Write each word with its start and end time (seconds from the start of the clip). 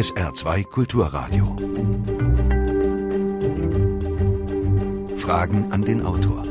SR2 0.00 0.64
Kulturradio. 0.64 1.44
Fragen 5.14 5.70
an 5.72 5.82
den 5.82 6.02
Autor. 6.06 6.42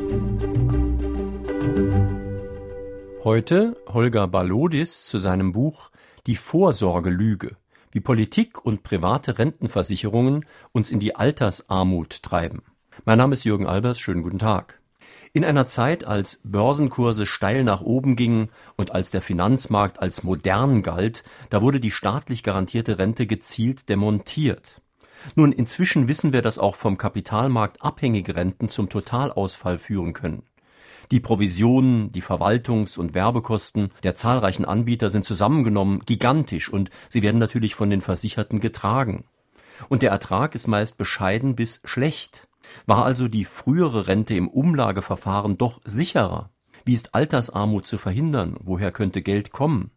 Heute 3.24 3.76
Holger 3.88 4.28
Balodis 4.28 5.04
zu 5.04 5.18
seinem 5.18 5.50
Buch 5.50 5.90
Die 6.28 6.36
Vorsorgelüge, 6.36 7.56
wie 7.90 7.98
Politik 7.98 8.64
und 8.64 8.84
private 8.84 9.40
Rentenversicherungen 9.40 10.46
uns 10.70 10.92
in 10.92 11.00
die 11.00 11.16
Altersarmut 11.16 12.22
treiben. 12.22 12.62
Mein 13.04 13.18
Name 13.18 13.32
ist 13.32 13.42
Jürgen 13.42 13.66
Albers, 13.66 13.98
schönen 13.98 14.22
guten 14.22 14.38
Tag. 14.38 14.79
In 15.32 15.44
einer 15.44 15.66
Zeit, 15.66 16.04
als 16.04 16.40
Börsenkurse 16.42 17.24
steil 17.24 17.62
nach 17.62 17.82
oben 17.82 18.16
gingen 18.16 18.50
und 18.76 18.90
als 18.90 19.12
der 19.12 19.22
Finanzmarkt 19.22 20.00
als 20.00 20.24
modern 20.24 20.82
galt, 20.82 21.22
da 21.50 21.62
wurde 21.62 21.78
die 21.78 21.92
staatlich 21.92 22.42
garantierte 22.42 22.98
Rente 22.98 23.28
gezielt 23.28 23.88
demontiert. 23.88 24.82
Nun, 25.36 25.52
inzwischen 25.52 26.08
wissen 26.08 26.32
wir, 26.32 26.42
dass 26.42 26.58
auch 26.58 26.74
vom 26.74 26.98
Kapitalmarkt 26.98 27.80
abhängige 27.80 28.34
Renten 28.34 28.68
zum 28.68 28.88
Totalausfall 28.88 29.78
führen 29.78 30.14
können. 30.14 30.42
Die 31.12 31.20
Provisionen, 31.20 32.10
die 32.10 32.22
Verwaltungs- 32.22 32.98
und 32.98 33.14
Werbekosten 33.14 33.92
der 34.02 34.16
zahlreichen 34.16 34.64
Anbieter 34.64 35.10
sind 35.10 35.24
zusammengenommen 35.24 36.00
gigantisch 36.00 36.68
und 36.68 36.90
sie 37.08 37.22
werden 37.22 37.38
natürlich 37.38 37.76
von 37.76 37.90
den 37.90 38.00
Versicherten 38.00 38.58
getragen. 38.58 39.24
Und 39.88 40.02
der 40.02 40.10
Ertrag 40.10 40.56
ist 40.56 40.66
meist 40.66 40.98
bescheiden 40.98 41.54
bis 41.54 41.80
schlecht. 41.84 42.48
War 42.86 43.04
also 43.04 43.28
die 43.28 43.44
frühere 43.44 44.06
Rente 44.06 44.34
im 44.34 44.48
Umlageverfahren 44.48 45.58
doch 45.58 45.80
sicherer? 45.84 46.50
Wie 46.84 46.94
ist 46.94 47.14
Altersarmut 47.14 47.86
zu 47.86 47.98
verhindern? 47.98 48.56
Woher 48.60 48.92
könnte 48.92 49.22
Geld 49.22 49.52
kommen? 49.52 49.90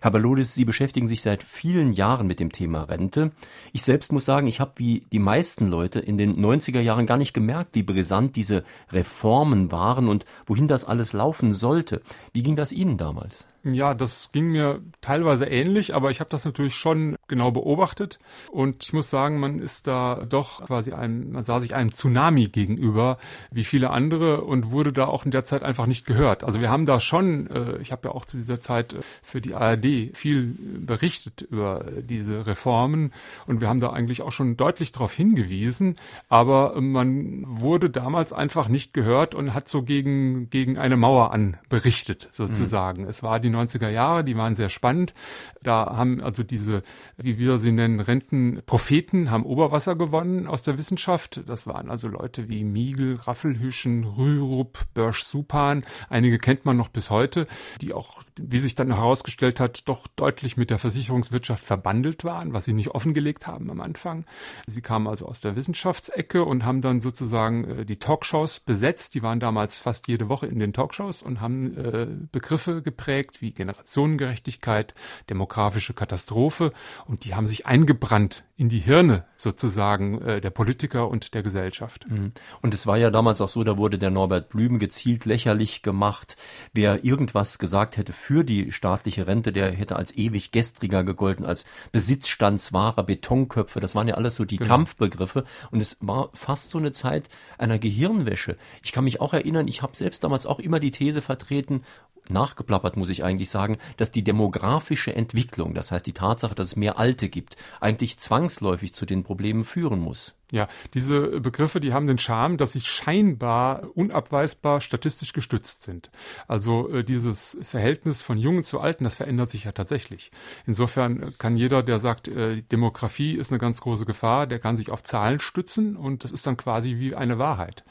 Herr 0.00 0.10
Balodis, 0.10 0.54
Sie 0.54 0.64
beschäftigen 0.64 1.06
sich 1.06 1.22
seit 1.22 1.42
vielen 1.42 1.92
Jahren 1.92 2.26
mit 2.26 2.40
dem 2.40 2.50
Thema 2.50 2.82
Rente. 2.84 3.30
Ich 3.72 3.82
selbst 3.82 4.12
muss 4.12 4.24
sagen, 4.24 4.46
ich 4.46 4.58
habe 4.58 4.72
wie 4.76 5.04
die 5.12 5.18
meisten 5.18 5.68
Leute 5.68 6.00
in 6.00 6.18
den 6.18 6.36
90er 6.36 6.80
Jahren 6.80 7.06
gar 7.06 7.18
nicht 7.18 7.34
gemerkt, 7.34 7.74
wie 7.74 7.82
brisant 7.82 8.34
diese 8.34 8.64
Reformen 8.90 9.70
waren 9.70 10.08
und 10.08 10.24
wohin 10.46 10.66
das 10.66 10.84
alles 10.84 11.12
laufen 11.12 11.54
sollte. 11.54 12.02
Wie 12.32 12.42
ging 12.42 12.56
das 12.56 12.72
Ihnen 12.72 12.96
damals? 12.96 13.46
Ja, 13.64 13.94
das 13.94 14.30
ging 14.32 14.48
mir 14.48 14.80
teilweise 15.00 15.46
ähnlich, 15.46 15.94
aber 15.94 16.10
ich 16.10 16.18
habe 16.18 16.30
das 16.30 16.44
natürlich 16.44 16.74
schon 16.74 17.14
genau 17.28 17.52
beobachtet 17.52 18.18
und 18.50 18.82
ich 18.82 18.92
muss 18.92 19.08
sagen, 19.08 19.38
man 19.38 19.60
ist 19.60 19.86
da 19.86 20.24
doch 20.28 20.66
quasi 20.66 20.92
einem, 20.92 21.30
man 21.30 21.44
sah 21.44 21.60
sich 21.60 21.72
einem 21.72 21.92
Tsunami 21.92 22.48
gegenüber, 22.48 23.18
wie 23.52 23.62
viele 23.62 23.90
andere 23.90 24.40
und 24.40 24.72
wurde 24.72 24.92
da 24.92 25.06
auch 25.06 25.24
in 25.24 25.30
der 25.30 25.44
Zeit 25.44 25.62
einfach 25.62 25.86
nicht 25.86 26.04
gehört. 26.06 26.42
Also 26.42 26.60
wir 26.60 26.70
haben 26.70 26.86
da 26.86 26.98
schon, 26.98 27.46
äh, 27.50 27.76
ich 27.80 27.92
habe 27.92 28.08
ja 28.08 28.14
auch 28.14 28.24
zu 28.24 28.36
dieser 28.36 28.60
Zeit 28.60 28.94
äh, 28.94 29.00
für 29.22 29.40
die 29.40 29.54
ARD 29.54 30.10
viel 30.16 30.56
berichtet 30.80 31.42
über 31.42 31.84
diese 32.00 32.46
Reformen 32.46 33.12
und 33.46 33.60
wir 33.60 33.68
haben 33.68 33.80
da 33.80 33.90
eigentlich 33.90 34.22
auch 34.22 34.32
schon 34.32 34.56
deutlich 34.56 34.90
darauf 34.90 35.12
hingewiesen, 35.12 35.98
aber 36.28 36.80
man 36.80 37.44
wurde 37.46 37.90
damals 37.90 38.32
einfach 38.32 38.66
nicht 38.66 38.92
gehört 38.92 39.36
und 39.36 39.54
hat 39.54 39.68
so 39.68 39.82
gegen 39.82 40.50
gegen 40.50 40.78
eine 40.78 40.96
Mauer 40.96 41.32
an 41.32 41.58
berichtet 41.68 42.28
sozusagen. 42.32 43.02
Mhm. 43.02 43.08
Es 43.08 43.22
war 43.22 43.38
die 43.38 43.51
90er 43.54 43.88
Jahre, 43.88 44.24
die 44.24 44.36
waren 44.36 44.54
sehr 44.54 44.68
spannend. 44.68 45.14
Da 45.62 45.96
haben 45.96 46.20
also 46.20 46.42
diese, 46.42 46.82
wie 47.16 47.38
wir 47.38 47.58
sie 47.58 47.72
nennen, 47.72 48.00
Rentenpropheten, 48.00 49.30
haben 49.30 49.44
Oberwasser 49.44 49.96
gewonnen 49.96 50.46
aus 50.46 50.62
der 50.62 50.78
Wissenschaft. 50.78 51.42
Das 51.46 51.66
waren 51.66 51.90
also 51.90 52.08
Leute 52.08 52.48
wie 52.48 52.64
Miegel, 52.64 53.16
Raffelhüschen, 53.16 54.04
Rürup, 54.04 54.80
Börsch-Supan. 54.94 55.84
Einige 56.08 56.38
kennt 56.38 56.64
man 56.64 56.76
noch 56.76 56.88
bis 56.88 57.10
heute, 57.10 57.46
die 57.80 57.92
auch, 57.92 58.22
wie 58.40 58.58
sich 58.58 58.74
dann 58.74 58.92
herausgestellt 58.92 59.60
hat, 59.60 59.88
doch 59.88 60.06
deutlich 60.16 60.56
mit 60.56 60.70
der 60.70 60.78
Versicherungswirtschaft 60.78 61.62
verbandelt 61.62 62.24
waren, 62.24 62.52
was 62.52 62.64
sie 62.64 62.72
nicht 62.72 62.90
offengelegt 62.90 63.46
haben 63.46 63.70
am 63.70 63.80
Anfang. 63.80 64.24
Sie 64.66 64.82
kamen 64.82 65.06
also 65.06 65.26
aus 65.26 65.40
der 65.40 65.56
Wissenschaftsecke 65.56 66.44
und 66.44 66.64
haben 66.64 66.80
dann 66.80 67.00
sozusagen 67.00 67.64
äh, 67.64 67.84
die 67.84 67.98
Talkshows 67.98 68.60
besetzt. 68.60 69.14
Die 69.14 69.22
waren 69.22 69.40
damals 69.40 69.78
fast 69.78 70.08
jede 70.08 70.28
Woche 70.28 70.46
in 70.46 70.58
den 70.58 70.72
Talkshows 70.72 71.22
und 71.22 71.40
haben 71.40 71.76
äh, 71.76 72.06
Begriffe 72.30 72.82
geprägt 72.82 73.41
wie 73.42 73.52
Generationengerechtigkeit, 73.52 74.94
demografische 75.28 75.92
Katastrophe 75.92 76.72
und 77.06 77.24
die 77.24 77.34
haben 77.34 77.46
sich 77.46 77.66
eingebrannt 77.66 78.44
in 78.56 78.68
die 78.68 78.78
Hirne 78.78 79.24
sozusagen 79.36 80.22
äh, 80.22 80.40
der 80.40 80.50
Politiker 80.50 81.08
und 81.08 81.34
der 81.34 81.42
Gesellschaft. 81.42 82.08
Mhm. 82.08 82.32
Und 82.60 82.72
es 82.72 82.86
war 82.86 82.96
ja 82.96 83.10
damals 83.10 83.40
auch 83.40 83.48
so, 83.48 83.64
da 83.64 83.76
wurde 83.76 83.98
der 83.98 84.10
Norbert 84.10 84.50
Blüm 84.50 84.78
gezielt 84.78 85.24
lächerlich 85.24 85.82
gemacht. 85.82 86.36
Wer 86.72 87.04
irgendwas 87.04 87.58
gesagt 87.58 87.96
hätte 87.96 88.12
für 88.12 88.44
die 88.44 88.70
staatliche 88.70 89.26
Rente, 89.26 89.52
der 89.52 89.72
hätte 89.72 89.96
als 89.96 90.16
ewig 90.16 90.52
gestriger 90.52 91.02
gegolten, 91.02 91.44
als 91.44 91.64
besitzstandswahrer 91.90 93.02
Betonköpfe. 93.02 93.80
Das 93.80 93.96
waren 93.96 94.06
ja 94.06 94.14
alles 94.14 94.36
so 94.36 94.44
die 94.44 94.58
genau. 94.58 94.68
Kampfbegriffe. 94.68 95.44
Und 95.72 95.82
es 95.82 95.96
war 96.00 96.30
fast 96.32 96.70
so 96.70 96.78
eine 96.78 96.92
Zeit 96.92 97.28
einer 97.58 97.80
Gehirnwäsche. 97.80 98.56
Ich 98.84 98.92
kann 98.92 99.02
mich 99.02 99.20
auch 99.20 99.34
erinnern, 99.34 99.66
ich 99.66 99.82
habe 99.82 99.96
selbst 99.96 100.22
damals 100.22 100.46
auch 100.46 100.60
immer 100.60 100.78
die 100.78 100.92
These 100.92 101.20
vertreten, 101.20 101.82
nachgeplappert, 102.28 102.96
muss 102.96 103.08
ich 103.08 103.24
eigentlich 103.24 103.50
sagen, 103.50 103.78
dass 103.96 104.10
die 104.10 104.24
demografische 104.24 105.14
Entwicklung, 105.14 105.74
das 105.74 105.90
heißt 105.90 106.06
die 106.06 106.12
Tatsache, 106.12 106.54
dass 106.54 106.68
es 106.68 106.76
mehr 106.76 106.98
Alte 106.98 107.28
gibt, 107.28 107.56
eigentlich 107.80 108.18
zwangsläufig 108.18 108.94
zu 108.94 109.06
den 109.06 109.24
Problemen 109.24 109.64
führen 109.64 110.00
muss. 110.00 110.34
Ja, 110.52 110.68
diese 110.92 111.40
Begriffe, 111.40 111.80
die 111.80 111.94
haben 111.94 112.06
den 112.06 112.18
Charme, 112.18 112.58
dass 112.58 112.72
sie 112.72 112.82
scheinbar 112.82 113.84
unabweisbar 113.94 114.82
statistisch 114.82 115.32
gestützt 115.32 115.80
sind. 115.80 116.10
Also 116.46 116.90
äh, 116.90 117.04
dieses 117.04 117.56
Verhältnis 117.62 118.22
von 118.22 118.36
Jungen 118.36 118.62
zu 118.62 118.78
Alten, 118.78 119.04
das 119.04 119.16
verändert 119.16 119.48
sich 119.48 119.64
ja 119.64 119.72
tatsächlich. 119.72 120.30
Insofern 120.66 121.32
kann 121.38 121.56
jeder, 121.56 121.82
der 121.82 122.00
sagt, 122.00 122.28
äh, 122.28 122.60
Demografie 122.70 123.32
ist 123.32 123.50
eine 123.50 123.58
ganz 123.58 123.80
große 123.80 124.04
Gefahr, 124.04 124.46
der 124.46 124.58
kann 124.58 124.76
sich 124.76 124.90
auf 124.90 125.02
Zahlen 125.02 125.40
stützen 125.40 125.96
und 125.96 126.22
das 126.22 126.32
ist 126.32 126.46
dann 126.46 126.58
quasi 126.58 126.98
wie 126.98 127.14
eine 127.14 127.38
Wahrheit. 127.38 127.82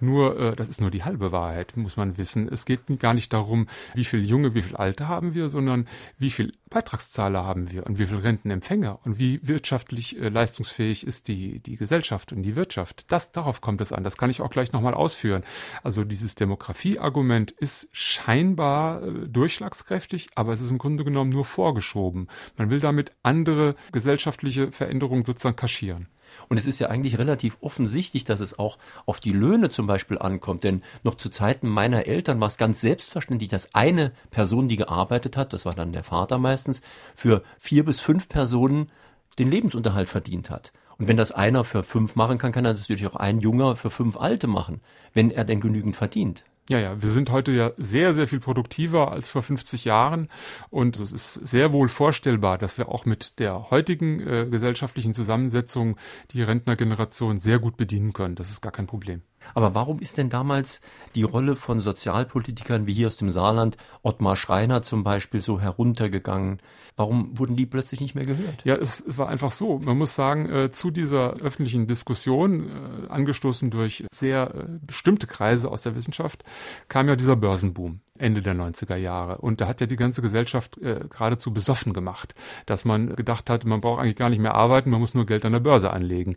Nur, 0.00 0.40
äh, 0.40 0.56
das 0.56 0.68
ist 0.68 0.80
nur 0.80 0.90
die 0.90 1.04
halbe 1.04 1.30
Wahrheit, 1.30 1.76
muss 1.76 1.96
man 1.96 2.18
wissen. 2.18 2.48
Es 2.48 2.64
geht 2.64 2.80
gar 2.98 3.14
nicht 3.14 3.32
darum, 3.32 3.68
wie 3.94 4.04
viel 4.04 4.24
Junge, 4.24 4.56
wie 4.56 4.62
viel 4.62 4.74
Alte 4.74 5.06
haben 5.06 5.34
wir, 5.34 5.50
sondern 5.50 5.86
wie 6.18 6.30
viel 6.30 6.52
Beitragszahler 6.68 7.44
haben 7.44 7.70
wir 7.70 7.86
und 7.86 7.98
wie 7.98 8.06
viel 8.06 8.18
Rentenempfänger 8.18 9.00
und 9.04 9.18
wie 9.18 9.40
wirtschaftlich 9.42 10.20
äh, 10.20 10.28
leistungsfähig 10.28 11.06
ist 11.06 11.28
die, 11.28 11.60
die 11.60 11.76
Gesellschaft. 11.76 12.32
Und 12.32 12.42
die 12.42 12.56
Wirtschaft. 12.56 13.06
Das, 13.08 13.32
darauf 13.32 13.60
kommt 13.60 13.80
es 13.80 13.92
an. 13.92 14.04
Das 14.04 14.16
kann 14.16 14.30
ich 14.30 14.40
auch 14.40 14.50
gleich 14.50 14.72
nochmal 14.72 14.94
ausführen. 14.94 15.42
Also 15.82 16.04
dieses 16.04 16.34
Demografieargument 16.34 17.50
ist 17.52 17.88
scheinbar 17.92 19.02
äh, 19.02 19.28
durchschlagskräftig, 19.28 20.28
aber 20.34 20.52
es 20.52 20.60
ist 20.60 20.70
im 20.70 20.78
Grunde 20.78 21.04
genommen 21.04 21.30
nur 21.30 21.44
vorgeschoben. 21.44 22.28
Man 22.56 22.70
will 22.70 22.80
damit 22.80 23.12
andere 23.22 23.74
gesellschaftliche 23.92 24.72
Veränderungen 24.72 25.24
sozusagen 25.24 25.56
kaschieren. 25.56 26.08
Und 26.48 26.56
es 26.56 26.66
ist 26.66 26.78
ja 26.78 26.88
eigentlich 26.88 27.18
relativ 27.18 27.56
offensichtlich, 27.60 28.24
dass 28.24 28.40
es 28.40 28.58
auch 28.58 28.78
auf 29.06 29.20
die 29.20 29.32
Löhne 29.32 29.68
zum 29.68 29.86
Beispiel 29.86 30.18
ankommt. 30.18 30.64
Denn 30.64 30.82
noch 31.02 31.14
zu 31.16 31.30
Zeiten 31.30 31.68
meiner 31.68 32.06
Eltern 32.06 32.40
war 32.40 32.48
es 32.48 32.56
ganz 32.56 32.80
selbstverständlich, 32.80 33.48
dass 33.48 33.74
eine 33.74 34.12
Person, 34.30 34.68
die 34.68 34.76
gearbeitet 34.76 35.36
hat, 35.36 35.52
das 35.52 35.64
war 35.66 35.74
dann 35.74 35.92
der 35.92 36.04
Vater 36.04 36.38
meistens, 36.38 36.82
für 37.14 37.42
vier 37.58 37.84
bis 37.84 38.00
fünf 38.00 38.28
Personen 38.28 38.90
den 39.38 39.50
Lebensunterhalt 39.50 40.08
verdient 40.08 40.50
hat. 40.50 40.72
Und 40.98 41.06
wenn 41.06 41.16
das 41.16 41.32
einer 41.32 41.62
für 41.62 41.84
fünf 41.84 42.16
machen 42.16 42.38
kann, 42.38 42.52
kann 42.52 42.64
er 42.64 42.74
natürlich 42.74 43.06
auch 43.06 43.16
ein 43.16 43.40
Junger 43.40 43.76
für 43.76 43.90
fünf 43.90 44.16
Alte 44.16 44.48
machen, 44.48 44.80
wenn 45.14 45.30
er 45.30 45.44
denn 45.44 45.60
genügend 45.60 45.94
verdient. 45.94 46.44
Ja, 46.68 46.78
ja, 46.78 47.00
wir 47.00 47.08
sind 47.08 47.30
heute 47.30 47.50
ja 47.52 47.72
sehr, 47.78 48.12
sehr 48.12 48.28
viel 48.28 48.40
produktiver 48.40 49.10
als 49.10 49.30
vor 49.30 49.40
50 49.42 49.86
Jahren 49.86 50.28
und 50.68 51.00
es 51.00 51.12
ist 51.12 51.32
sehr 51.34 51.72
wohl 51.72 51.88
vorstellbar, 51.88 52.58
dass 52.58 52.76
wir 52.76 52.90
auch 52.90 53.06
mit 53.06 53.38
der 53.38 53.70
heutigen 53.70 54.20
äh, 54.20 54.46
gesellschaftlichen 54.50 55.14
Zusammensetzung 55.14 55.96
die 56.32 56.42
Rentnergeneration 56.42 57.40
sehr 57.40 57.58
gut 57.58 57.78
bedienen 57.78 58.12
können. 58.12 58.34
Das 58.34 58.50
ist 58.50 58.60
gar 58.60 58.72
kein 58.72 58.86
Problem. 58.86 59.22
Aber 59.54 59.74
warum 59.74 59.98
ist 60.00 60.18
denn 60.18 60.30
damals 60.30 60.80
die 61.14 61.22
Rolle 61.22 61.56
von 61.56 61.80
Sozialpolitikern 61.80 62.86
wie 62.86 62.94
hier 62.94 63.08
aus 63.08 63.16
dem 63.16 63.30
Saarland, 63.30 63.76
Ottmar 64.02 64.36
Schreiner 64.36 64.82
zum 64.82 65.04
Beispiel, 65.04 65.40
so 65.40 65.60
heruntergegangen? 65.60 66.60
Warum 66.96 67.38
wurden 67.38 67.56
die 67.56 67.66
plötzlich 67.66 68.00
nicht 68.00 68.14
mehr 68.14 68.26
gehört? 68.26 68.64
Ja, 68.64 68.74
es 68.74 69.02
war 69.06 69.28
einfach 69.28 69.52
so. 69.52 69.78
Man 69.78 69.98
muss 69.98 70.14
sagen, 70.14 70.48
äh, 70.48 70.70
zu 70.70 70.90
dieser 70.90 71.34
öffentlichen 71.34 71.86
Diskussion, 71.86 72.68
äh, 72.68 73.08
angestoßen 73.08 73.70
durch 73.70 74.04
sehr 74.12 74.54
äh, 74.54 74.64
bestimmte 74.80 75.26
Kreise 75.26 75.70
aus 75.70 75.82
der 75.82 75.94
Wissenschaft, 75.94 76.42
kam 76.88 77.08
ja 77.08 77.16
dieser 77.16 77.36
Börsenboom. 77.36 78.00
Ende 78.18 78.42
der 78.42 78.54
90er 78.54 78.96
Jahre. 78.96 79.38
Und 79.38 79.60
da 79.60 79.68
hat 79.68 79.80
ja 79.80 79.86
die 79.86 79.96
ganze 79.96 80.22
Gesellschaft 80.22 80.78
äh, 80.78 81.00
geradezu 81.08 81.52
besoffen 81.52 81.92
gemacht, 81.92 82.34
dass 82.66 82.84
man 82.84 83.14
gedacht 83.14 83.48
hat, 83.48 83.64
man 83.64 83.80
braucht 83.80 84.00
eigentlich 84.00 84.16
gar 84.16 84.28
nicht 84.28 84.40
mehr 84.40 84.54
arbeiten, 84.54 84.90
man 84.90 85.00
muss 85.00 85.14
nur 85.14 85.26
Geld 85.26 85.44
an 85.44 85.52
der 85.52 85.60
Börse 85.60 85.90
anlegen. 85.90 86.36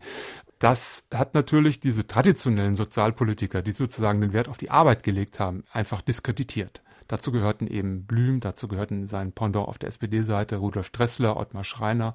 Das 0.62 1.08
hat 1.12 1.34
natürlich 1.34 1.80
diese 1.80 2.06
traditionellen 2.06 2.76
Sozialpolitiker, 2.76 3.64
die 3.64 3.72
sozusagen 3.72 4.22
den 4.22 4.32
Wert 4.32 4.48
auf 4.48 4.60
die 4.60 4.70
Arbeit 4.70 5.02
gelegt 5.02 5.40
haben, 5.40 5.64
einfach 5.74 6.04
diskreditiert. 6.04 6.84
Dazu 7.08 7.32
gehörten 7.32 7.66
eben 7.66 8.06
Blüm, 8.06 8.42
dazu 8.42 8.68
gehörten 8.68 9.08
sein 9.08 9.32
Pendant 9.32 9.68
auf 9.68 9.80
der 9.80 9.90
SPD-Seite, 9.90 10.58
Rudolf 10.58 10.92
Dressler, 10.92 11.36
Ottmar 11.36 11.64
Schreiner. 11.64 12.14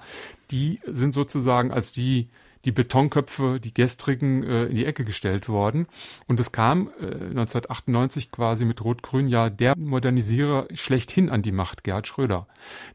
Die 0.52 0.78
sind 0.86 1.12
sozusagen 1.12 1.72
als 1.72 1.90
die 1.90 2.28
die 2.66 2.72
Betonköpfe, 2.72 3.60
die 3.60 3.72
gestrigen, 3.72 4.42
äh, 4.42 4.64
in 4.64 4.74
die 4.74 4.84
Ecke 4.84 5.04
gestellt 5.04 5.48
worden. 5.48 5.86
Und 6.26 6.40
es 6.40 6.52
kam 6.52 6.90
äh, 7.00 7.06
1998 7.06 8.32
quasi 8.32 8.64
mit 8.64 8.84
Rot-Grün 8.84 9.28
ja 9.28 9.48
der 9.48 9.74
Modernisierer 9.78 10.66
schlechthin 10.74 11.30
an 11.30 11.42
die 11.42 11.52
Macht, 11.52 11.84
Gerhard 11.84 12.08
Schröder. 12.08 12.48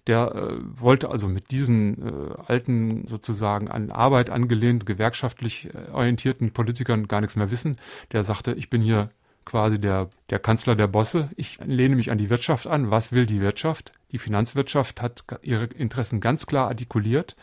Der 0.08 0.36
äh, 0.36 0.58
wollte 0.60 1.10
also 1.10 1.28
mit 1.28 1.52
diesen 1.52 2.06
äh, 2.06 2.34
alten, 2.48 3.08
sozusagen 3.08 3.70
an 3.70 3.92
Arbeit 3.92 4.30
angelehnt, 4.30 4.86
gewerkschaftlich 4.86 5.70
äh, 5.74 5.92
orientierten 5.92 6.52
Politikern 6.52 7.08
gar 7.08 7.22
nichts 7.22 7.38
mehr 7.38 7.50
wissen. 7.50 7.78
Der 8.12 8.24
sagte, 8.26 8.54
ich 8.54 8.70
bin 8.70 8.82
hier 8.82 9.10
quasi 9.46 9.80
der, 9.80 10.10
der 10.30 10.40
Kanzler 10.40 10.76
der 10.76 10.88
Bosse. 10.88 11.30
Ich 11.36 11.60
lehne 11.66 11.96
mich 11.96 12.12
an 12.12 12.18
die 12.18 12.30
Wirtschaft 12.30 12.68
an. 12.68 12.92
Was 12.92 13.12
will 13.12 13.26
die 13.26 13.42
Wirtschaft? 13.42 13.92
Die 14.12 14.18
Finanzwirtschaft 14.18 15.02
hat 15.02 15.24
ihre 15.42 15.66
Interessen 15.66 16.20
ganz 16.20 16.46
klar 16.46 16.68
artikuliert 16.68 17.36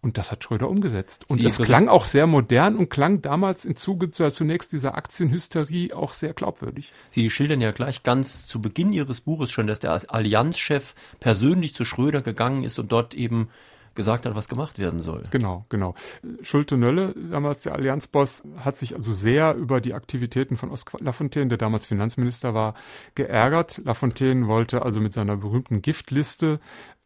und 0.00 0.18
das 0.18 0.30
hat 0.30 0.44
Schröder 0.44 0.68
umgesetzt. 0.68 1.24
Und 1.28 1.38
Sie 1.38 1.46
es 1.46 1.58
klang 1.58 1.88
auch 1.88 2.04
sehr 2.04 2.28
modern 2.28 2.76
und 2.76 2.90
klang 2.90 3.22
damals 3.22 3.64
im 3.64 3.74
Zuge 3.74 4.10
zunächst 4.10 4.72
dieser 4.72 4.94
Aktienhysterie 4.94 5.94
auch 5.94 6.12
sehr 6.12 6.32
glaubwürdig. 6.32 6.92
Sie 7.10 7.28
schildern 7.28 7.60
ja 7.60 7.72
gleich 7.72 8.04
ganz 8.04 8.46
zu 8.46 8.62
Beginn 8.62 8.92
Ihres 8.92 9.20
Buches 9.20 9.50
schon, 9.50 9.66
dass 9.66 9.80
der 9.80 10.00
Allianzchef 10.08 10.94
persönlich 11.18 11.74
zu 11.74 11.84
Schröder 11.84 12.22
gegangen 12.22 12.62
ist 12.62 12.78
und 12.78 12.92
dort 12.92 13.14
eben 13.14 13.48
gesagt 13.94 14.26
hat, 14.26 14.34
was 14.34 14.48
gemacht 14.48 14.78
werden 14.78 15.00
soll. 15.00 15.22
Genau, 15.30 15.64
genau. 15.68 15.94
Schulte-Nölle, 16.42 17.14
damals 17.30 17.62
der 17.62 17.74
Allianzboss, 17.74 18.42
hat 18.58 18.76
sich 18.76 18.94
also 18.94 19.12
sehr 19.12 19.54
über 19.54 19.80
die 19.80 19.94
Aktivitäten 19.94 20.56
von 20.56 20.70
Oskar 20.70 21.00
Lafontaine, 21.00 21.48
der 21.48 21.58
damals 21.58 21.86
Finanzminister 21.86 22.54
war, 22.54 22.74
geärgert. 23.14 23.80
Lafontaine 23.84 24.48
wollte 24.48 24.82
also 24.82 25.00
mit 25.00 25.12
seiner 25.12 25.36
berühmten 25.36 25.82
Giftliste 25.82 26.60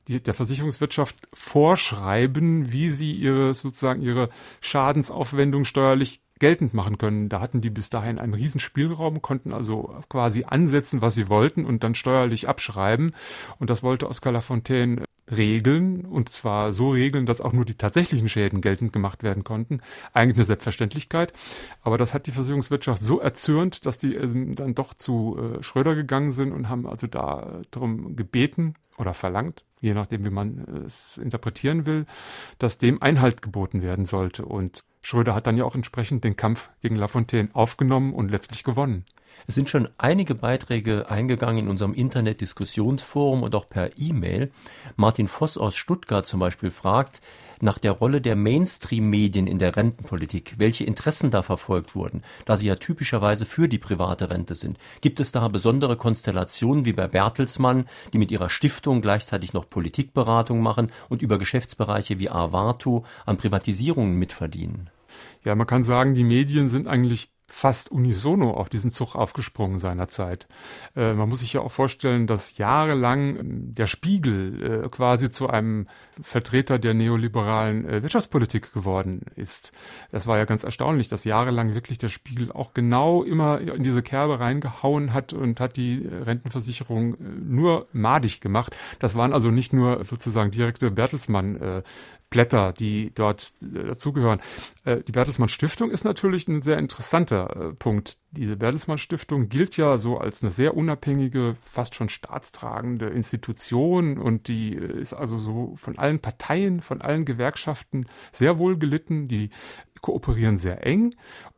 der 0.09 0.35
Versicherungswirtschaft 0.35 1.17
vorschreiben, 1.33 2.71
wie 2.71 2.89
sie 2.91 3.13
ihre 3.13 3.55
sozusagen 3.55 4.03
ihre 4.03 4.29
Schadensaufwendung 4.61 5.65
steuerlich 5.65 6.21
geltend 6.39 6.75
machen 6.75 6.99
können. 6.99 7.29
Da 7.29 7.41
hatten 7.41 7.61
die 7.61 7.71
bis 7.71 7.91
dahin 7.91 8.19
einen 8.19 8.35
Riesenspielraum, 8.35 9.23
konnten 9.23 9.53
also 9.53 10.03
quasi 10.09 10.45
ansetzen, 10.45 11.03
was 11.03 11.15
sie 11.15 11.29
wollten 11.29 11.65
und 11.65 11.83
dann 11.83 11.95
steuerlich 11.95 12.49
abschreiben. 12.49 13.15
Und 13.59 13.71
das 13.71 13.83
wollte 13.83 14.09
Oskar 14.09 14.33
Lafontaine 14.33 15.05
regeln 15.31 16.05
und 16.05 16.29
zwar 16.29 16.73
so 16.73 16.91
regeln, 16.91 17.27
dass 17.27 17.41
auch 17.41 17.53
nur 17.53 17.65
die 17.65 17.75
tatsächlichen 17.75 18.29
Schäden 18.29 18.61
geltend 18.61 18.93
gemacht 18.93 19.23
werden 19.23 19.45
konnten. 19.45 19.81
Eigentlich 20.13 20.37
eine 20.37 20.45
Selbstverständlichkeit. 20.45 21.33
Aber 21.83 21.99
das 21.99 22.15
hat 22.15 22.27
die 22.27 22.33
Versicherungswirtschaft 22.33 23.03
so 23.03 23.21
erzürnt, 23.21 23.87
dass 23.87 23.99
die 23.99 24.15
ähm, 24.15 24.55
dann 24.55 24.75
doch 24.75 24.95
zu 24.95 25.37
äh, 25.39 25.63
Schröder 25.63 25.95
gegangen 25.95 26.31
sind 26.31 26.53
und 26.53 26.69
haben 26.69 26.87
also 26.87 27.07
da 27.07 27.61
äh, 27.61 27.63
darum 27.71 28.17
gebeten 28.17 28.75
oder 28.99 29.15
verlangt, 29.15 29.65
je 29.81 29.95
nachdem, 29.95 30.25
wie 30.25 30.31
man 30.31 30.59
äh, 30.59 30.87
es 30.87 31.19
interpretieren 31.19 31.87
will, 31.87 32.07
dass 32.59 32.79
dem 32.79 33.03
Einhalt 33.03 33.43
geboten 33.43 33.83
werden 33.83 34.05
sollte. 34.05 34.45
Und 34.45 34.85
Schröder 35.03 35.35
hat 35.35 35.47
dann 35.47 35.57
ja 35.57 35.65
auch 35.65 35.75
entsprechend 35.75 36.25
den 36.25 36.37
Kampf 36.37 36.71
gegen 36.83 36.97
Lafontaine 36.97 37.51
aufgenommen 37.53 38.15
und 38.15 38.31
letztlich 38.31 38.65
gewonnen. 38.65 39.05
Es 39.47 39.55
sind 39.55 39.69
schon 39.69 39.89
einige 39.99 40.35
Beiträge 40.35 41.09
eingegangen 41.09 41.65
in 41.65 41.69
unserem 41.69 41.95
Internet-Diskussionsforum 41.95 43.43
und 43.43 43.55
auch 43.55 43.69
per 43.69 43.99
E-Mail. 43.99 44.51
Martin 44.97 45.29
Voss 45.29 45.57
aus 45.57 45.77
Stuttgart 45.77 46.27
zum 46.27 46.41
Beispiel 46.41 46.71
fragt 46.71 47.21
nach 47.61 47.79
der 47.79 47.93
Rolle 47.93 48.21
der 48.21 48.37
Mainstream-Medien 48.37 49.47
in 49.47 49.59
der 49.59 49.77
Rentenpolitik, 49.77 50.55
welche 50.59 50.85
Interessen 50.85 51.31
da 51.31 51.43
verfolgt 51.43 51.95
wurden, 51.95 52.23
da 52.45 52.57
sie 52.57 52.67
ja 52.67 52.77
typischerweise 52.77 53.47
für 53.47 53.69
die 53.69 53.79
private 53.79 54.31
Rente 54.31 54.55
sind. 54.55 54.79
Gibt 55.01 55.21
es 55.21 55.33
da 55.33 55.47
besondere 55.49 55.97
Konstellationen 55.97 56.85
wie 56.85 56.93
bei 56.93 57.07
Bertelsmann, 57.07 57.87
die 58.13 58.19
mit 58.19 58.31
ihrer 58.31 58.49
Stiftung 58.49 59.01
gleichzeitig 59.01 59.53
noch 59.53 59.69
Politikberatung 59.69 60.61
machen 60.61 60.91
und 61.09 61.23
über 61.23 61.39
Geschäftsbereiche 61.39 62.19
wie 62.19 62.31
Avato 62.31 63.05
an 63.25 63.37
Privatisierungen 63.37 64.17
mitverdienen? 64.17 64.91
Ja, 65.45 65.55
man 65.55 65.67
kann 65.67 65.85
sagen, 65.85 66.15
die 66.15 66.25
Medien 66.25 66.69
sind 66.69 66.89
eigentlich 66.89 67.31
fast 67.49 67.91
unisono 67.91 68.53
auf 68.53 68.69
diesen 68.69 68.91
Zug 68.91 69.15
aufgesprungen 69.15 69.79
seinerzeit. 69.79 70.47
Äh, 70.97 71.15
man 71.15 71.29
muss 71.29 71.41
sich 71.41 71.53
ja 71.53 71.61
auch 71.61 71.73
vorstellen, 71.73 72.27
dass 72.27 72.59
jahrelang 72.59 73.37
ähm, 73.37 73.75
der 73.75 73.87
Spiegel 73.87 74.85
äh, 74.85 74.89
quasi 74.89 75.31
zu 75.31 75.49
einem 75.49 75.87
Vertreter 76.21 76.79
der 76.79 76.95
neoliberalen 76.95 77.89
äh, 77.89 78.03
Wirtschaftspolitik 78.03 78.73
geworden 78.73 79.23
ist. 79.37 79.73
Das 80.11 80.27
war 80.27 80.39
ja 80.39 80.45
ganz 80.45 80.65
erstaunlich, 80.65 81.09
dass 81.09 81.25
jahrelang 81.25 81.75
wirklich 81.75 81.99
der 81.99 82.09
Spiegel 82.09 82.51
auch 82.51 82.75
genau 82.75 83.23
immer 83.23 83.61
in 83.61 83.83
diese 83.83 84.03
Kerbe 84.03 84.41
reingehauen 84.41 85.13
hat 85.13 85.33
und 85.33 85.61
hat 85.61 85.77
die 85.77 86.07
Rentenversicherung 86.07 87.15
äh, 87.15 87.19
nur 87.47 87.87
madig 87.93 88.41
gemacht. 88.41 88.77
Das 88.99 89.15
waren 89.15 89.33
also 89.33 89.51
nicht 89.51 89.73
nur 89.73 90.03
sozusagen 90.05 90.51
direkte 90.51 90.91
Bertelsmann 90.91 91.57
äh, 91.57 91.83
Blätter, 92.29 92.73
die 92.73 93.13
dort 93.15 93.53
äh, 93.63 93.85
dazugehören. 93.85 94.41
Die 94.85 95.11
Bertelsmann 95.11 95.49
Stiftung 95.49 95.91
ist 95.91 96.05
natürlich 96.05 96.47
ein 96.47 96.63
sehr 96.63 96.79
interessanter 96.79 97.36
äh, 97.45 97.73
Punkt. 97.73 98.19
Diese 98.31 98.57
Bertelsmann 98.57 98.99
Stiftung 98.99 99.49
gilt 99.49 99.77
ja 99.77 99.97
so 99.99 100.19
als 100.19 100.43
eine 100.43 100.51
sehr 100.51 100.77
unabhängige, 100.77 101.57
fast 101.61 101.95
schon 101.95 102.09
staatstragende 102.09 103.07
Institution 103.07 104.19
und 104.19 104.49
die 104.49 104.75
ist 104.75 105.15
also 105.15 105.39
so 105.39 105.73
von 105.77 105.99
allen 105.99 106.21
Parteien, 106.21 106.81
von 106.81 107.01
allen 107.01 107.25
Gewerkschaften 107.25 108.07
sehr 108.33 108.59
wohl 108.59 108.77
gelitten. 108.79 109.29
Die 109.29 109.51
kooperieren 110.03 110.59
sehr 110.59 110.87
eng 110.87 111.15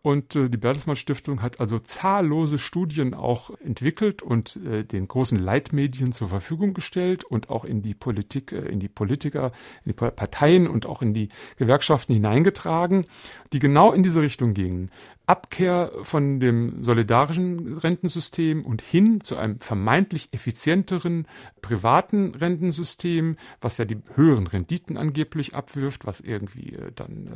und 0.08 0.36
äh, 0.36 0.48
die 0.48 0.56
Bertelsmann 0.56 0.96
Stiftung 0.96 1.42
hat 1.42 1.60
also 1.60 1.78
zahllose 1.78 2.58
Studien 2.58 3.14
auch 3.14 3.50
entwickelt 3.60 4.22
und 4.22 4.56
äh, 4.56 4.84
den 4.84 5.08
großen 5.08 5.38
Leitmedien 5.38 6.12
zur 6.12 6.28
Verfügung 6.28 6.72
gestellt 6.72 7.24
und 7.24 7.50
auch 7.50 7.64
in 7.64 7.82
die 7.82 7.94
Politik, 7.94 8.52
äh, 8.52 8.60
in 8.68 8.78
die 8.80 8.88
Politiker, 8.88 9.52
in 9.84 9.92
die 9.92 9.92
Parteien 9.92 10.68
und 10.68 10.86
auch 10.86 11.02
in 11.02 11.14
die 11.14 11.28
Gewerkschaften 11.56 12.14
hineingetragen, 12.14 13.06
die 13.52 13.58
genau 13.58 13.92
in 13.92 14.02
diese 14.02 14.22
Richtung 14.22 14.54
gingen. 14.54 14.90
Abkehr 15.26 15.92
von 16.04 16.40
dem 16.40 16.82
solidarischen 16.82 17.76
Rentensystem 17.76 18.64
und 18.64 18.80
hin 18.80 19.20
zu 19.20 19.36
einem 19.36 19.60
vermeintlich 19.60 20.30
effizienteren 20.32 21.26
privaten 21.60 22.34
Rentensystem, 22.34 23.36
was 23.60 23.76
ja 23.76 23.84
die 23.84 23.98
höheren 24.14 24.46
Renditen 24.46 24.96
angeblich 24.96 25.54
abwirft, 25.54 26.06
was 26.06 26.22
irgendwie 26.22 26.78
dann 26.94 27.28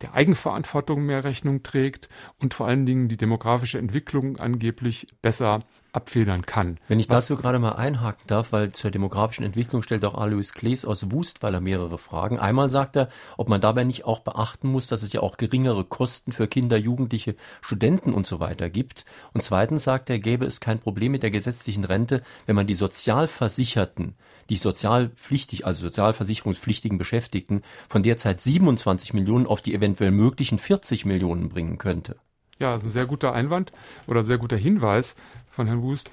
der 0.00 0.14
Eigenverantwortung 0.38 1.04
mehr 1.04 1.24
Rechnung 1.24 1.62
trägt 1.62 2.08
und 2.38 2.54
vor 2.54 2.66
allen 2.68 2.86
Dingen 2.86 3.08
die 3.08 3.16
demografische 3.16 3.78
Entwicklung 3.78 4.36
angeblich 4.36 5.08
besser 5.20 5.64
abfedern 5.92 6.44
kann. 6.44 6.78
Wenn 6.88 7.00
ich 7.00 7.08
dazu 7.08 7.36
gerade 7.36 7.58
mal 7.58 7.72
einhaken 7.72 8.26
darf, 8.26 8.52
weil 8.52 8.70
zur 8.70 8.90
demografischen 8.90 9.44
Entwicklung 9.44 9.82
stellt 9.82 10.04
auch 10.04 10.14
Alois 10.14 10.52
Klees 10.52 10.84
aus 10.84 11.10
Wustweiler 11.10 11.60
mehrere 11.60 11.98
Fragen. 11.98 12.38
Einmal 12.38 12.70
sagt 12.70 12.96
er, 12.96 13.08
ob 13.36 13.48
man 13.48 13.60
dabei 13.60 13.84
nicht 13.84 14.04
auch 14.04 14.20
beachten 14.20 14.68
muss, 14.68 14.88
dass 14.88 15.02
es 15.02 15.12
ja 15.12 15.20
auch 15.20 15.36
geringere 15.36 15.84
Kosten 15.84 16.32
für 16.32 16.46
Kinder, 16.46 16.76
Jugendliche, 16.76 17.36
Studenten 17.60 18.12
und 18.12 18.26
so 18.26 18.40
weiter 18.40 18.68
gibt. 18.70 19.04
Und 19.32 19.42
zweitens 19.42 19.84
sagt 19.84 20.10
er, 20.10 20.18
gäbe 20.18 20.44
es 20.44 20.60
kein 20.60 20.78
Problem 20.78 21.12
mit 21.12 21.22
der 21.22 21.30
gesetzlichen 21.30 21.84
Rente, 21.84 22.22
wenn 22.46 22.56
man 22.56 22.66
die 22.66 22.74
Sozialversicherten, 22.74 24.14
die 24.50 24.56
sozialpflichtig, 24.56 25.66
also 25.66 25.82
sozialversicherungspflichtigen 25.82 26.98
Beschäftigten 26.98 27.62
von 27.88 28.02
derzeit 28.02 28.40
27 28.40 29.14
Millionen 29.14 29.46
auf 29.46 29.60
die 29.60 29.74
eventuell 29.74 30.10
möglichen 30.10 30.58
40 30.58 31.04
Millionen 31.04 31.48
bringen 31.48 31.78
könnte. 31.78 32.16
Ja, 32.58 32.72
das 32.72 32.82
ist 32.82 32.88
ein 32.90 32.92
sehr 32.92 33.06
guter 33.06 33.32
Einwand 33.32 33.72
oder 34.06 34.24
sehr 34.24 34.38
guter 34.38 34.56
Hinweis 34.56 35.16
von 35.48 35.66
Herrn 35.66 35.82
Wust 35.82 36.10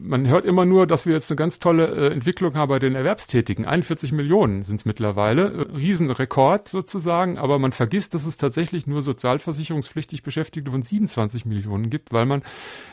man 0.00 0.26
hört 0.26 0.44
immer 0.44 0.64
nur, 0.64 0.86
dass 0.86 1.06
wir 1.06 1.12
jetzt 1.12 1.30
eine 1.30 1.36
ganz 1.36 1.58
tolle 1.58 1.86
äh, 1.86 2.12
Entwicklung 2.12 2.54
haben 2.54 2.68
bei 2.68 2.78
den 2.78 2.94
Erwerbstätigen. 2.94 3.64
41 3.64 4.12
Millionen 4.12 4.62
sind 4.62 4.76
es 4.80 4.84
mittlerweile. 4.84 5.68
Äh, 5.70 5.76
Riesenrekord 5.76 6.68
sozusagen, 6.68 7.38
aber 7.38 7.58
man 7.58 7.72
vergisst, 7.72 8.14
dass 8.14 8.26
es 8.26 8.36
tatsächlich 8.36 8.86
nur 8.86 9.02
sozialversicherungspflichtig 9.02 10.22
Beschäftigte 10.22 10.70
von 10.70 10.82
27 10.82 11.46
Millionen 11.46 11.90
gibt, 11.90 12.12
weil 12.12 12.26
man 12.26 12.42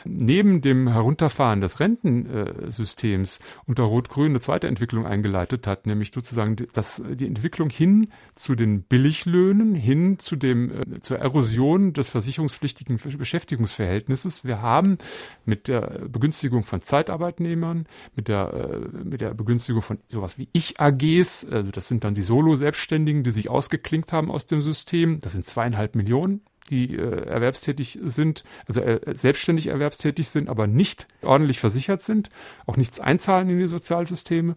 neben 0.04 0.60
dem 0.60 0.88
Herunterfahren 0.88 1.60
des 1.60 1.80
Rentensystems 1.80 3.40
unter 3.66 3.84
Rot-Grün 3.84 4.32
eine 4.32 4.40
zweite 4.40 4.68
Entwicklung 4.68 5.06
eingeleitet 5.06 5.66
hat, 5.66 5.86
nämlich 5.86 6.12
sozusagen 6.14 6.56
das, 6.72 7.02
die 7.08 7.26
Entwicklung 7.26 7.70
hin 7.70 8.12
zu 8.34 8.54
den 8.54 8.82
Billiglöhnen, 8.82 9.74
hin 9.74 10.18
zu 10.18 10.36
dem, 10.36 10.70
äh, 10.70 11.00
zur 11.00 11.18
Erosion 11.18 11.92
des 11.92 12.10
versicherungspflichtigen 12.10 12.98
Beschäftigungsverhältnisses. 13.18 14.44
Wir 14.44 14.62
haben 14.62 14.98
mit 15.44 15.66
der 15.66 15.80
Begünstigung 16.08 16.64
von 16.68 16.82
Zeitarbeitnehmern, 16.82 17.86
mit 18.14 18.28
der, 18.28 18.52
äh, 18.52 19.04
mit 19.04 19.20
der 19.20 19.34
Begünstigung 19.34 19.82
von 19.82 19.98
sowas 20.08 20.38
wie 20.38 20.48
Ich-AGs, 20.52 21.46
also 21.50 21.70
das 21.70 21.88
sind 21.88 22.04
dann 22.04 22.14
die 22.14 22.22
Solo-Selbstständigen, 22.22 23.22
die 23.22 23.30
sich 23.30 23.50
ausgeklinkt 23.50 24.12
haben 24.12 24.30
aus 24.30 24.46
dem 24.46 24.60
System. 24.60 25.20
Das 25.20 25.32
sind 25.32 25.44
zweieinhalb 25.44 25.94
Millionen 25.94 26.42
die 26.70 26.96
äh, 26.96 27.26
erwerbstätig 27.26 27.98
sind, 28.02 28.44
also 28.66 28.80
äh, 28.80 29.00
selbstständig 29.14 29.68
erwerbstätig 29.68 30.28
sind, 30.28 30.48
aber 30.48 30.66
nicht 30.66 31.06
ordentlich 31.22 31.60
versichert 31.60 32.02
sind, 32.02 32.28
auch 32.66 32.76
nichts 32.76 33.00
einzahlen 33.00 33.48
in 33.48 33.58
die 33.58 33.66
Sozialsysteme. 33.66 34.54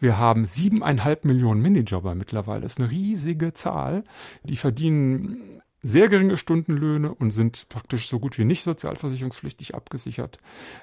Wir 0.00 0.18
haben 0.18 0.44
siebeneinhalb 0.44 1.24
Millionen 1.24 1.62
Minijobber 1.62 2.14
mittlerweile. 2.14 2.62
Das 2.62 2.74
ist 2.74 2.80
eine 2.80 2.90
riesige 2.90 3.52
Zahl. 3.52 4.04
Die 4.44 4.56
verdienen 4.56 5.62
sehr 5.84 6.08
geringe 6.08 6.38
Stundenlöhne 6.38 7.14
und 7.14 7.30
sind 7.30 7.68
praktisch 7.68 8.08
so 8.08 8.18
gut 8.18 8.38
wie 8.38 8.46
nicht 8.46 8.64
sozialversicherungspflichtig 8.64 9.74
abgesichert 9.74 10.38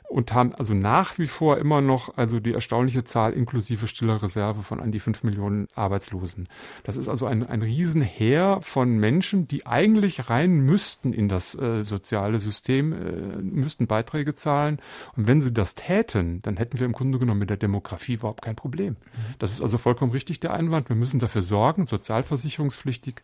und 0.10 0.32
haben 0.34 0.54
also 0.54 0.76
nach 0.76 1.18
wie 1.18 1.26
vor 1.26 1.58
immer 1.58 1.82
noch 1.82 2.18
also 2.18 2.40
die 2.40 2.54
erstaunliche 2.54 3.04
Zahl 3.04 3.34
inklusive 3.34 3.88
stiller 3.88 4.22
Reserve 4.22 4.62
von 4.62 4.80
an 4.80 4.92
die 4.92 5.00
fünf 5.00 5.24
Millionen 5.24 5.68
Arbeitslosen. 5.74 6.48
Das 6.84 6.98
ist 6.98 7.10
also 7.10 7.26
ein, 7.26 7.46
ein 7.46 7.64
Riesenheer 7.64 8.60
von 8.62 8.98
Menschen, 8.98 9.48
die 9.48 9.66
eigentlich 9.66 10.30
rein 10.30 10.60
müssten 10.60 11.14
in 11.14 11.30
das 11.30 11.56
äh, 11.56 11.84
soziale 11.84 12.40
System, 12.40 12.94
äh, 12.94 13.42
müssten 13.42 13.88
Beiträge 13.88 14.36
zahlen. 14.36 14.78
Und 15.16 15.28
wenn 15.28 15.42
sie 15.42 15.52
das 15.52 15.74
täten, 15.74 16.44
dann 16.44 16.58
hätten 16.58 16.80
wir 16.80 16.86
im 16.86 16.94
Grunde 16.94 17.18
genommen 17.18 17.40
mit 17.40 17.50
der 17.50 17.58
Demografie 17.58 18.14
überhaupt 18.14 18.44
kein 18.44 18.56
Problem. 18.56 18.98
Das 19.40 19.52
ist 19.52 19.62
also 19.62 19.80
vollkommen 19.80 20.12
richtig, 20.12 20.40
der 20.40 20.54
Einwand. 20.54 20.90
Wir 20.90 20.96
müssen 20.96 21.20
dafür 21.20 21.42
sorgen, 21.42 21.88
sozialversicherungspflichtig 21.88 23.16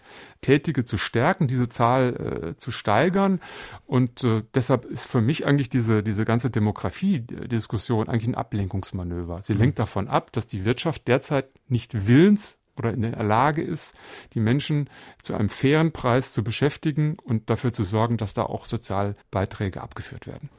Tätige 0.41 0.83
zu 0.83 0.97
stärken, 0.97 1.47
diese 1.47 1.66
Zahl 1.69 2.53
äh, 2.53 2.57
zu 2.57 2.71
steigern. 2.71 3.39
Und 3.85 4.23
äh, 4.23 4.43
deshalb 4.53 4.85
ist 4.85 5.07
für 5.07 5.21
mich 5.21 5.45
eigentlich 5.45 5.69
diese, 5.69 6.03
diese 6.03 6.25
ganze 6.25 6.49
Demografie-Diskussion 6.49 8.09
eigentlich 8.09 8.27
ein 8.27 8.35
Ablenkungsmanöver. 8.35 9.41
Sie 9.41 9.53
mhm. 9.53 9.59
lenkt 9.59 9.79
davon 9.79 10.07
ab, 10.07 10.31
dass 10.31 10.47
die 10.47 10.65
Wirtschaft 10.65 11.07
derzeit 11.07 11.49
nicht 11.67 12.07
willens 12.07 12.57
oder 12.77 12.93
in 12.93 13.01
der 13.01 13.23
Lage 13.23 13.61
ist, 13.63 13.95
die 14.33 14.39
Menschen 14.39 14.89
zu 15.21 15.33
einem 15.33 15.49
fairen 15.49 15.91
Preis 15.91 16.33
zu 16.33 16.43
beschäftigen 16.43 17.17
und 17.23 17.49
dafür 17.49 17.73
zu 17.73 17.83
sorgen, 17.83 18.17
dass 18.17 18.33
da 18.33 18.43
auch 18.43 18.65
Sozialbeiträge 18.65 19.81
abgeführt 19.81 20.27
werden. 20.27 20.49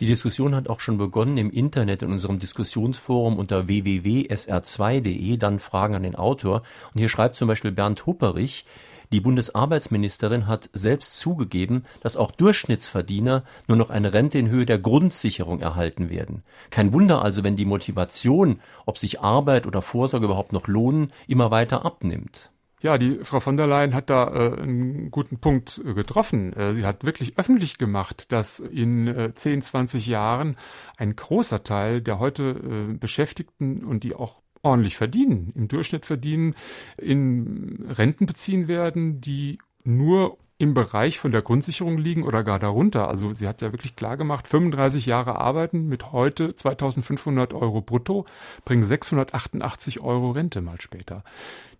Die 0.00 0.06
Diskussion 0.06 0.54
hat 0.54 0.68
auch 0.68 0.78
schon 0.78 0.96
begonnen 0.96 1.36
im 1.38 1.50
Internet 1.50 2.02
in 2.02 2.12
unserem 2.12 2.38
Diskussionsforum 2.38 3.36
unter 3.36 3.66
www.sr2.de, 3.66 5.36
dann 5.38 5.58
Fragen 5.58 5.96
an 5.96 6.04
den 6.04 6.14
Autor. 6.14 6.62
Und 6.94 7.00
hier 7.00 7.08
schreibt 7.08 7.34
zum 7.34 7.48
Beispiel 7.48 7.72
Bernd 7.72 8.06
Hupperich, 8.06 8.64
die 9.12 9.20
Bundesarbeitsministerin 9.20 10.46
hat 10.46 10.68
selbst 10.72 11.16
zugegeben, 11.16 11.84
dass 12.02 12.16
auch 12.16 12.30
Durchschnittsverdiener 12.30 13.44
nur 13.66 13.76
noch 13.78 13.90
eine 13.90 14.12
Rente 14.12 14.38
in 14.38 14.48
Höhe 14.48 14.66
der 14.66 14.78
Grundsicherung 14.78 15.60
erhalten 15.60 16.10
werden. 16.10 16.42
Kein 16.70 16.92
Wunder 16.92 17.22
also, 17.22 17.44
wenn 17.44 17.56
die 17.56 17.64
Motivation, 17.64 18.60
ob 18.84 18.98
sich 18.98 19.20
Arbeit 19.20 19.66
oder 19.66 19.82
Vorsorge 19.82 20.26
überhaupt 20.26 20.52
noch 20.52 20.68
lohnen, 20.68 21.12
immer 21.26 21.50
weiter 21.50 21.84
abnimmt. 21.84 22.50
Ja, 22.80 22.96
die 22.96 23.18
Frau 23.24 23.40
von 23.40 23.56
der 23.56 23.66
Leyen 23.66 23.92
hat 23.92 24.08
da 24.08 24.28
äh, 24.28 24.62
einen 24.62 25.10
guten 25.10 25.38
Punkt 25.38 25.80
äh, 25.84 25.94
getroffen. 25.94 26.52
Äh, 26.52 26.74
sie 26.74 26.86
hat 26.86 27.02
wirklich 27.02 27.36
öffentlich 27.36 27.76
gemacht, 27.76 28.30
dass 28.30 28.60
in 28.60 29.08
äh, 29.08 29.34
10, 29.34 29.62
20 29.62 30.06
Jahren 30.06 30.56
ein 30.96 31.16
großer 31.16 31.64
Teil 31.64 32.00
der 32.00 32.20
heute 32.20 32.50
äh, 32.50 32.92
Beschäftigten 32.92 33.84
und 33.84 34.04
die 34.04 34.14
auch 34.14 34.42
ordentlich 34.62 34.96
verdienen, 34.96 35.52
im 35.54 35.68
Durchschnitt 35.68 36.06
verdienen, 36.06 36.54
in 37.00 37.86
Renten 37.88 38.26
beziehen 38.26 38.68
werden, 38.68 39.20
die 39.20 39.58
nur 39.84 40.38
im 40.58 40.74
Bereich 40.74 41.20
von 41.20 41.30
der 41.30 41.42
Grundsicherung 41.42 41.98
liegen 41.98 42.24
oder 42.24 42.42
gar 42.42 42.58
darunter. 42.58 43.08
Also 43.08 43.32
sie 43.32 43.46
hat 43.46 43.62
ja 43.62 43.72
wirklich 43.72 43.94
klar 43.94 44.16
gemacht, 44.16 44.48
35 44.48 45.06
Jahre 45.06 45.36
arbeiten 45.36 45.86
mit 45.86 46.10
heute 46.10 46.54
2500 46.54 47.54
Euro 47.54 47.80
brutto 47.80 48.26
bringen 48.64 48.82
688 48.82 50.00
Euro 50.02 50.32
Rente 50.32 50.60
mal 50.60 50.80
später. 50.80 51.22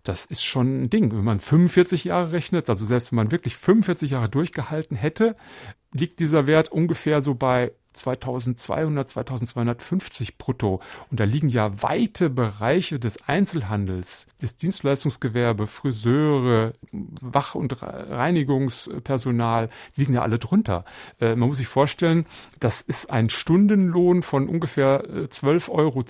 Das 0.03 0.23
ist 0.23 0.43
schon 0.43 0.83
ein 0.83 0.89
Ding. 0.89 1.11
Wenn 1.11 1.25
man 1.25 1.39
45 1.39 2.05
Jahre 2.05 2.31
rechnet, 2.31 2.69
also 2.69 2.85
selbst 2.85 3.11
wenn 3.11 3.17
man 3.17 3.31
wirklich 3.31 3.57
45 3.57 4.11
Jahre 4.11 4.29
durchgehalten 4.29 4.95
hätte, 4.95 5.35
liegt 5.91 6.21
dieser 6.21 6.47
Wert 6.47 6.71
ungefähr 6.71 7.19
so 7.19 7.35
bei 7.35 7.73
2200, 7.99 9.09
2250 9.09 10.37
brutto. 10.37 10.81
Und 11.11 11.19
da 11.19 11.23
liegen 11.23 11.49
ja 11.49 11.81
weite 11.81 12.29
Bereiche 12.29 12.99
des 12.99 13.27
Einzelhandels, 13.27 14.25
des 14.41 14.55
Dienstleistungsgewerbe, 14.55 15.67
Friseure, 15.67 16.73
Wach- 16.91 17.55
und 17.55 17.81
Reinigungspersonal, 17.81 19.69
liegen 19.95 20.13
ja 20.13 20.21
alle 20.21 20.39
drunter. 20.39 20.85
Äh, 21.19 21.35
man 21.35 21.49
muss 21.49 21.57
sich 21.57 21.67
vorstellen, 21.67 22.25
das 22.59 22.81
ist 22.81 23.11
ein 23.11 23.29
Stundenlohn 23.29 24.23
von 24.23 24.47
ungefähr 24.47 25.03
12,20 25.05 25.67
äh, 25.67 25.71
Euro 25.71 26.03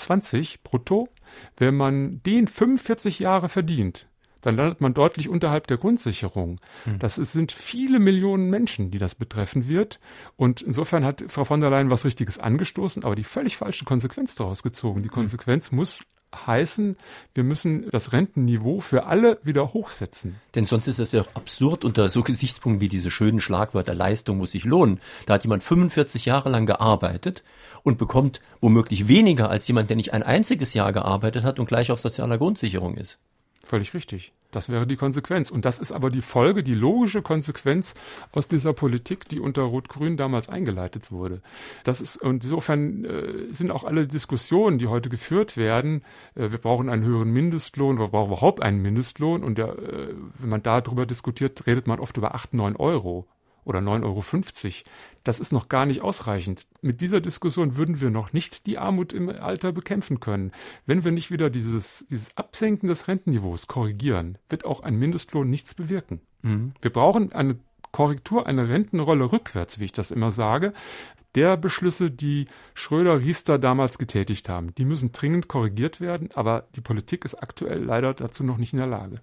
brutto. 0.64 1.10
Wenn 1.58 1.76
man 1.76 2.22
den 2.24 2.48
45 2.48 3.20
Jahre 3.20 3.50
verdient, 3.50 4.09
dann 4.42 4.56
landet 4.56 4.82
man 4.82 4.94
deutlich 4.94 5.30
unterhalb 5.30 5.68
der 5.68 5.78
Grundsicherung. 5.78 6.60
Hm. 6.86 7.00
Das 7.00 7.16
sind 7.16 7.52
viele 7.52 8.00
Millionen 8.00 8.50
Menschen, 8.50 8.92
die 8.92 9.00
das 9.00 9.16
betreffen 9.16 9.68
wird. 9.68 10.00
Und 10.36 10.62
insofern 10.62 11.04
hat 11.04 11.24
Frau 11.28 11.44
von 11.44 11.62
der 11.62 11.70
Leyen 11.70 11.92
was 11.92 12.06
Richtiges 12.06 12.40
angestoßen, 12.40 13.04
aber 13.04 13.16
die 13.16 13.24
völlig 13.24 13.58
falsche 13.58 13.86
Konsequenz 13.86 14.36
daraus 14.36 14.64
gezogen. 14.64 15.04
Die 15.04 15.10
hm. 15.10 15.16
Konsequenz 15.16 15.72
muss 15.72 16.02
heißen, 16.36 16.98
wir 17.34 17.44
müssen 17.44 17.90
das 17.92 18.14
Rentenniveau 18.14 18.80
für 18.80 19.06
alle 19.06 19.40
wieder 19.44 19.74
hochsetzen. 19.74 20.36
Denn 20.56 20.66
sonst 20.66 20.88
ist 20.88 21.00
es 21.00 21.12
ja 21.12 21.22
auch 21.22 21.36
absurd 21.36 21.84
unter 21.84 22.10
so 22.10 22.24
Gesichtspunkten 22.24 22.82
wie 22.82 22.90
diese 22.90 23.12
schönen 23.12 23.42
Schlagwörter 23.42 23.96
Leistung 23.96 24.38
muss 24.38 24.52
sich 24.52 24.64
lohnen. 24.64 25.00
Da 25.26 25.36
hat 25.36 25.44
jemand 25.44 25.64
45 25.64 26.26
Jahre 26.26 26.50
lang 26.50 26.66
gearbeitet 26.66 27.44
und 27.84 27.98
bekommt 27.98 28.42
womöglich 28.62 29.08
weniger 29.08 29.50
als 29.50 29.68
jemand, 29.68 29.90
der 29.90 29.98
nicht 29.98 30.14
ein 30.14 30.24
einziges 30.24 30.74
Jahr 30.74 30.94
gearbeitet 30.94 31.44
hat 31.44 31.60
und 31.60 31.68
gleich 31.68 31.92
auf 31.92 32.00
sozialer 32.00 32.38
Grundsicherung 32.38 32.96
ist. 32.96 33.20
Völlig 33.64 33.94
richtig. 33.94 34.34
Das 34.52 34.70
wäre 34.70 34.88
die 34.88 34.96
Konsequenz. 34.96 35.52
Und 35.52 35.66
das 35.66 35.80
ist 35.80 35.92
aber 35.92 36.10
die 36.10 36.24
Folge, 36.24 36.64
die 36.64 36.74
logische 36.74 37.22
Konsequenz 37.22 37.94
aus 38.32 38.48
dieser 38.48 38.74
Politik, 38.74 39.26
die 39.30 39.40
unter 39.40 39.62
Rot-Grün 39.62 40.18
damals 40.18 40.50
eingeleitet 40.50 41.12
wurde. 41.12 41.42
Das 41.84 42.02
ist, 42.02 42.18
und 42.18 42.44
insofern 42.44 43.06
äh, 43.06 43.54
sind 43.54 43.70
auch 43.70 43.84
alle 43.84 44.08
Diskussionen, 44.08 44.80
die 44.80 44.88
heute 44.88 45.10
geführt 45.10 45.56
werden, 45.56 46.04
äh, 46.34 46.50
wir 46.50 46.58
brauchen 46.58 46.90
einen 46.90 47.04
höheren 47.04 47.32
Mindestlohn, 47.32 48.00
wir 48.00 48.08
brauchen 48.08 48.32
überhaupt 48.32 48.62
einen 48.64 48.82
Mindestlohn. 48.82 49.44
Und 49.44 49.60
der, 49.60 49.78
äh, 49.78 50.16
wenn 50.40 50.50
man 50.50 50.64
darüber 50.64 51.06
diskutiert, 51.06 51.68
redet 51.68 51.86
man 51.86 52.00
oft 52.00 52.18
über 52.18 52.34
acht, 52.34 52.54
neun 52.54 52.76
Euro 52.76 53.28
oder 53.66 53.80
9,50 53.80 54.04
Euro. 54.04 54.74
Das 55.24 55.40
ist 55.40 55.52
noch 55.52 55.70
gar 55.70 55.86
nicht 55.86 56.02
ausreichend. 56.02 56.68
Mit 56.82 57.02
dieser 57.02 57.22
Diskussion 57.22 57.78
würden 57.78 58.02
wir 58.02 58.10
noch 58.10 58.34
nicht 58.34 58.66
die 58.66 58.78
Armut 58.78 59.14
im 59.14 59.30
Alter 59.30 59.72
bekämpfen 59.72 60.20
können. 60.20 60.52
Wenn 60.86 61.04
wir 61.04 61.12
nicht 61.12 61.32
wieder 61.32 61.50
dieses, 61.50 62.06
dieses 62.10 62.36
Absenken 62.38 62.88
des 62.88 63.08
Rentenniveaus 63.08 63.68
korrigieren, 63.68 64.38
wird 64.50 64.66
auch 64.66 64.82
ein 64.82 64.96
Mindestlohn 64.96 65.50
nichts 65.50 65.76
bewirken. 65.76 66.22
Mhm. 66.42 66.74
Wir 66.82 66.92
brauchen 66.92 67.32
eine 67.34 67.58
Korrektur, 67.92 68.48
eine 68.48 68.70
Rentenrolle 68.70 69.32
rückwärts, 69.32 69.80
wie 69.80 69.86
ich 69.86 69.92
das 69.92 70.12
immer 70.12 70.32
sage, 70.32 70.74
der 71.36 71.58
Beschlüsse, 71.58 72.10
die 72.10 72.48
Schröder, 72.74 73.20
Riester 73.20 73.60
damals 73.60 73.98
getätigt 73.98 74.50
haben. 74.50 74.74
Die 74.76 74.86
müssen 74.86 75.12
dringend 75.12 75.48
korrigiert 75.48 76.02
werden, 76.02 76.30
aber 76.34 76.68
die 76.76 76.82
Politik 76.82 77.26
ist 77.26 77.36
aktuell 77.36 77.84
leider 77.84 78.14
dazu 78.14 78.44
noch 78.44 78.58
nicht 78.58 78.74
in 78.74 78.80
der 78.80 78.88
Lage. 78.88 79.22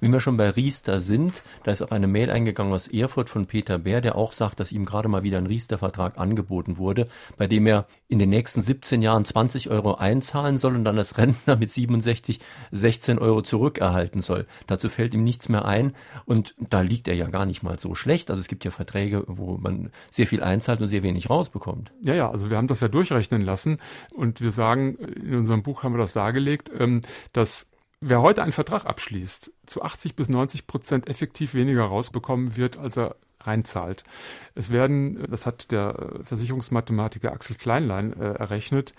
Wenn 0.00 0.12
wir 0.12 0.20
schon 0.20 0.36
bei 0.36 0.50
Riester 0.50 1.00
sind, 1.00 1.44
da 1.62 1.72
ist 1.72 1.82
auch 1.82 1.90
eine 1.90 2.06
Mail 2.06 2.30
eingegangen 2.30 2.72
aus 2.72 2.88
Erfurt 2.88 3.28
von 3.28 3.46
Peter 3.46 3.78
Bär, 3.78 4.00
der 4.00 4.16
auch 4.16 4.32
sagt, 4.32 4.60
dass 4.60 4.72
ihm 4.72 4.84
gerade 4.84 5.08
mal 5.08 5.22
wieder 5.22 5.38
ein 5.38 5.46
Riester-Vertrag 5.46 6.18
angeboten 6.18 6.78
wurde, 6.78 7.08
bei 7.36 7.46
dem 7.46 7.66
er 7.66 7.86
in 8.08 8.18
den 8.18 8.30
nächsten 8.30 8.62
17 8.62 9.02
Jahren 9.02 9.24
20 9.24 9.70
Euro 9.70 9.94
einzahlen 9.94 10.56
soll 10.56 10.74
und 10.74 10.84
dann 10.84 10.98
als 10.98 11.18
Rentner 11.18 11.56
mit 11.56 11.70
67 11.70 12.40
16 12.70 13.18
Euro 13.18 13.42
zurückerhalten 13.42 14.20
soll. 14.20 14.46
Dazu 14.66 14.88
fällt 14.88 15.14
ihm 15.14 15.24
nichts 15.24 15.48
mehr 15.48 15.64
ein 15.64 15.94
und 16.26 16.54
da 16.58 16.80
liegt 16.80 17.08
er 17.08 17.14
ja 17.14 17.28
gar 17.28 17.46
nicht 17.46 17.62
mal 17.62 17.78
so 17.78 17.94
schlecht. 17.94 18.30
Also 18.30 18.40
es 18.40 18.48
gibt 18.48 18.64
ja 18.64 18.70
Verträge, 18.70 19.24
wo 19.26 19.56
man 19.58 19.90
sehr 20.10 20.26
viel 20.26 20.42
einzahlt 20.42 20.80
und 20.80 20.88
sehr 20.88 21.02
wenig 21.02 21.30
rausbekommt. 21.30 21.92
Ja, 22.02 22.14
ja, 22.14 22.30
also 22.30 22.50
wir 22.50 22.56
haben 22.56 22.68
das 22.68 22.80
ja 22.80 22.88
durchrechnen 22.88 23.42
lassen 23.42 23.78
und 24.14 24.40
wir 24.40 24.52
sagen, 24.52 24.96
in 24.96 25.36
unserem 25.36 25.62
Buch 25.62 25.82
haben 25.82 25.94
wir 25.94 25.98
das 25.98 26.12
dargelegt, 26.12 26.70
ähm, 26.78 27.00
dass 27.32 27.70
Wer 28.00 28.22
heute 28.22 28.42
einen 28.42 28.52
Vertrag 28.52 28.86
abschließt, 28.86 29.52
zu 29.66 29.82
80 29.82 30.14
bis 30.14 30.28
90 30.28 30.66
Prozent 30.66 31.08
effektiv 31.08 31.54
weniger 31.54 31.84
rausbekommen 31.84 32.56
wird, 32.56 32.76
als 32.76 32.96
er 32.96 33.16
reinzahlt. 33.40 34.04
Es 34.54 34.70
werden, 34.70 35.26
das 35.30 35.46
hat 35.46 35.70
der 35.70 36.20
Versicherungsmathematiker 36.22 37.32
Axel 37.32 37.56
Kleinlein 37.56 38.12
äh, 38.14 38.34
errechnet, 38.34 38.94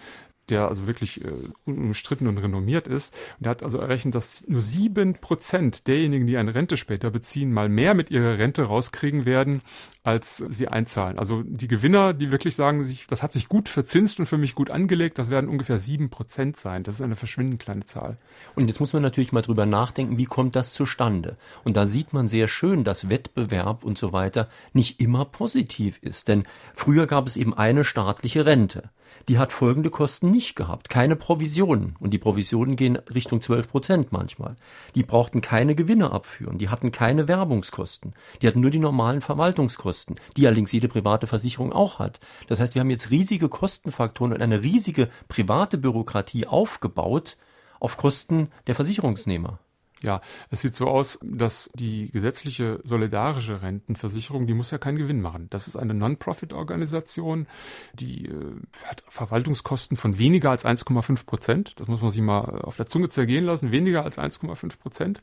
der 0.50 0.68
also 0.68 0.88
wirklich 0.88 1.24
äh, 1.24 1.32
unumstritten 1.66 2.28
und 2.28 2.38
renommiert 2.38 2.88
ist. 2.88 3.14
Und 3.40 3.48
er 3.48 3.52
hat 3.52 3.64
also 3.64 3.80
errechnet, 3.80 4.16
dass 4.16 4.44
nur 4.48 4.62
sieben 4.62 5.16
Prozent 5.16 5.88
derjenigen, 5.88 6.28
die 6.28 6.38
eine 6.38 6.56
Rente 6.56 6.78
später 6.78 7.12
beziehen, 7.12 7.52
mal 7.52 7.70
mehr 7.70 7.94
mit 7.94 8.12
ihrer 8.12 8.38
Rente 8.38 8.64
rauskriegen 8.64 9.25
werden, 9.25 9.62
als 10.04 10.38
sie 10.38 10.68
einzahlen. 10.68 11.18
Also 11.18 11.42
die 11.44 11.68
Gewinner, 11.68 12.14
die 12.14 12.32
wirklich 12.32 12.56
sagen, 12.56 12.96
das 13.10 13.24
hat 13.24 13.34
sich 13.34 13.50
gut 13.50 13.70
verzinst 13.70 14.20
und 14.20 14.28
für 14.28 14.38
mich 14.38 14.54
gut 14.54 14.70
angelegt, 14.70 15.18
das 15.18 15.32
werden 15.32 15.50
ungefähr 15.50 15.80
sieben 15.80 16.12
Prozent 16.12 16.58
sein. 16.58 16.84
Das 16.84 16.96
ist 16.96 17.02
eine 17.02 17.16
verschwindend 17.16 17.60
kleine 17.60 17.86
Zahl. 17.86 18.18
Und 18.54 18.68
jetzt 18.68 18.80
muss 18.80 18.94
man 18.94 19.02
natürlich 19.02 19.32
mal 19.32 19.42
drüber 19.42 19.66
nachdenken, 19.66 20.20
wie 20.20 20.25
kommt 20.25 20.56
das 20.56 20.74
zustande? 20.74 21.38
Und 21.64 21.75
da 21.75 21.88
sieht 21.88 22.14
man 22.14 22.28
sehr 22.28 22.48
schön, 22.48 22.84
dass 22.84 23.10
Wettbewerb 23.10 23.84
und 23.84 23.98
so 23.98 24.14
weiter 24.14 24.48
nicht 24.74 25.00
immer 25.00 25.25
positiv 25.25 25.98
ist. 26.02 26.28
Denn 26.28 26.46
früher 26.75 27.08
gab 27.08 27.25
es 27.25 27.36
eben 27.36 27.56
eine 27.56 27.84
staatliche 27.84 28.46
Rente 28.46 28.92
die 29.27 29.38
hat 29.38 29.51
folgende 29.51 29.89
Kosten 29.89 30.32
nicht 30.32 30.55
gehabt. 30.55 30.89
Keine 30.89 31.15
Provisionen. 31.15 31.96
Und 32.00 32.12
die 32.12 32.17
Provisionen 32.17 32.75
gehen 32.75 32.98
Richtung 33.13 33.41
12 33.41 33.67
Prozent 33.67 34.12
manchmal. 34.12 34.55
Die 34.94 35.03
brauchten 35.03 35.41
keine 35.41 35.75
Gewinne 35.75 36.12
abführen. 36.12 36.58
Die 36.58 36.70
hatten 36.70 36.91
keine 36.91 37.27
Werbungskosten. 37.27 38.13
Die 38.41 38.48
hatten 38.48 38.62
nur 38.62 38.72
die 38.72 38.79
normalen 38.79 39.22
Verwaltungskosten, 39.22 40.15
die 40.38 40.46
allerdings 40.46 40.72
jede 40.72 40.88
private 40.88 41.27
Versicherung 41.27 41.74
auch 41.74 42.00
hat. 42.00 42.20
Das 42.48 42.60
heißt, 42.60 42.75
wir 42.75 42.82
haben 42.82 42.89
jetzt 42.89 43.10
riesige 43.10 43.50
Kostenfaktoren 43.50 44.34
und 44.34 44.41
eine 44.41 44.62
riesige 44.62 45.10
private 45.27 45.77
Bürokratie 45.77 46.48
aufgebaut 46.48 47.38
auf 47.79 47.98
Kosten 47.98 48.50
der 48.67 48.75
Versicherungsnehmer. 48.75 49.60
Ja, 50.02 50.22
es 50.50 50.62
sieht 50.62 50.75
so 50.75 50.88
aus, 50.88 51.20
dass 51.24 51.70
die 51.74 52.12
gesetzliche 52.12 52.82
solidarische 52.84 53.62
Rentenversicherung, 53.62 54.46
die 54.46 54.54
muss 54.54 54.72
ja 54.72 54.78
keinen 54.78 54.98
Gewinn 54.98 55.22
machen. 55.22 55.48
Das 55.50 55.68
ist 55.68 55.78
eine 55.78 55.94
Non-Profit-Organisation, 55.94 57.48
die 57.94 58.25
äh, 58.25 58.56
hat 58.84 59.04
Verwaltungskosten 59.08 59.96
von 59.96 60.18
weniger 60.18 60.52
als 60.52 60.66
1,5 60.66 61.25
Prozent. 61.25 61.80
Das 61.80 61.88
muss 61.88 62.02
man 62.02 62.12
sich 62.12 62.22
mal 62.22 62.62
auf 62.62 62.75
der 62.75 62.88
Zunge 62.88 63.10
zergehen 63.10 63.46
lassen. 63.46 63.72
Weniger 63.72 64.04
als 64.04 64.18
1,5 64.18 64.78
Prozent. 64.78 65.22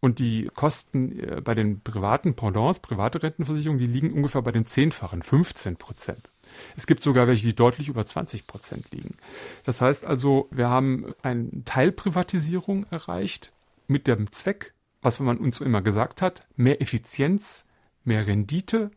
Und 0.00 0.18
die 0.18 0.50
Kosten 0.54 1.18
äh, 1.18 1.40
bei 1.42 1.54
den 1.54 1.82
privaten 1.82 2.34
Pendants, 2.34 2.80
private 2.80 3.22
Rentenversicherungen, 3.22 3.78
die 3.78 3.86
liegen 3.86 4.14
ungefähr 4.14 4.40
bei 4.40 4.52
den 4.52 4.64
Zehnfachen, 4.64 5.22
15 5.22 5.76
Prozent. 5.76 6.30
Es 6.74 6.86
gibt 6.86 7.02
sogar 7.02 7.28
welche, 7.28 7.46
die 7.46 7.54
deutlich 7.54 7.88
über 7.88 8.04
20 8.04 8.46
Prozent 8.46 8.90
liegen. 8.92 9.16
Das 9.64 9.82
heißt 9.82 10.06
also, 10.06 10.48
wir 10.50 10.70
haben 10.70 11.12
eine 11.22 11.64
Teilprivatisierung 11.64 12.86
erreicht 12.90 13.52
mit 13.90 14.06
dem 14.06 14.32
Zweck, 14.32 14.72
was 15.02 15.20
man 15.20 15.36
uns 15.36 15.60
immer 15.60 15.82
gesagt 15.82 16.22
hat, 16.22 16.46
mehr 16.56 16.80
Effizienz, 16.80 17.66
mehr 18.04 18.26
Rendite, 18.26 18.90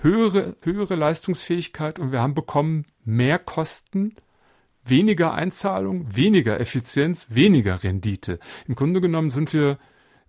höhere, 0.00 0.56
höhere 0.62 0.96
Leistungsfähigkeit 0.96 1.98
und 1.98 2.12
wir 2.12 2.20
haben 2.20 2.34
bekommen 2.34 2.86
mehr 3.04 3.38
Kosten, 3.38 4.16
weniger 4.84 5.32
Einzahlung, 5.32 6.14
weniger 6.14 6.60
Effizienz, 6.60 7.28
weniger 7.30 7.82
Rendite. 7.82 8.38
Im 8.68 8.74
Grunde 8.74 9.00
genommen 9.00 9.30
sind 9.30 9.52
wir 9.52 9.78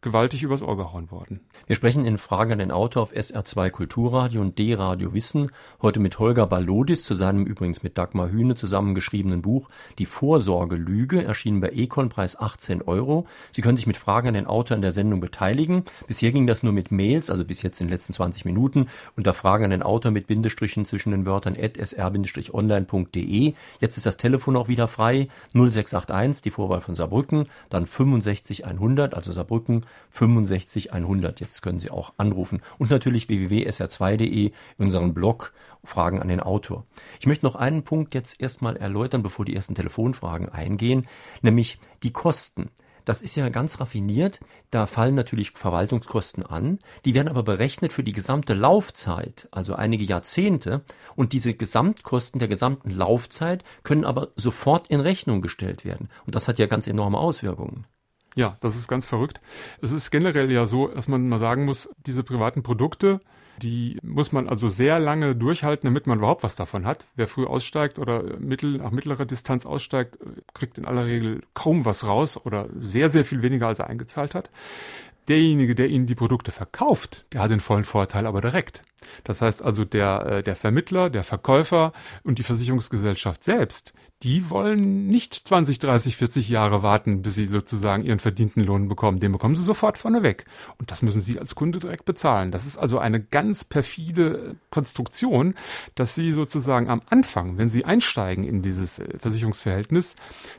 gewaltig 0.01 0.43
übers 0.43 0.61
Ohr 0.61 0.77
gehauen 0.77 1.09
worden. 1.09 1.39
Wir 1.65 1.75
sprechen 1.75 2.05
in 2.05 2.19
Frage 2.19 2.53
an 2.53 2.59
den 2.59 2.71
Autor 2.71 3.01
auf 3.01 3.13
SR2 3.13 3.71
Kulturradio 3.71 4.41
und 4.41 4.59
D-Radio 4.59 5.13
Wissen 5.13 5.51
heute 5.81 5.99
mit 5.99 6.19
Holger 6.19 6.45
Balodis 6.45 7.03
zu 7.03 7.15
seinem 7.15 7.45
übrigens 7.45 7.81
mit 7.81 7.97
Dagmar 7.97 8.29
Hühne 8.29 8.53
zusammengeschriebenen 8.53 9.41
Buch 9.41 9.69
Die 9.97 10.05
Vorsorgelüge, 10.05 11.23
erschienen 11.23 11.61
bei 11.61 11.69
Econ, 11.69 12.09
Preis 12.09 12.39
18 12.39 12.83
Euro. 12.83 13.25
Sie 13.51 13.61
können 13.61 13.75
sich 13.75 13.87
mit 13.87 13.97
Fragen 13.97 14.27
an 14.27 14.33
den 14.35 14.45
Autor 14.45 14.75
in 14.75 14.83
der 14.83 14.91
Sendung 14.91 15.19
beteiligen. 15.19 15.83
Bisher 16.05 16.31
ging 16.31 16.45
das 16.45 16.61
nur 16.61 16.73
mit 16.73 16.91
Mails, 16.91 17.31
also 17.31 17.43
bis 17.43 17.63
jetzt 17.63 17.81
in 17.81 17.87
den 17.87 17.93
letzten 17.93 18.13
20 18.13 18.45
Minuten, 18.45 18.89
unter 19.15 19.33
Fragen 19.33 19.63
an 19.63 19.71
den 19.71 19.81
Autor 19.81 20.11
mit 20.11 20.27
Bindestrichen 20.27 20.85
zwischen 20.85 21.09
den 21.09 21.25
Wörtern 21.25 21.55
sr-online.de. 21.55 23.53
Jetzt 23.79 23.97
ist 23.97 24.05
das 24.05 24.17
Telefon 24.17 24.57
auch 24.57 24.67
wieder 24.67 24.87
frei. 24.87 25.27
0681, 25.53 26.43
die 26.43 26.51
Vorwahl 26.51 26.81
von 26.81 26.93
Saarbrücken, 26.93 27.45
dann 27.69 27.87
65100, 27.87 29.15
also 29.15 29.31
Saarbrücken 29.31 29.86
65 30.09 30.93
100. 30.93 31.39
Jetzt 31.39 31.61
können 31.61 31.79
Sie 31.79 31.89
auch 31.89 32.13
anrufen. 32.17 32.61
Und 32.77 32.89
natürlich 32.89 33.29
www.sr2.de, 33.29 34.51
unseren 34.77 35.13
Blog, 35.13 35.53
Fragen 35.83 36.21
an 36.21 36.27
den 36.27 36.39
Autor. 36.39 36.85
Ich 37.19 37.27
möchte 37.27 37.45
noch 37.45 37.55
einen 37.55 37.83
Punkt 37.83 38.13
jetzt 38.13 38.41
erstmal 38.41 38.75
erläutern, 38.77 39.23
bevor 39.23 39.45
die 39.45 39.55
ersten 39.55 39.75
Telefonfragen 39.75 40.49
eingehen, 40.49 41.07
nämlich 41.41 41.79
die 42.03 42.11
Kosten. 42.11 42.69
Das 43.07 43.21
ist 43.21 43.37
ja 43.37 43.47
ganz 43.47 43.79
raffiniert. 43.79 44.41
Da 44.69 44.85
fallen 44.85 45.15
natürlich 45.15 45.51
Verwaltungskosten 45.51 46.45
an. 46.45 46.79
Die 47.05 47.15
werden 47.15 47.29
aber 47.29 47.41
berechnet 47.41 47.93
für 47.93 48.03
die 48.03 48.11
gesamte 48.11 48.53
Laufzeit, 48.53 49.47
also 49.49 49.75
einige 49.75 50.03
Jahrzehnte. 50.03 50.83
Und 51.15 51.31
diese 51.31 51.53
Gesamtkosten 51.53 52.39
der 52.39 52.49
gesamten 52.49 52.89
Laufzeit 52.89 53.63
können 53.83 54.03
aber 54.03 54.33
sofort 54.35 54.87
in 54.87 54.99
Rechnung 54.99 55.41
gestellt 55.41 55.85
werden. 55.85 56.09
Und 56.25 56.35
das 56.35 56.49
hat 56.49 56.59
ja 56.59 56.65
ganz 56.65 56.85
enorme 56.85 57.17
Auswirkungen. 57.17 57.85
Ja, 58.37 58.55
das 58.61 58.75
ist 58.75 58.87
ganz 58.87 59.07
verrückt. 59.07 59.41
Es 59.81 59.91
ist 59.91 60.11
generell 60.11 60.51
ja 60.51 60.67
so, 60.67 60.87
dass 60.87 61.07
man 61.07 61.27
mal 61.27 61.39
sagen 61.39 61.65
muss, 61.65 61.89
diese 62.05 62.21
privaten 62.21 62.61
Produkte, 62.61 63.19
die 63.63 63.97
muss 64.03 64.31
man 64.31 64.47
also 64.47 64.69
sehr 64.69 64.99
lange 64.99 65.35
durchhalten, 65.35 65.87
damit 65.87 66.05
man 66.05 66.19
überhaupt 66.19 66.43
was 66.43 66.55
davon 66.55 66.85
hat. 66.85 67.07
Wer 67.15 67.27
früh 67.27 67.45
aussteigt 67.45 67.97
oder 67.97 68.37
mittel, 68.37 68.77
nach 68.77 68.91
mittlerer 68.91 69.25
Distanz 69.25 69.65
aussteigt, 69.65 70.19
kriegt 70.53 70.77
in 70.77 70.85
aller 70.85 71.07
Regel 71.07 71.41
kaum 71.55 71.83
was 71.83 72.05
raus 72.05 72.37
oder 72.37 72.69
sehr, 72.77 73.09
sehr 73.09 73.25
viel 73.25 73.41
weniger, 73.41 73.67
als 73.67 73.79
er 73.79 73.87
eingezahlt 73.87 74.35
hat. 74.35 74.51
Derjenige, 75.27 75.73
der 75.73 75.87
Ihnen 75.87 76.05
die 76.05 76.13
Produkte 76.13 76.51
verkauft, 76.51 77.25
der 77.33 77.41
hat 77.41 77.49
den 77.49 77.59
vollen 77.59 77.85
Vorteil 77.85 78.27
aber 78.27 78.39
direkt. 78.39 78.83
Das 79.23 79.41
heißt 79.41 79.63
also, 79.63 79.83
der, 79.83 80.25
äh, 80.27 80.43
der 80.43 80.55
Vermittler, 80.55 81.09
der 81.09 81.23
Verkäufer 81.23 81.91
und 82.23 82.37
die 82.37 82.43
Versicherungsgesellschaft 82.43 83.43
selbst, 83.43 83.93
die 84.23 84.49
wollen 84.49 85.05
nicht 85.07 85.47
20, 85.47 85.77
30, 85.77 86.17
40 86.17 86.49
Jahre 86.49 86.81
warten, 86.81 87.21
bis 87.21 87.35
sie 87.35 87.45
sozusagen 87.45 88.03
ihren 88.03 88.17
verdienten 88.17 88.63
Lohn 88.63 88.87
bekommen. 88.87 89.19
Den 89.19 89.31
bekommen 89.31 89.53
sie 89.53 89.61
sofort 89.61 89.97
vorneweg. 89.99 90.45
Und 90.79 90.89
das 90.89 91.03
müssen 91.03 91.21
sie 91.21 91.39
als 91.39 91.53
Kunde 91.53 91.77
direkt 91.77 92.05
bezahlen. 92.05 92.51
Das 92.51 92.65
ist 92.65 92.77
also 92.77 92.97
eine 92.97 93.21
ganz 93.21 93.63
perfide 93.63 94.55
Konstruktion, 94.71 95.53
dass 95.93 96.15
sie 96.15 96.31
sozusagen 96.31 96.89
am 96.89 97.03
Anfang, 97.09 97.59
wenn 97.59 97.69
sie 97.69 97.85
einsteigen 97.85 98.43
in 98.43 98.63
dieses 98.63 98.97
äh, 98.97 99.19
Versicherungsverhältnis, 99.19 100.15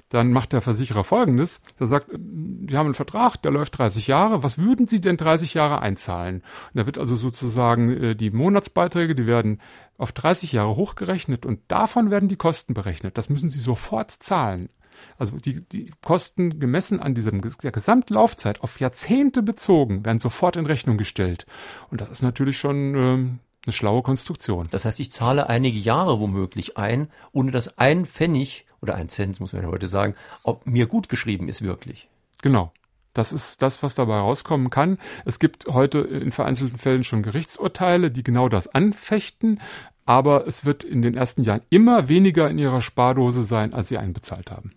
dann 0.08 0.32
macht 0.32 0.52
der 0.52 0.60
Versicherer 0.60 1.02
Folgendes. 1.02 1.60
Der 1.80 1.88
sagt, 1.88 2.10
wir 2.10 2.78
haben 2.78 2.86
einen 2.86 2.94
Vertrag, 2.94 3.42
der 3.42 3.50
läuft 3.50 3.76
30 3.76 4.06
Jahre. 4.06 4.44
Was 4.44 4.58
würden 4.58 4.86
Sie 4.86 5.00
denn 5.00 5.16
30 5.16 5.54
Jahre 5.54 5.82
einzahlen? 5.82 6.36
Und 6.36 6.78
da 6.78 6.86
wird 6.86 6.96
also 6.96 7.16
sozusagen 7.16 7.90
äh, 7.90 8.14
die 8.14 8.30
Monatsbeiträge, 8.30 9.16
die 9.16 9.26
werden 9.26 9.60
auf 9.98 10.12
30 10.12 10.52
Jahre 10.52 10.76
hochgerechnet 10.76 11.44
und 11.44 11.60
davon 11.68 12.10
werden 12.10 12.28
die 12.28 12.36
Kosten 12.36 12.72
berechnet. 12.72 13.18
Das 13.18 13.28
müssen 13.28 13.50
Sie 13.50 13.60
sofort 13.60 14.10
zahlen. 14.10 14.70
Also 15.18 15.36
die, 15.36 15.60
die 15.68 15.92
Kosten 16.02 16.58
gemessen 16.58 17.00
an 17.00 17.14
diesem, 17.14 17.40
der 17.40 17.72
Gesamtlaufzeit 17.72 18.62
auf 18.62 18.80
Jahrzehnte 18.80 19.42
bezogen 19.42 20.04
werden 20.04 20.18
sofort 20.18 20.56
in 20.56 20.66
Rechnung 20.66 20.96
gestellt. 20.96 21.46
Und 21.90 22.00
das 22.00 22.08
ist 22.08 22.22
natürlich 22.22 22.58
schon 22.58 22.94
ähm, 22.94 23.38
eine 23.66 23.72
schlaue 23.72 24.02
Konstruktion. 24.02 24.68
Das 24.70 24.84
heißt, 24.84 25.00
ich 25.00 25.12
zahle 25.12 25.48
einige 25.48 25.78
Jahre 25.78 26.20
womöglich 26.20 26.76
ein, 26.76 27.10
ohne 27.32 27.50
dass 27.50 27.78
ein 27.78 28.06
Pfennig 28.06 28.66
oder 28.80 28.94
ein 28.94 29.08
Cent, 29.08 29.40
muss 29.40 29.52
man 29.52 29.62
ja 29.62 29.68
heute 29.68 29.88
sagen, 29.88 30.14
ob 30.42 30.66
mir 30.66 30.86
gut 30.86 31.08
geschrieben 31.08 31.48
ist 31.48 31.62
wirklich. 31.62 32.08
Genau. 32.42 32.72
Das 33.18 33.32
ist 33.32 33.62
das, 33.62 33.82
was 33.82 33.96
dabei 33.96 34.18
rauskommen 34.18 34.70
kann. 34.70 34.96
Es 35.24 35.40
gibt 35.40 35.66
heute 35.66 35.98
in 35.98 36.30
vereinzelten 36.30 36.78
Fällen 36.78 37.02
schon 37.02 37.24
Gerichtsurteile, 37.24 38.12
die 38.12 38.22
genau 38.22 38.48
das 38.48 38.72
anfechten, 38.72 39.60
aber 40.06 40.46
es 40.46 40.64
wird 40.64 40.84
in 40.84 41.02
den 41.02 41.16
ersten 41.16 41.42
Jahren 41.42 41.62
immer 41.68 42.08
weniger 42.08 42.48
in 42.48 42.58
ihrer 42.58 42.80
Spardose 42.80 43.42
sein, 43.42 43.74
als 43.74 43.88
sie 43.88 43.98
einbezahlt 43.98 44.52
haben. 44.52 44.70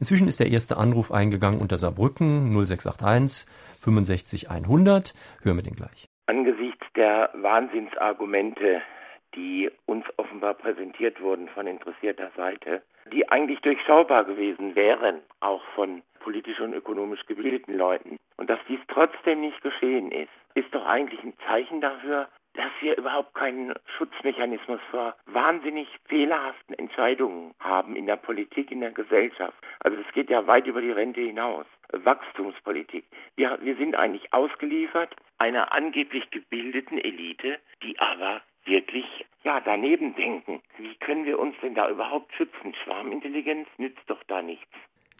Inzwischen 0.00 0.28
ist 0.28 0.38
der 0.38 0.48
erste 0.48 0.76
Anruf 0.76 1.10
eingegangen 1.10 1.60
unter 1.60 1.78
Saarbrücken 1.78 2.52
0681 2.52 3.50
65 3.80 4.50
100. 4.50 5.14
Hören 5.42 5.56
wir 5.56 5.62
den 5.62 5.74
gleich. 5.74 6.08
Angesichts 6.26 6.84
der 6.94 7.30
Wahnsinnsargumente, 7.40 8.82
die 9.34 9.70
uns 9.86 10.04
offenbar 10.18 10.52
präsentiert 10.52 11.22
wurden 11.22 11.48
von 11.48 11.66
interessierter 11.66 12.30
Seite, 12.36 12.82
die 13.12 13.26
eigentlich 13.30 13.60
durchschaubar 13.60 14.24
gewesen 14.24 14.76
wären, 14.76 15.20
auch 15.40 15.62
von 15.74 16.02
politisch 16.20 16.60
und 16.60 16.74
ökonomisch 16.74 17.24
gebildeten 17.26 17.76
Leuten. 17.76 18.18
Und 18.36 18.50
dass 18.50 18.60
dies 18.68 18.80
trotzdem 18.88 19.40
nicht 19.40 19.60
geschehen 19.62 20.10
ist, 20.12 20.30
ist 20.54 20.74
doch 20.74 20.86
eigentlich 20.86 21.22
ein 21.22 21.34
Zeichen 21.46 21.80
dafür, 21.80 22.28
dass 22.54 22.72
wir 22.80 22.96
überhaupt 22.96 23.34
keinen 23.34 23.72
Schutzmechanismus 23.96 24.80
vor 24.90 25.14
wahnsinnig 25.26 25.88
fehlerhaften 26.06 26.74
Entscheidungen 26.74 27.54
haben 27.60 27.94
in 27.94 28.06
der 28.06 28.16
Politik, 28.16 28.72
in 28.72 28.80
der 28.80 28.90
Gesellschaft. 28.90 29.56
Also 29.80 29.96
es 29.98 30.12
geht 30.12 30.28
ja 30.28 30.46
weit 30.46 30.66
über 30.66 30.80
die 30.80 30.90
Rente 30.90 31.20
hinaus. 31.20 31.66
Wachstumspolitik. 31.92 33.04
Wir, 33.36 33.58
wir 33.62 33.76
sind 33.76 33.94
eigentlich 33.94 34.32
ausgeliefert 34.32 35.14
einer 35.38 35.74
angeblich 35.74 36.30
gebildeten 36.30 36.98
Elite, 36.98 37.58
die 37.82 37.98
aber 38.00 38.42
wirklich 38.64 39.24
ja 39.44 39.60
daneben 39.60 40.14
denken. 40.16 40.60
Wie 40.78 40.94
können 40.96 41.24
wir 41.24 41.38
uns 41.38 41.54
denn 41.62 41.74
da 41.74 41.88
überhaupt 41.88 42.34
schützen? 42.34 42.74
Schwarmintelligenz 42.82 43.68
nützt 43.78 44.02
doch 44.08 44.22
da 44.24 44.42
nichts. 44.42 44.68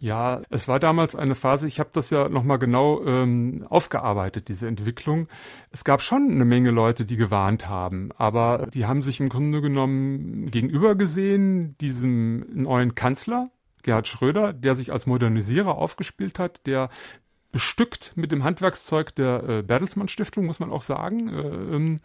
Ja, 0.00 0.42
es 0.48 0.68
war 0.68 0.78
damals 0.78 1.16
eine 1.16 1.34
Phase, 1.34 1.66
ich 1.66 1.80
habe 1.80 1.90
das 1.92 2.10
ja 2.10 2.28
nochmal 2.28 2.60
genau 2.60 3.04
ähm, 3.04 3.64
aufgearbeitet, 3.68 4.48
diese 4.48 4.68
Entwicklung. 4.68 5.26
Es 5.72 5.82
gab 5.82 6.02
schon 6.02 6.30
eine 6.30 6.44
Menge 6.44 6.70
Leute, 6.70 7.04
die 7.04 7.16
gewarnt 7.16 7.68
haben, 7.68 8.10
aber 8.16 8.68
die 8.72 8.86
haben 8.86 9.02
sich 9.02 9.18
im 9.18 9.28
Grunde 9.28 9.60
genommen 9.60 10.46
gegenüber 10.46 10.94
gesehen, 10.94 11.76
diesem 11.78 12.46
neuen 12.54 12.94
Kanzler, 12.94 13.50
Gerhard 13.82 14.06
Schröder, 14.06 14.52
der 14.52 14.76
sich 14.76 14.92
als 14.92 15.06
Modernisierer 15.06 15.74
aufgespielt 15.76 16.38
hat, 16.38 16.66
der 16.66 16.90
bestückt 17.50 18.12
mit 18.14 18.30
dem 18.30 18.44
Handwerkszeug 18.44 19.14
der 19.14 19.42
äh, 19.48 19.62
Bertelsmann 19.62 20.08
Stiftung, 20.08 20.46
muss 20.46 20.60
man 20.60 20.70
auch 20.70 20.82
sagen, 20.82 21.28
äh, 21.28 21.40
ähm, 21.40 22.00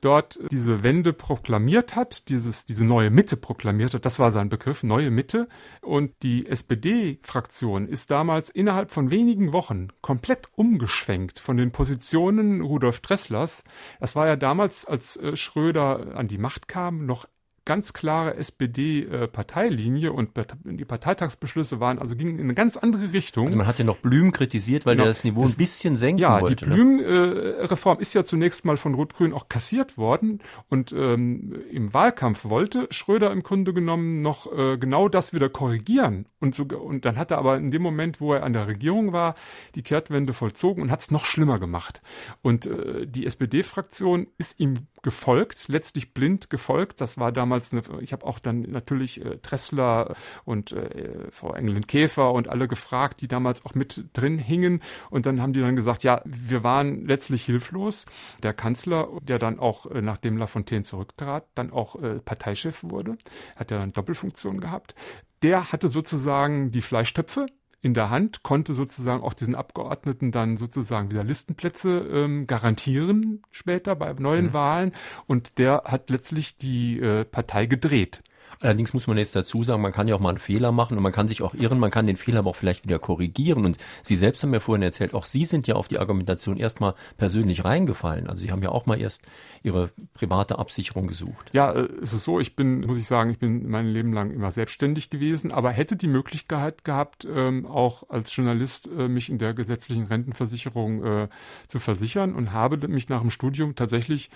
dort 0.00 0.38
diese 0.50 0.84
Wende 0.84 1.12
proklamiert 1.12 1.96
hat, 1.96 2.28
dieses, 2.28 2.64
diese 2.64 2.84
neue 2.84 3.10
Mitte 3.10 3.36
proklamiert 3.36 3.94
hat, 3.94 4.04
das 4.04 4.18
war 4.18 4.30
sein 4.30 4.48
Begriff, 4.48 4.82
neue 4.82 5.10
Mitte. 5.10 5.48
Und 5.80 6.12
die 6.22 6.46
SPD-Fraktion 6.46 7.88
ist 7.88 8.10
damals 8.10 8.50
innerhalb 8.50 8.90
von 8.90 9.10
wenigen 9.10 9.52
Wochen 9.52 9.88
komplett 10.00 10.48
umgeschwenkt 10.54 11.38
von 11.38 11.56
den 11.56 11.72
Positionen 11.72 12.60
Rudolf 12.60 13.00
Dresslers. 13.00 13.64
Das 13.98 14.14
war 14.14 14.26
ja 14.26 14.36
damals, 14.36 14.84
als 14.84 15.16
äh, 15.16 15.34
Schröder 15.34 16.14
an 16.14 16.28
die 16.28 16.38
Macht 16.38 16.68
kam, 16.68 17.04
noch 17.06 17.26
ganz 17.64 17.92
klare 17.92 18.36
SPD-Parteilinie 18.36 20.12
und 20.12 20.30
die 20.64 20.84
Parteitagsbeschlüsse 20.84 21.80
waren, 21.80 21.98
also 21.98 22.14
gingen 22.14 22.38
in 22.38 22.44
eine 22.44 22.54
ganz 22.54 22.76
andere 22.76 23.12
Richtung. 23.12 23.46
Also 23.46 23.58
man 23.58 23.66
hat 23.66 23.78
ja 23.78 23.84
noch 23.84 23.98
Blüm 23.98 24.32
kritisiert, 24.32 24.84
weil 24.86 24.94
genau. 24.94 25.04
der 25.04 25.12
das 25.12 25.24
Niveau 25.24 25.42
das, 25.42 25.52
ein 25.52 25.56
bisschen 25.56 25.96
senken 25.96 26.20
ja, 26.20 26.40
wollte. 26.40 26.64
Ja, 26.64 26.70
die 26.70 26.74
Blüm-Reform 26.74 28.00
ist 28.00 28.14
ja 28.14 28.24
zunächst 28.24 28.64
mal 28.64 28.76
von 28.76 28.94
Rot-Grün 28.94 29.32
auch 29.32 29.48
kassiert 29.48 29.96
worden 29.96 30.40
und 30.68 30.92
ähm, 30.92 31.54
im 31.70 31.94
Wahlkampf 31.94 32.44
wollte 32.44 32.86
Schröder 32.90 33.30
im 33.30 33.42
Grunde 33.42 33.72
genommen 33.72 34.20
noch 34.20 34.52
äh, 34.52 34.76
genau 34.76 35.08
das 35.08 35.32
wieder 35.32 35.48
korrigieren 35.48 36.26
und, 36.40 36.54
so, 36.54 36.64
und 36.64 37.04
dann 37.06 37.16
hat 37.16 37.30
er 37.30 37.38
aber 37.38 37.56
in 37.56 37.70
dem 37.70 37.82
Moment, 37.82 38.20
wo 38.20 38.34
er 38.34 38.42
an 38.42 38.52
der 38.52 38.66
Regierung 38.66 39.12
war, 39.12 39.34
die 39.74 39.82
Kehrtwende 39.82 40.34
vollzogen 40.34 40.82
und 40.82 40.90
hat 40.90 41.00
es 41.00 41.10
noch 41.10 41.24
schlimmer 41.24 41.58
gemacht. 41.58 42.02
Und 42.42 42.66
äh, 42.66 43.06
die 43.06 43.24
SPD-Fraktion 43.24 44.26
ist 44.36 44.60
ihm 44.60 44.74
gefolgt, 45.04 45.68
letztlich 45.68 46.14
blind 46.14 46.50
gefolgt. 46.50 47.00
Das 47.00 47.18
war 47.18 47.30
damals 47.30 47.72
eine, 47.72 47.82
ich 48.00 48.12
habe 48.12 48.26
auch 48.26 48.40
dann 48.40 48.62
natürlich 48.62 49.24
äh, 49.24 49.36
Tressler 49.36 50.16
und 50.44 50.72
äh, 50.72 51.30
Frau 51.30 51.52
Engelin 51.52 51.86
Käfer 51.86 52.32
und 52.32 52.48
alle 52.48 52.66
gefragt, 52.66 53.20
die 53.20 53.28
damals 53.28 53.64
auch 53.64 53.74
mit 53.74 54.06
drin 54.14 54.38
hingen. 54.38 54.82
Und 55.10 55.26
dann 55.26 55.40
haben 55.40 55.52
die 55.52 55.60
dann 55.60 55.76
gesagt, 55.76 56.02
ja, 56.02 56.22
wir 56.24 56.64
waren 56.64 57.04
letztlich 57.06 57.44
hilflos. 57.44 58.06
Der 58.42 58.54
Kanzler, 58.54 59.08
der 59.22 59.38
dann 59.38 59.60
auch, 59.60 59.86
äh, 59.86 60.00
nachdem 60.00 60.38
Lafontaine 60.38 60.82
zurücktrat, 60.82 61.46
dann 61.54 61.70
auch 61.70 62.02
äh, 62.02 62.18
Parteichef 62.20 62.82
wurde, 62.82 63.16
hat 63.56 63.70
ja 63.70 63.78
dann 63.78 63.92
Doppelfunktion 63.92 64.58
gehabt. 64.58 64.94
Der 65.42 65.70
hatte 65.70 65.88
sozusagen 65.88 66.70
die 66.70 66.80
Fleischtöpfe 66.80 67.46
in 67.84 67.92
der 67.92 68.08
Hand, 68.08 68.42
konnte 68.42 68.72
sozusagen 68.72 69.22
auch 69.22 69.34
diesen 69.34 69.54
Abgeordneten 69.54 70.32
dann 70.32 70.56
sozusagen 70.56 71.10
wieder 71.10 71.22
Listenplätze 71.22 71.98
ähm, 71.98 72.46
garantieren 72.46 73.42
später 73.52 73.94
bei 73.94 74.14
neuen 74.14 74.46
mhm. 74.46 74.52
Wahlen. 74.54 74.92
Und 75.26 75.58
der 75.58 75.82
hat 75.84 76.08
letztlich 76.08 76.56
die 76.56 76.98
äh, 76.98 77.24
Partei 77.26 77.66
gedreht. 77.66 78.22
Allerdings 78.64 78.94
muss 78.94 79.06
man 79.06 79.18
jetzt 79.18 79.36
dazu 79.36 79.62
sagen, 79.62 79.82
man 79.82 79.92
kann 79.92 80.08
ja 80.08 80.14
auch 80.14 80.20
mal 80.20 80.30
einen 80.30 80.38
Fehler 80.38 80.72
machen 80.72 80.96
und 80.96 81.02
man 81.02 81.12
kann 81.12 81.28
sich 81.28 81.42
auch 81.42 81.52
irren, 81.52 81.78
man 81.78 81.90
kann 81.90 82.06
den 82.06 82.16
Fehler 82.16 82.38
aber 82.38 82.50
auch 82.50 82.56
vielleicht 82.56 82.84
wieder 82.84 82.98
korrigieren. 82.98 83.66
Und 83.66 83.76
Sie 84.02 84.16
selbst 84.16 84.42
haben 84.42 84.54
ja 84.54 84.60
vorhin 84.60 84.82
erzählt, 84.82 85.12
auch 85.12 85.26
Sie 85.26 85.44
sind 85.44 85.66
ja 85.66 85.74
auf 85.74 85.86
die 85.86 85.98
Argumentation 85.98 86.56
erstmal 86.56 86.94
persönlich 87.18 87.62
reingefallen. 87.62 88.26
Also 88.26 88.40
Sie 88.40 88.50
haben 88.50 88.62
ja 88.62 88.70
auch 88.70 88.86
mal 88.86 88.98
erst 88.98 89.20
Ihre 89.62 89.90
private 90.14 90.58
Absicherung 90.58 91.06
gesucht. 91.06 91.50
Ja, 91.52 91.72
äh, 91.72 91.88
es 92.02 92.14
ist 92.14 92.24
so, 92.24 92.40
ich 92.40 92.56
bin, 92.56 92.80
muss 92.80 92.96
ich 92.96 93.06
sagen, 93.06 93.30
ich 93.30 93.38
bin 93.38 93.68
mein 93.68 93.86
Leben 93.86 94.14
lang 94.14 94.30
immer 94.30 94.50
selbstständig 94.50 95.10
gewesen, 95.10 95.52
aber 95.52 95.70
hätte 95.70 95.96
die 95.96 96.06
Möglichkeit 96.06 96.84
gehabt, 96.84 97.28
ähm, 97.30 97.66
auch 97.66 98.08
als 98.08 98.34
Journalist 98.34 98.88
äh, 98.96 99.08
mich 99.08 99.28
in 99.28 99.36
der 99.36 99.52
gesetzlichen 99.52 100.04
Rentenversicherung 100.04 101.04
äh, 101.04 101.28
zu 101.66 101.78
versichern 101.80 102.34
und 102.34 102.52
habe 102.52 102.88
mich 102.88 103.10
nach 103.10 103.20
dem 103.20 103.30
Studium 103.30 103.74
tatsächlich, 103.74 104.30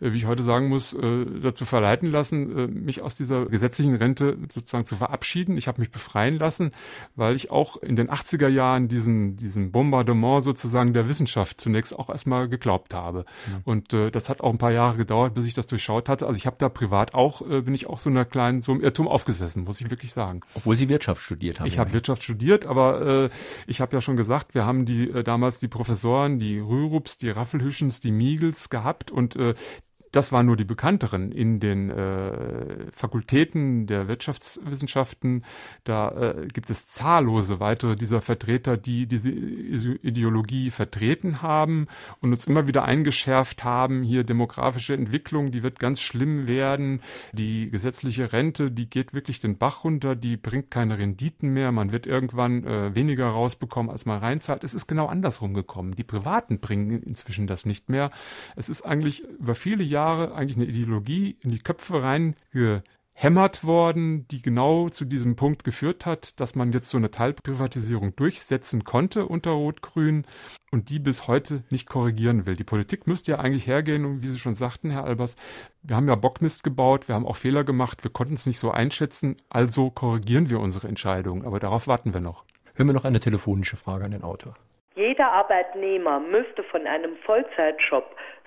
wie 0.00 0.16
ich 0.16 0.26
heute 0.26 0.42
sagen 0.42 0.68
muss, 0.68 0.96
dazu 1.42 1.64
verleiten 1.64 2.10
lassen, 2.10 2.84
mich 2.84 3.00
aus 3.00 3.16
dieser 3.16 3.46
gesetzlichen 3.46 3.73
gesetzlichen 3.74 3.96
Rente 3.96 4.38
sozusagen 4.52 4.84
zu 4.84 4.96
verabschieden. 4.96 5.56
Ich 5.56 5.66
habe 5.68 5.80
mich 5.80 5.90
befreien 5.90 6.38
lassen, 6.38 6.70
weil 7.16 7.34
ich 7.34 7.50
auch 7.50 7.76
in 7.76 7.96
den 7.96 8.08
80er 8.08 8.48
Jahren 8.48 8.88
diesen, 8.88 9.36
diesen 9.36 9.72
Bombardement 9.72 10.42
sozusagen 10.42 10.92
der 10.92 11.08
Wissenschaft 11.08 11.60
zunächst 11.60 11.98
auch 11.98 12.08
erstmal 12.08 12.48
geglaubt 12.48 12.94
habe. 12.94 13.24
Ja. 13.50 13.60
Und 13.64 13.92
äh, 13.92 14.10
das 14.10 14.28
hat 14.28 14.40
auch 14.40 14.50
ein 14.50 14.58
paar 14.58 14.70
Jahre 14.70 14.96
gedauert, 14.96 15.34
bis 15.34 15.46
ich 15.46 15.54
das 15.54 15.66
durchschaut 15.66 16.08
hatte. 16.08 16.26
Also 16.26 16.38
ich 16.38 16.46
habe 16.46 16.56
da 16.58 16.68
privat 16.68 17.14
auch, 17.14 17.42
äh, 17.42 17.62
bin 17.62 17.74
ich 17.74 17.88
auch 17.88 17.98
so 17.98 18.10
einer 18.10 18.24
kleinen, 18.24 18.62
so 18.62 18.72
im 18.72 18.80
Irrtum 18.80 19.08
aufgesessen, 19.08 19.64
muss 19.64 19.80
ich 19.80 19.90
wirklich 19.90 20.12
sagen. 20.12 20.40
Obwohl 20.54 20.76
Sie 20.76 20.88
Wirtschaft 20.88 21.20
studiert 21.20 21.60
haben. 21.60 21.66
Ich 21.66 21.78
habe 21.78 21.92
Wirtschaft 21.92 22.22
studiert, 22.22 22.66
aber 22.66 23.24
äh, 23.24 23.30
ich 23.66 23.80
habe 23.80 23.96
ja 23.96 24.00
schon 24.00 24.16
gesagt, 24.16 24.54
wir 24.54 24.64
haben 24.64 24.84
die 24.84 25.10
äh, 25.10 25.24
damals 25.24 25.60
die 25.60 25.68
Professoren, 25.68 26.38
die 26.38 26.58
Rürups, 26.58 27.18
die 27.18 27.30
Raffelhüschens, 27.30 28.00
die 28.00 28.12
Miegels 28.12 28.70
gehabt 28.70 29.10
und 29.10 29.36
äh, 29.36 29.54
das 30.14 30.30
waren 30.30 30.46
nur 30.46 30.56
die 30.56 30.64
bekannteren 30.64 31.32
in 31.32 31.58
den 31.58 31.90
äh, 31.90 32.90
Fakultäten 32.92 33.88
der 33.88 34.06
Wirtschaftswissenschaften. 34.06 35.44
Da 35.82 36.10
äh, 36.10 36.46
gibt 36.46 36.70
es 36.70 36.86
zahllose 36.86 37.58
weitere 37.58 37.96
dieser 37.96 38.20
Vertreter, 38.20 38.76
die 38.76 39.06
diese 39.06 39.30
Ideologie 39.30 40.70
vertreten 40.70 41.42
haben 41.42 41.88
und 42.20 42.32
uns 42.32 42.46
immer 42.46 42.68
wieder 42.68 42.84
eingeschärft 42.84 43.64
haben, 43.64 44.04
hier 44.04 44.22
demografische 44.22 44.94
Entwicklung, 44.94 45.50
die 45.50 45.64
wird 45.64 45.80
ganz 45.80 46.00
schlimm 46.00 46.46
werden. 46.46 47.00
Die 47.32 47.70
gesetzliche 47.70 48.32
Rente, 48.32 48.70
die 48.70 48.88
geht 48.88 49.14
wirklich 49.14 49.40
den 49.40 49.58
Bach 49.58 49.82
runter, 49.82 50.14
die 50.14 50.36
bringt 50.36 50.70
keine 50.70 50.96
Renditen 50.96 51.52
mehr. 51.52 51.72
Man 51.72 51.90
wird 51.90 52.06
irgendwann 52.06 52.62
äh, 52.64 52.94
weniger 52.94 53.26
rausbekommen, 53.26 53.90
als 53.90 54.06
man 54.06 54.20
reinzahlt. 54.20 54.62
Es 54.62 54.74
ist 54.74 54.86
genau 54.86 55.06
andersrum 55.06 55.54
gekommen. 55.54 55.96
Die 55.96 56.04
Privaten 56.04 56.60
bringen 56.60 57.02
inzwischen 57.02 57.48
das 57.48 57.66
nicht 57.66 57.88
mehr. 57.88 58.12
Es 58.54 58.68
ist 58.68 58.82
eigentlich 58.82 59.24
über 59.40 59.56
viele 59.56 59.82
Jahre 59.82 60.03
Jahre 60.04 60.34
eigentlich 60.34 60.56
eine 60.56 60.66
Ideologie 60.66 61.36
in 61.42 61.50
die 61.50 61.60
Köpfe 61.60 62.02
reingehämmert 62.02 63.64
worden, 63.64 64.28
die 64.28 64.42
genau 64.42 64.90
zu 64.90 65.06
diesem 65.06 65.34
Punkt 65.34 65.64
geführt 65.64 66.04
hat, 66.04 66.38
dass 66.40 66.54
man 66.54 66.72
jetzt 66.72 66.90
so 66.90 66.98
eine 66.98 67.10
Teilprivatisierung 67.10 68.14
durchsetzen 68.14 68.84
konnte 68.84 69.26
unter 69.26 69.52
Rot-Grün 69.52 70.26
und 70.70 70.90
die 70.90 70.98
bis 70.98 71.26
heute 71.26 71.62
nicht 71.70 71.88
korrigieren 71.88 72.46
will. 72.46 72.56
Die 72.56 72.64
Politik 72.64 73.06
müsste 73.06 73.32
ja 73.32 73.38
eigentlich 73.38 73.66
hergehen 73.66 74.04
und 74.04 74.22
wie 74.22 74.28
Sie 74.28 74.38
schon 74.38 74.54
sagten, 74.54 74.90
Herr 74.90 75.04
Albers, 75.04 75.36
wir 75.82 75.96
haben 75.96 76.08
ja 76.08 76.16
Bockmist 76.16 76.64
gebaut, 76.64 77.08
wir 77.08 77.14
haben 77.14 77.26
auch 77.26 77.36
Fehler 77.36 77.64
gemacht, 77.64 78.04
wir 78.04 78.10
konnten 78.10 78.34
es 78.34 78.46
nicht 78.46 78.58
so 78.58 78.70
einschätzen, 78.70 79.36
also 79.48 79.90
korrigieren 79.90 80.50
wir 80.50 80.60
unsere 80.60 80.88
Entscheidung. 80.88 81.46
Aber 81.46 81.60
darauf 81.60 81.88
warten 81.88 82.12
wir 82.12 82.20
noch. 82.20 82.44
Hören 82.74 82.88
wir 82.88 82.94
noch 82.94 83.04
eine 83.04 83.20
telefonische 83.20 83.76
Frage 83.76 84.04
an 84.04 84.10
den 84.10 84.22
Autor. 84.22 84.54
Jeder 84.96 85.32
Arbeitnehmer 85.32 86.20
müsste 86.20 86.62
von 86.64 86.86
einem 86.86 87.16
Vollzeitjob 87.24 88.04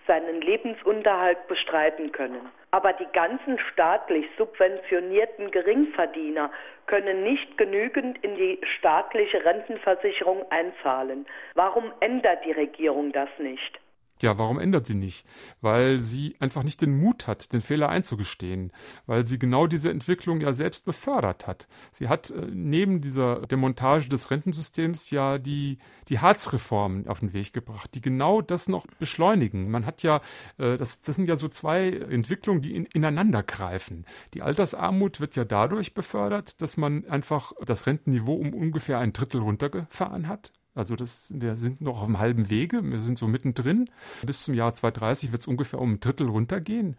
seinen 0.07 0.41
Lebensunterhalt 0.41 1.47
bestreiten 1.47 2.11
können. 2.11 2.49
Aber 2.71 2.93
die 2.93 3.07
ganzen 3.13 3.59
staatlich 3.59 4.25
subventionierten 4.37 5.51
Geringverdiener 5.51 6.51
können 6.85 7.23
nicht 7.23 7.57
genügend 7.57 8.17
in 8.23 8.35
die 8.35 8.59
staatliche 8.77 9.43
Rentenversicherung 9.45 10.49
einzahlen. 10.51 11.25
Warum 11.53 11.91
ändert 11.99 12.43
die 12.45 12.51
Regierung 12.53 13.11
das 13.11 13.29
nicht? 13.37 13.79
Ja, 14.21 14.37
warum 14.37 14.59
ändert 14.59 14.87
sie 14.87 14.95
nicht? 14.95 15.25
Weil 15.61 15.99
sie 15.99 16.35
einfach 16.39 16.63
nicht 16.63 16.81
den 16.81 16.97
Mut 16.99 17.27
hat, 17.27 17.53
den 17.53 17.61
Fehler 17.61 17.89
einzugestehen, 17.89 18.71
weil 19.05 19.27
sie 19.27 19.37
genau 19.37 19.67
diese 19.67 19.91
Entwicklung 19.91 20.41
ja 20.41 20.53
selbst 20.53 20.85
befördert 20.85 21.45
hat. 21.45 21.67
Sie 21.91 22.07
hat 22.07 22.31
äh, 22.31 22.47
neben 22.51 23.01
dieser 23.01 23.41
Demontage 23.41 24.09
des 24.09 24.31
Rentensystems 24.31 25.11
ja 25.11 25.37
die, 25.37 25.77
die 26.09 26.19
Harzreformen 26.19 27.07
auf 27.07 27.19
den 27.19 27.33
Weg 27.33 27.53
gebracht, 27.53 27.91
die 27.93 28.01
genau 28.01 28.41
das 28.41 28.67
noch 28.67 28.87
beschleunigen. 28.99 29.69
Man 29.69 29.85
hat 29.85 30.01
ja, 30.03 30.21
äh, 30.57 30.77
das, 30.77 31.01
das 31.01 31.15
sind 31.15 31.27
ja 31.27 31.35
so 31.35 31.47
zwei 31.47 31.89
Entwicklungen, 31.89 32.61
die 32.61 32.75
in, 32.75 32.85
ineinander 32.85 33.43
greifen. 33.43 34.05
Die 34.33 34.41
Altersarmut 34.41 35.19
wird 35.19 35.35
ja 35.35 35.45
dadurch 35.45 35.93
befördert, 35.93 36.61
dass 36.61 36.77
man 36.77 37.05
einfach 37.05 37.53
das 37.65 37.85
Rentenniveau 37.85 38.33
um 38.33 38.53
ungefähr 38.53 38.99
ein 38.99 39.13
Drittel 39.13 39.41
runtergefahren 39.41 40.27
hat. 40.27 40.51
Also 40.77 40.95
das, 40.95 41.33
wir 41.33 41.55
sind 41.55 41.81
noch 41.81 42.01
auf 42.01 42.05
dem 42.05 42.19
halben 42.19 42.51
Wege, 42.51 42.83
wir 42.83 42.99
sind 42.99 43.17
so 43.17 43.27
mittendrin. 43.27 43.89
Bis 44.23 44.43
zum 44.43 44.53
Jahr 44.53 44.75
2030 44.75 45.31
wird 45.31 45.41
es 45.41 45.47
ungefähr 45.47 45.79
um 45.79 45.93
ein 45.93 45.99
Drittel 45.99 46.27
runtergehen. 46.27 46.97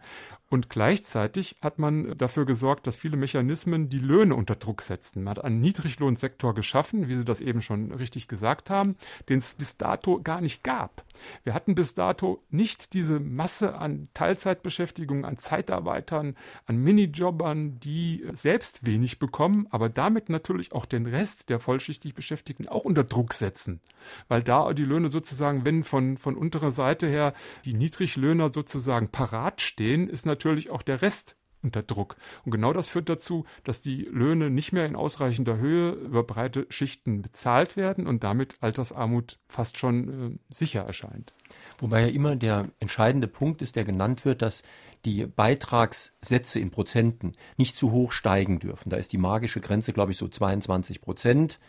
Und 0.49 0.69
gleichzeitig 0.69 1.57
hat 1.61 1.77
man 1.77 2.17
dafür 2.17 2.45
gesorgt, 2.45 2.87
dass 2.87 2.95
viele 2.95 3.17
Mechanismen 3.17 3.87
die 3.89 3.99
Löhne 3.99 4.33
unter 4.33 4.55
Druck 4.55 4.81
setzen. 4.81 5.23
Man 5.23 5.37
hat 5.37 5.45
einen 5.45 5.59
Niedriglohnsektor 5.59 6.55
geschaffen, 6.55 7.07
wie 7.07 7.15
Sie 7.15 7.25
das 7.25 7.39
eben 7.39 7.61
schon 7.61 7.91
richtig 7.91 8.27
gesagt 8.27 8.71
haben, 8.71 8.95
den 9.29 9.37
es 9.37 9.53
bis 9.53 9.77
dato 9.77 10.19
gar 10.23 10.41
nicht 10.41 10.63
gab. 10.63 11.05
Wir 11.43 11.53
hatten 11.53 11.75
bis 11.75 11.93
dato 11.93 12.41
nicht 12.49 12.93
diese 12.93 13.19
Masse 13.19 13.75
an 13.75 14.07
Teilzeitbeschäftigung, 14.15 15.23
an 15.23 15.37
Zeitarbeitern, 15.37 16.35
an 16.65 16.77
Minijobbern, 16.77 17.79
die 17.79 18.25
selbst 18.33 18.87
wenig 18.87 19.19
bekommen, 19.19 19.67
aber 19.69 19.89
damit 19.89 20.29
natürlich 20.29 20.71
auch 20.71 20.85
den 20.85 21.05
Rest 21.05 21.49
der 21.49 21.59
vollschichtig 21.59 22.15
Beschäftigten 22.15 22.67
auch 22.67 22.85
unter 22.85 23.03
Druck 23.03 23.35
setzen. 23.35 23.81
Weil 24.27 24.41
da 24.41 24.73
die 24.73 24.85
Löhne 24.85 25.09
sozusagen, 25.09 25.63
wenn 25.65 25.83
von, 25.83 26.17
von 26.17 26.35
unterer 26.35 26.71
Seite 26.71 27.07
her 27.07 27.33
die 27.65 27.75
Niedriglöhner 27.75 28.51
sozusagen 28.51 29.09
parat 29.09 29.61
stehen, 29.61 30.09
ist 30.09 30.25
natürlich 30.25 30.38
auch 30.71 30.81
der 30.81 31.01
Rest 31.01 31.35
unter 31.61 31.83
Druck. 31.83 32.15
Und 32.45 32.51
genau 32.51 32.73
das 32.73 32.87
führt 32.87 33.09
dazu, 33.09 33.45
dass 33.63 33.81
die 33.81 34.03
Löhne 34.03 34.49
nicht 34.49 34.71
mehr 34.71 34.85
in 34.85 34.95
ausreichender 34.95 35.57
Höhe 35.57 35.91
über 35.91 36.23
breite 36.23 36.65
Schichten 36.69 37.21
bezahlt 37.21 37.75
werden 37.75 38.07
und 38.07 38.23
damit 38.23 38.55
Altersarmut 38.61 39.39
fast 39.47 39.77
schon 39.77 40.37
äh, 40.49 40.53
sicher 40.53 40.81
erscheint. 40.81 41.33
Wobei 41.79 42.01
ja 42.01 42.07
immer 42.07 42.35
der 42.35 42.69
entscheidende 42.79 43.27
Punkt 43.27 43.61
ist, 43.61 43.75
der 43.75 43.83
genannt 43.83 44.25
wird, 44.25 44.41
dass 44.41 44.63
die 45.05 45.25
Beitragssätze 45.25 46.59
in 46.59 46.71
Prozenten 46.71 47.33
nicht 47.57 47.75
zu 47.75 47.91
hoch 47.91 48.11
steigen 48.11 48.59
dürfen. 48.59 48.89
Da 48.89 48.97
ist 48.97 49.13
die 49.13 49.17
magische 49.17 49.61
Grenze, 49.61 49.93
glaube 49.93 50.11
ich, 50.11 50.17
so 50.17 50.27
22 50.27 51.01
Prozent. 51.01 51.59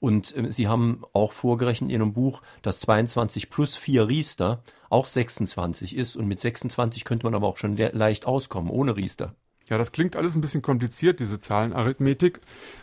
Und 0.00 0.36
äh, 0.36 0.50
Sie 0.50 0.68
haben 0.68 1.02
auch 1.12 1.32
vorgerechnet 1.32 1.90
in 1.90 2.00
Ihrem 2.00 2.12
Buch, 2.12 2.42
dass 2.62 2.80
22 2.80 3.50
plus 3.50 3.76
4 3.76 4.08
Riester 4.08 4.62
auch 4.90 5.06
26 5.06 5.96
ist. 5.96 6.16
Und 6.16 6.26
mit 6.26 6.40
26 6.40 7.04
könnte 7.04 7.26
man 7.26 7.34
aber 7.34 7.48
auch 7.48 7.58
schon 7.58 7.76
leicht 7.76 8.26
auskommen, 8.26 8.70
ohne 8.70 8.96
Riester. 8.96 9.34
Ja, 9.68 9.78
das 9.78 9.92
klingt 9.92 10.16
alles 10.16 10.34
ein 10.34 10.40
bisschen 10.40 10.62
kompliziert, 10.62 11.20
diese 11.20 11.38
Zahlenarithmetik, 11.38 12.40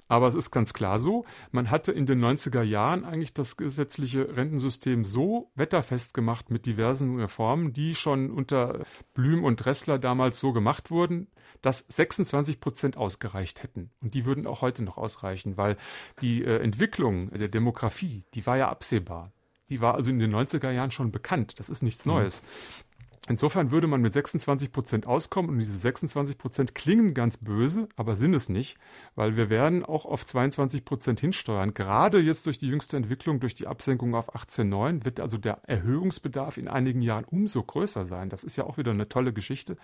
aber 0.08 0.28
es 0.28 0.36
ist 0.36 0.52
ganz 0.52 0.74
klar 0.74 1.00
so. 1.00 1.26
Man 1.52 1.70
hatte 1.70 1.92
in 1.92 2.06
den 2.06 2.24
90er 2.24 2.64
Jahren 2.64 3.06
eigentlich 3.06 3.34
das 3.34 3.56
gesetzliche 3.58 4.36
Rentensystem 4.36 5.06
so 5.06 5.52
wetterfest 5.56 6.14
gemacht 6.14 6.50
mit 6.50 6.66
diversen 6.66 7.20
Reformen, 7.20 7.74
die 7.74 7.94
schon 7.94 8.32
unter 8.32 8.84
Blüm 9.14 9.44
und 9.44 9.58
Dressler 9.58 10.00
damals 10.00 10.40
so 10.40 10.54
gemacht 10.54 10.90
wurden, 10.90 11.28
dass 11.62 11.86
26 11.88 12.60
Prozent 12.60 12.98
ausgereicht 12.98 13.62
hätten. 13.62 13.90
Und 14.02 14.16
die 14.16 14.26
würden 14.26 14.48
auch 14.48 14.62
heute 14.62 14.84
noch 14.84 14.98
ausreichen, 14.98 15.58
weil 15.58 15.78
die 16.22 16.44
äh, 16.44 16.58
Entwicklung 16.58 17.30
der 17.32 17.48
Demografie, 17.50 18.26
die 18.34 18.46
war 18.46 18.58
ja 18.58 18.70
absehbar. 18.70 19.32
Die 19.70 19.80
war 19.80 19.96
also 19.96 20.12
in 20.12 20.20
den 20.20 20.36
90er 20.36 20.72
Jahren 20.72 20.92
schon 20.92 21.12
bekannt. 21.12 21.60
Das 21.60 21.70
ist 21.70 21.82
nichts 21.82 22.06
mhm. 22.06 22.14
Neues. 22.14 22.42
Insofern 23.28 23.70
würde 23.70 23.86
man 23.86 24.02
mit 24.02 24.14
26 24.14 24.72
Prozent 24.72 25.06
auskommen 25.06 25.52
und 25.52 25.60
diese 25.60 25.78
26 25.78 26.40
Prozent 26.40 26.74
klingen 26.74 27.14
ganz 27.14 27.38
böse, 27.38 27.88
aber 27.96 28.16
sind 28.16 28.34
es 28.34 28.50
nicht, 28.50 28.78
weil 29.14 29.36
wir 29.36 29.52
werden 29.52 29.86
auch 29.86 30.06
auf 30.06 30.26
22 30.26 30.84
Prozent 30.84 31.20
hinsteuern. 31.20 31.76
Gerade 31.76 32.20
jetzt 32.20 32.48
durch 32.48 32.58
die 32.58 32.68
jüngste 32.68 32.98
Entwicklung, 32.98 33.40
durch 33.40 33.54
die 33.54 33.68
Absenkung 33.68 34.16
auf 34.16 34.36
18,9 34.36 35.06
wird 35.06 35.20
also 35.20 35.38
der 35.38 35.62
Erhöhungsbedarf 35.68 36.58
in 36.58 36.68
einigen 36.68 37.04
Jahren 37.04 37.26
umso 37.26 37.62
größer 37.62 38.06
sein. 38.06 38.30
Das 38.30 38.44
ist 38.44 38.56
ja 38.56 38.64
auch 38.64 38.78
wieder 38.78 38.92
eine 38.92 39.08
tolle 39.08 39.34
Geschichte. 39.34 39.76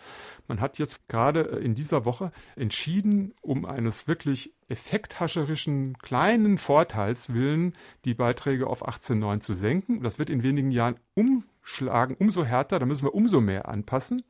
Man 0.47 0.60
hat 0.60 0.80
jetzt 0.80 1.08
gerade 1.08 1.41
in 1.41 1.76
dieser 1.76 2.06
Woche 2.06 2.32
entschieden, 2.56 3.36
um 3.41 3.65
eines 3.65 4.08
wirklich 4.08 4.57
effekthascherischen 4.69 5.97
kleinen 5.97 6.58
Vorteils 6.58 7.34
willen, 7.34 7.73
die 8.06 8.13
Beiträge 8.13 8.67
auf 8.67 8.88
18,9 8.88 9.39
zu 9.39 9.53
senken. 9.53 10.01
Das 10.01 10.19
wird 10.19 10.30
in 10.30 10.43
wenigen 10.43 10.71
Jahren 10.71 10.99
um 11.13 11.45
schlagen, 11.67 12.15
umso 12.19 12.45
härter, 12.45 12.80
da 12.80 12.86
müssen 12.86 13.06
wir 13.06 13.13
umso 13.13 13.41
mehr 13.41 13.67
anpassen. 13.67 14.23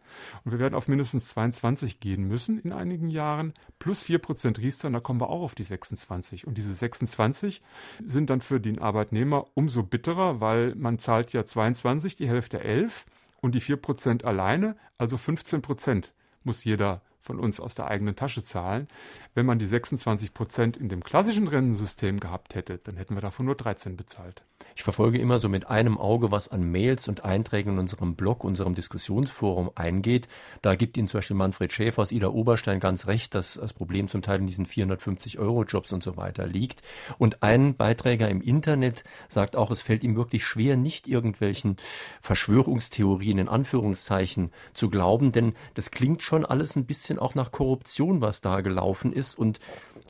Und 0.43 0.51
wir 0.51 0.59
werden 0.59 0.73
auf 0.73 0.87
mindestens 0.87 1.29
22 1.29 1.99
gehen 1.99 2.27
müssen 2.27 2.59
in 2.59 2.73
einigen 2.73 3.09
Jahren, 3.09 3.53
plus 3.77 4.03
4% 4.03 4.57
Riester, 4.57 4.87
und 4.87 4.93
da 4.93 4.99
kommen 4.99 5.21
wir 5.21 5.29
auch 5.29 5.43
auf 5.43 5.55
die 5.55 5.63
26. 5.63 6.47
Und 6.47 6.57
diese 6.57 6.73
26 6.73 7.61
sind 8.03 8.29
dann 8.29 8.41
für 8.41 8.59
den 8.59 8.79
Arbeitnehmer 8.79 9.45
umso 9.53 9.83
bitterer, 9.83 10.41
weil 10.41 10.73
man 10.75 10.97
zahlt 10.97 11.31
ja 11.33 11.45
22, 11.45 12.15
die 12.15 12.27
Hälfte 12.27 12.59
11 12.59 13.05
und 13.39 13.53
die 13.53 13.61
4% 13.61 14.25
alleine, 14.25 14.75
also 14.97 15.15
15% 15.15 16.11
muss 16.43 16.63
jeder 16.63 17.01
von 17.27 17.39
uns 17.39 17.59
aus 17.59 17.75
der 17.75 17.87
eigenen 17.87 18.15
Tasche 18.15 18.43
zahlen. 18.43 18.87
Wenn 19.35 19.45
man 19.45 19.59
die 19.59 19.67
26% 19.67 20.77
in 20.77 20.89
dem 20.89 21.03
klassischen 21.03 21.47
Rentensystem 21.47 22.19
gehabt 22.19 22.55
hätte, 22.55 22.79
dann 22.79 22.97
hätten 22.97 23.13
wir 23.13 23.21
davon 23.21 23.45
nur 23.45 23.55
13 23.55 23.95
bezahlt. 23.95 24.43
Ich 24.75 24.83
verfolge 24.83 25.17
immer 25.17 25.39
so 25.39 25.49
mit 25.49 25.67
einem 25.67 25.97
Auge, 25.97 26.31
was 26.31 26.47
an 26.47 26.71
Mails 26.71 27.07
und 27.07 27.25
Einträgen 27.25 27.73
in 27.73 27.79
unserem 27.79 28.15
Blog, 28.15 28.43
unserem 28.43 28.75
Diskussionsforum 28.75 29.71
eingeht. 29.73 30.27
Da 30.61 30.75
gibt 30.75 30.97
Ihnen 30.97 31.07
zum 31.07 31.17
Beispiel 31.17 31.35
Manfred 31.35 31.73
Schäfer 31.73 32.01
aus 32.03 32.11
Ida 32.11 32.27
Oberstein 32.27 32.79
ganz 32.79 33.07
recht, 33.07 33.33
dass 33.33 33.55
das 33.55 33.73
Problem 33.73 34.07
zum 34.07 34.21
Teil 34.21 34.39
in 34.39 34.47
diesen 34.47 34.65
450 34.65 35.39
Euro 35.39 35.63
Jobs 35.63 35.93
und 35.93 36.03
so 36.03 36.15
weiter 36.15 36.45
liegt. 36.45 36.83
Und 37.17 37.41
ein 37.43 37.75
Beiträger 37.75 38.29
im 38.29 38.41
Internet 38.41 39.03
sagt 39.29 39.55
auch, 39.55 39.71
es 39.71 39.81
fällt 39.81 40.03
ihm 40.03 40.15
wirklich 40.15 40.45
schwer, 40.45 40.77
nicht 40.77 41.07
irgendwelchen 41.07 41.77
Verschwörungstheorien 42.21 43.39
in 43.39 43.49
Anführungszeichen 43.49 44.51
zu 44.73 44.89
glauben, 44.89 45.31
denn 45.31 45.53
das 45.73 45.89
klingt 45.89 46.21
schon 46.21 46.45
alles 46.45 46.75
ein 46.75 46.85
bisschen 46.85 47.16
auch 47.19 47.35
nach 47.35 47.51
Korruption, 47.51 48.21
was 48.21 48.41
da 48.41 48.61
gelaufen 48.61 49.13
ist. 49.13 49.37
Und 49.37 49.59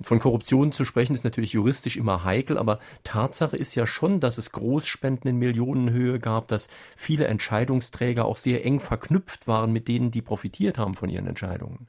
von 0.01 0.19
Korruption 0.19 0.71
zu 0.71 0.85
sprechen 0.85 1.13
ist 1.13 1.23
natürlich 1.23 1.53
juristisch 1.53 1.97
immer 1.97 2.23
heikel, 2.23 2.57
aber 2.57 2.79
Tatsache 3.03 3.57
ist 3.57 3.75
ja 3.75 3.87
schon, 3.87 4.19
dass 4.19 4.37
es 4.37 4.51
Großspenden 4.51 5.29
in 5.29 5.37
Millionenhöhe 5.37 6.19
gab, 6.19 6.47
dass 6.47 6.67
viele 6.95 7.27
Entscheidungsträger 7.27 8.25
auch 8.25 8.37
sehr 8.37 8.65
eng 8.65 8.79
verknüpft 8.79 9.47
waren 9.47 9.71
mit 9.71 9.87
denen, 9.87 10.11
die 10.11 10.21
profitiert 10.21 10.77
haben 10.77 10.95
von 10.95 11.09
ihren 11.09 11.27
Entscheidungen. 11.27 11.87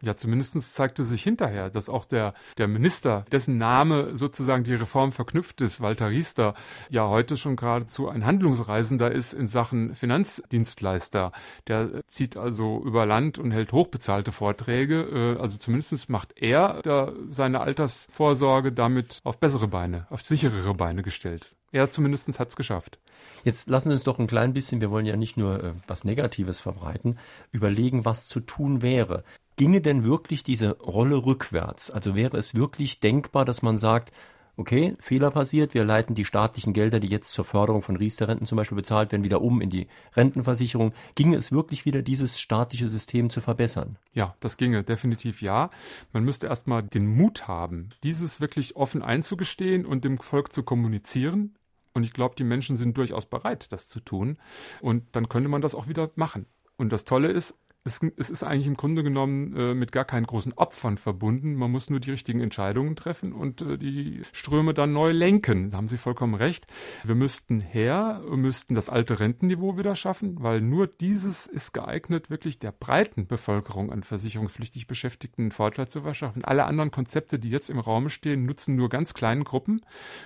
Ja, 0.00 0.14
zumindest 0.14 0.60
zeigte 0.74 1.02
sich 1.02 1.24
hinterher, 1.24 1.70
dass 1.70 1.88
auch 1.88 2.04
der, 2.04 2.34
der 2.56 2.68
Minister, 2.68 3.24
dessen 3.32 3.58
Name 3.58 4.16
sozusagen 4.16 4.62
die 4.62 4.74
Reform 4.74 5.10
verknüpft 5.10 5.60
ist, 5.60 5.80
Walter 5.80 6.10
Riester, 6.10 6.54
ja 6.88 7.08
heute 7.08 7.36
schon 7.36 7.56
geradezu 7.56 8.08
ein 8.08 8.24
Handlungsreisender 8.24 9.10
ist 9.10 9.34
in 9.34 9.48
Sachen 9.48 9.96
Finanzdienstleister. 9.96 11.32
Der 11.66 12.04
zieht 12.06 12.36
also 12.36 12.80
über 12.84 13.06
Land 13.06 13.40
und 13.40 13.50
hält 13.50 13.72
hochbezahlte 13.72 14.30
Vorträge. 14.30 15.34
Äh, 15.36 15.40
also 15.40 15.58
zumindest 15.58 16.08
macht 16.08 16.32
er 16.36 16.80
da 16.82 17.12
seine 17.26 17.60
Altersvorsorge 17.60 18.70
damit 18.70 19.18
auf 19.24 19.40
bessere 19.40 19.66
Beine, 19.66 20.06
auf 20.10 20.22
sicherere 20.22 20.74
Beine 20.74 21.02
gestellt. 21.02 21.56
Er 21.72 21.90
zumindest 21.90 22.38
hat 22.38 22.48
es 22.50 22.56
geschafft. 22.56 23.00
Jetzt 23.42 23.68
lassen 23.68 23.88
Sie 23.88 23.94
uns 23.94 24.04
doch 24.04 24.18
ein 24.18 24.26
klein 24.28 24.52
bisschen, 24.52 24.80
wir 24.80 24.90
wollen 24.90 25.06
ja 25.06 25.16
nicht 25.16 25.36
nur 25.36 25.62
äh, 25.62 25.72
was 25.88 26.04
Negatives 26.04 26.60
verbreiten, 26.60 27.18
überlegen, 27.50 28.04
was 28.04 28.28
zu 28.28 28.38
tun 28.40 28.80
wäre. 28.80 29.24
Ginge 29.58 29.80
denn 29.80 30.04
wirklich 30.04 30.44
diese 30.44 30.78
Rolle 30.78 31.16
rückwärts? 31.26 31.90
Also 31.90 32.14
wäre 32.14 32.36
es 32.36 32.54
wirklich 32.54 33.00
denkbar, 33.00 33.44
dass 33.44 33.60
man 33.60 33.76
sagt, 33.76 34.12
okay, 34.56 34.94
Fehler 35.00 35.32
passiert, 35.32 35.74
wir 35.74 35.84
leiten 35.84 36.14
die 36.14 36.24
staatlichen 36.24 36.72
Gelder, 36.72 37.00
die 37.00 37.08
jetzt 37.08 37.32
zur 37.32 37.44
Förderung 37.44 37.82
von 37.82 37.96
Riester-Renten 37.96 38.46
zum 38.46 38.54
Beispiel 38.54 38.76
bezahlt 38.76 39.10
werden, 39.10 39.24
wieder 39.24 39.42
um 39.42 39.60
in 39.60 39.68
die 39.68 39.88
Rentenversicherung. 40.14 40.92
Ginge 41.16 41.36
es 41.36 41.50
wirklich 41.50 41.84
wieder, 41.84 42.02
dieses 42.02 42.38
staatliche 42.38 42.86
System 42.86 43.30
zu 43.30 43.40
verbessern? 43.40 43.98
Ja, 44.12 44.36
das 44.38 44.58
ginge 44.58 44.84
definitiv 44.84 45.42
ja. 45.42 45.70
Man 46.12 46.22
müsste 46.22 46.46
erstmal 46.46 46.84
den 46.84 47.08
Mut 47.08 47.48
haben, 47.48 47.88
dieses 48.04 48.40
wirklich 48.40 48.76
offen 48.76 49.02
einzugestehen 49.02 49.84
und 49.84 50.04
dem 50.04 50.18
Volk 50.18 50.52
zu 50.52 50.62
kommunizieren. 50.62 51.56
Und 51.94 52.04
ich 52.04 52.12
glaube, 52.12 52.36
die 52.38 52.44
Menschen 52.44 52.76
sind 52.76 52.96
durchaus 52.96 53.26
bereit, 53.26 53.72
das 53.72 53.88
zu 53.88 53.98
tun. 53.98 54.38
Und 54.80 55.04
dann 55.16 55.28
könnte 55.28 55.48
man 55.48 55.62
das 55.62 55.74
auch 55.74 55.88
wieder 55.88 56.12
machen. 56.14 56.46
Und 56.76 56.92
das 56.92 57.04
Tolle 57.04 57.26
ist, 57.26 57.58
es, 57.84 58.00
es 58.16 58.30
ist 58.30 58.42
eigentlich 58.42 58.66
im 58.66 58.76
Grunde 58.76 59.02
genommen 59.02 59.56
äh, 59.56 59.74
mit 59.74 59.92
gar 59.92 60.04
keinen 60.04 60.26
großen 60.26 60.52
Opfern 60.54 60.98
verbunden. 60.98 61.54
Man 61.54 61.70
muss 61.70 61.90
nur 61.90 62.00
die 62.00 62.10
richtigen 62.10 62.40
Entscheidungen 62.40 62.96
treffen 62.96 63.32
und 63.32 63.62
äh, 63.62 63.78
die 63.78 64.22
Ströme 64.32 64.74
dann 64.74 64.92
neu 64.92 65.12
lenken. 65.12 65.70
Da 65.70 65.78
haben 65.78 65.88
Sie 65.88 65.96
vollkommen 65.96 66.34
recht. 66.34 66.66
Wir 67.04 67.14
müssten 67.14 67.60
her, 67.60 68.22
müssten 68.30 68.74
das 68.74 68.88
alte 68.88 69.20
Rentenniveau 69.20 69.78
wieder 69.78 69.94
schaffen, 69.94 70.42
weil 70.42 70.60
nur 70.60 70.86
dieses 70.86 71.46
ist 71.46 71.72
geeignet, 71.72 72.30
wirklich 72.30 72.58
der 72.58 72.72
breiten 72.72 73.26
Bevölkerung 73.26 73.90
an 73.90 74.02
versicherungspflichtig 74.02 74.86
Beschäftigten 74.86 75.42
einen 75.42 75.50
Vorteil 75.50 75.88
zu 75.88 76.02
verschaffen. 76.02 76.44
Alle 76.44 76.64
anderen 76.64 76.90
Konzepte, 76.90 77.38
die 77.38 77.50
jetzt 77.50 77.70
im 77.70 77.78
Raum 77.78 78.08
stehen, 78.10 78.42
nutzen 78.42 78.76
nur 78.76 78.88
ganz 78.88 79.14
kleinen 79.14 79.44
Gruppen. 79.44 79.80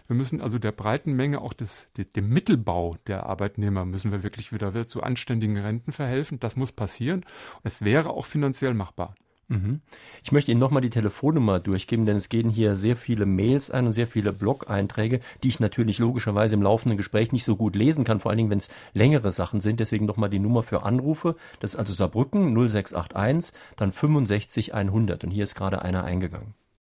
Wir 0.08 0.16
müssen 0.16 0.40
also 0.40 0.58
der 0.58 0.72
breiten 0.72 1.12
Menge, 1.12 1.40
auch 1.40 1.52
des, 1.52 1.88
dem 2.16 2.28
Mittelbau 2.28 2.96
der 3.06 3.26
Arbeitnehmer, 3.26 3.84
müssen 3.84 4.10
wir 4.10 4.22
wirklich 4.22 4.52
wieder 4.52 4.72
zu 4.86 5.02
anständigen 5.02 5.58
Renten 5.58 5.92
verhelfen. 5.92 6.40
Das 6.40 6.56
muss 6.56 6.72
passieren. 6.72 7.24
Es 7.62 7.82
wäre 7.82 8.10
auch 8.10 8.26
finanziell 8.26 8.74
machbar. 8.74 9.14
Mhm. 9.52 9.80
Ich 10.24 10.32
möchte 10.32 10.50
Ihnen 10.50 10.60
nochmal 10.60 10.80
die 10.80 10.90
Telefonnummer 10.90 11.60
durchgeben, 11.60 12.06
denn 12.06 12.16
es 12.16 12.30
gehen 12.30 12.48
hier 12.48 12.74
sehr 12.74 12.96
viele 12.96 13.26
Mails 13.26 13.70
ein 13.70 13.86
und 13.86 13.92
sehr 13.92 14.06
viele 14.06 14.32
Blog-Einträge, 14.32 15.20
die 15.42 15.48
ich 15.48 15.60
natürlich 15.60 15.98
logischerweise 15.98 16.54
im 16.54 16.62
laufenden 16.62 16.96
Gespräch 16.96 17.32
nicht 17.32 17.44
so 17.44 17.56
gut 17.56 17.76
lesen 17.76 18.04
kann, 18.04 18.18
vor 18.18 18.30
allen 18.30 18.38
Dingen, 18.38 18.50
wenn 18.50 18.58
es 18.58 18.70
längere 18.94 19.30
Sachen 19.30 19.60
sind. 19.60 19.80
Deswegen 19.80 20.06
nochmal 20.06 20.30
die 20.30 20.38
Nummer 20.38 20.62
für 20.62 20.84
Anrufe. 20.84 21.36
Das 21.60 21.74
ist 21.74 21.78
also 21.78 21.92
Saarbrücken 21.92 22.54
0681, 22.54 23.54
dann 23.76 23.92
65 23.92 24.74
100. 24.74 25.24
Und 25.24 25.30
hier 25.30 25.42
ist 25.42 25.54
gerade 25.54 25.82
einer 25.82 26.04
eingegangen. 26.04 26.54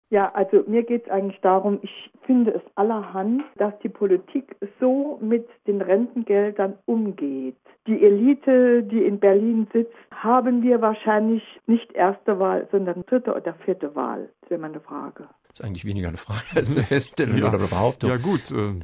Ja, 0.10 0.32
also 0.34 0.64
mir 0.68 0.84
geht 0.84 1.06
es 1.06 1.12
eigentlich 1.12 1.42
darum, 1.42 1.80
ich 1.82 2.12
finde 2.26 2.52
es 2.52 2.62
allerhand, 2.76 3.44
dass 3.58 3.74
die 3.80 3.90
Politik 3.90 4.56
so 4.80 5.18
mit 5.22 5.48
den 5.68 5.82
Rentengeldern 5.82 6.78
umgeht. 6.86 7.56
Die 7.88 8.04
Elite, 8.04 8.84
die 8.84 9.04
in 9.04 9.20
Berlin 9.20 9.68
sitzt, 9.74 9.94
haben 10.12 10.62
wir 10.64 10.82
wahrscheinlich 10.82 11.44
nicht 11.66 11.92
erste 11.94 12.40
Wahl, 12.40 12.68
sondern 12.72 13.06
dritte 13.06 13.36
oder 13.36 13.54
vierte 13.66 13.96
Wahl. 13.96 14.30
Das 14.42 14.52
wäre 14.52 14.62
meine 14.62 14.80
Frage. 14.80 15.28
Das 15.50 15.60
ist 15.60 15.66
eigentlich 15.66 15.86
weniger 15.86 16.10
eine 16.10 16.18
Frage 16.18 16.44
als 16.56 16.70
eine 16.70 16.84
Feststellung 16.84 17.38
ja. 17.38 17.48
oder 17.48 17.58
eine 17.58 17.68
Behauptung. 17.68 18.10
Ja 18.10 18.18
gut, 18.18 18.52
äh, 18.52 18.80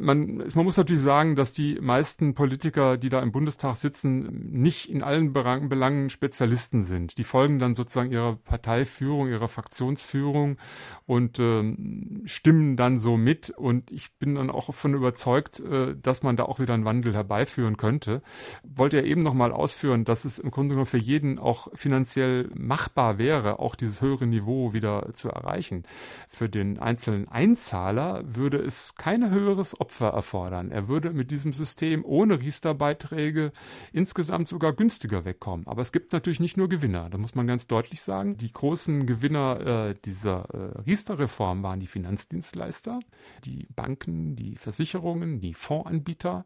man, 0.00 0.36
man 0.36 0.64
muss 0.64 0.76
natürlich 0.76 1.02
sagen, 1.02 1.36
dass 1.36 1.52
die 1.52 1.78
meisten 1.80 2.34
Politiker, 2.34 2.96
die 2.96 3.08
da 3.08 3.20
im 3.20 3.32
Bundestag 3.32 3.76
sitzen, 3.76 4.50
nicht 4.52 4.90
in 4.90 5.02
allen 5.02 5.32
Belangen 5.32 6.10
Spezialisten 6.10 6.82
sind. 6.82 7.18
Die 7.18 7.24
folgen 7.24 7.58
dann 7.58 7.74
sozusagen 7.74 8.12
ihrer 8.12 8.36
Parteiführung, 8.36 9.28
ihrer 9.28 9.48
Fraktionsführung 9.48 10.58
und 11.06 11.38
äh, 11.38 11.76
stimmen 12.24 12.76
dann 12.76 12.98
so 12.98 13.16
mit. 13.16 13.50
Und 13.50 13.90
ich 13.90 14.12
bin 14.18 14.34
dann 14.34 14.50
auch 14.50 14.66
davon 14.66 14.94
überzeugt, 14.94 15.60
äh, 15.60 15.94
dass 16.00 16.22
man 16.22 16.36
da 16.36 16.44
auch 16.44 16.58
wieder 16.58 16.74
einen 16.74 16.84
Wandel 16.84 17.14
herbeiführen 17.14 17.76
könnte. 17.76 18.22
Wollte 18.62 18.98
ja 18.98 19.04
eben 19.04 19.20
nochmal 19.20 19.52
ausführen, 19.52 20.04
dass 20.04 20.24
es 20.24 20.38
im 20.38 20.50
Grunde 20.50 20.74
genommen 20.74 20.86
für 20.86 20.98
jeden 20.98 21.38
auch 21.38 21.68
finanziell 21.74 22.50
machbar 22.54 23.18
wäre, 23.18 23.60
auch 23.60 23.74
dieses 23.74 24.00
höhere 24.00 24.26
Niveau 24.26 24.72
wieder 24.72 25.14
zu 25.14 25.28
erreichen. 25.28 25.84
Für 26.28 26.48
den 26.48 26.78
einzelnen 26.78 27.28
Einzahler 27.28 28.22
würde 28.26 28.58
es 28.58 28.94
keine 28.96 29.30
höheres 29.30 29.73
Opfer 29.80 30.08
erfordern. 30.08 30.70
Er 30.70 30.88
würde 30.88 31.10
mit 31.10 31.30
diesem 31.30 31.52
System 31.52 32.04
ohne 32.04 32.40
Riester-Beiträge 32.40 33.52
insgesamt 33.92 34.48
sogar 34.48 34.72
günstiger 34.72 35.24
wegkommen. 35.24 35.66
Aber 35.66 35.82
es 35.82 35.92
gibt 35.92 36.12
natürlich 36.12 36.40
nicht 36.40 36.56
nur 36.56 36.68
Gewinner, 36.68 37.10
da 37.10 37.18
muss 37.18 37.34
man 37.34 37.46
ganz 37.46 37.66
deutlich 37.66 38.02
sagen. 38.02 38.36
Die 38.36 38.52
großen 38.52 39.06
Gewinner 39.06 39.90
äh, 39.90 39.94
dieser 40.04 40.48
äh, 40.50 40.80
Riester-Reform 40.82 41.62
waren 41.62 41.80
die 41.80 41.86
Finanzdienstleister, 41.86 43.00
die 43.44 43.66
Banken, 43.74 44.36
die 44.36 44.56
Versicherungen, 44.56 45.40
die 45.40 45.54
Fondsanbieter. 45.54 46.44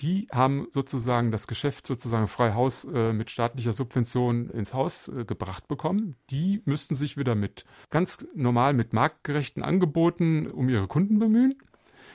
Die 0.00 0.26
haben 0.32 0.68
sozusagen 0.72 1.30
das 1.30 1.46
Geschäft 1.46 1.86
sozusagen 1.86 2.28
frei 2.28 2.54
Haus 2.54 2.84
äh, 2.84 3.12
mit 3.12 3.30
staatlicher 3.30 3.72
Subvention 3.72 4.50
ins 4.50 4.74
Haus 4.74 5.08
äh, 5.08 5.24
gebracht 5.24 5.68
bekommen. 5.68 6.16
Die 6.30 6.62
müssten 6.64 6.94
sich 6.94 7.16
wieder 7.16 7.34
mit 7.34 7.64
ganz 7.90 8.26
normal 8.34 8.74
mit 8.74 8.92
marktgerechten 8.92 9.62
Angeboten 9.62 10.50
um 10.50 10.68
ihre 10.68 10.86
Kunden 10.86 11.18
bemühen 11.18 11.54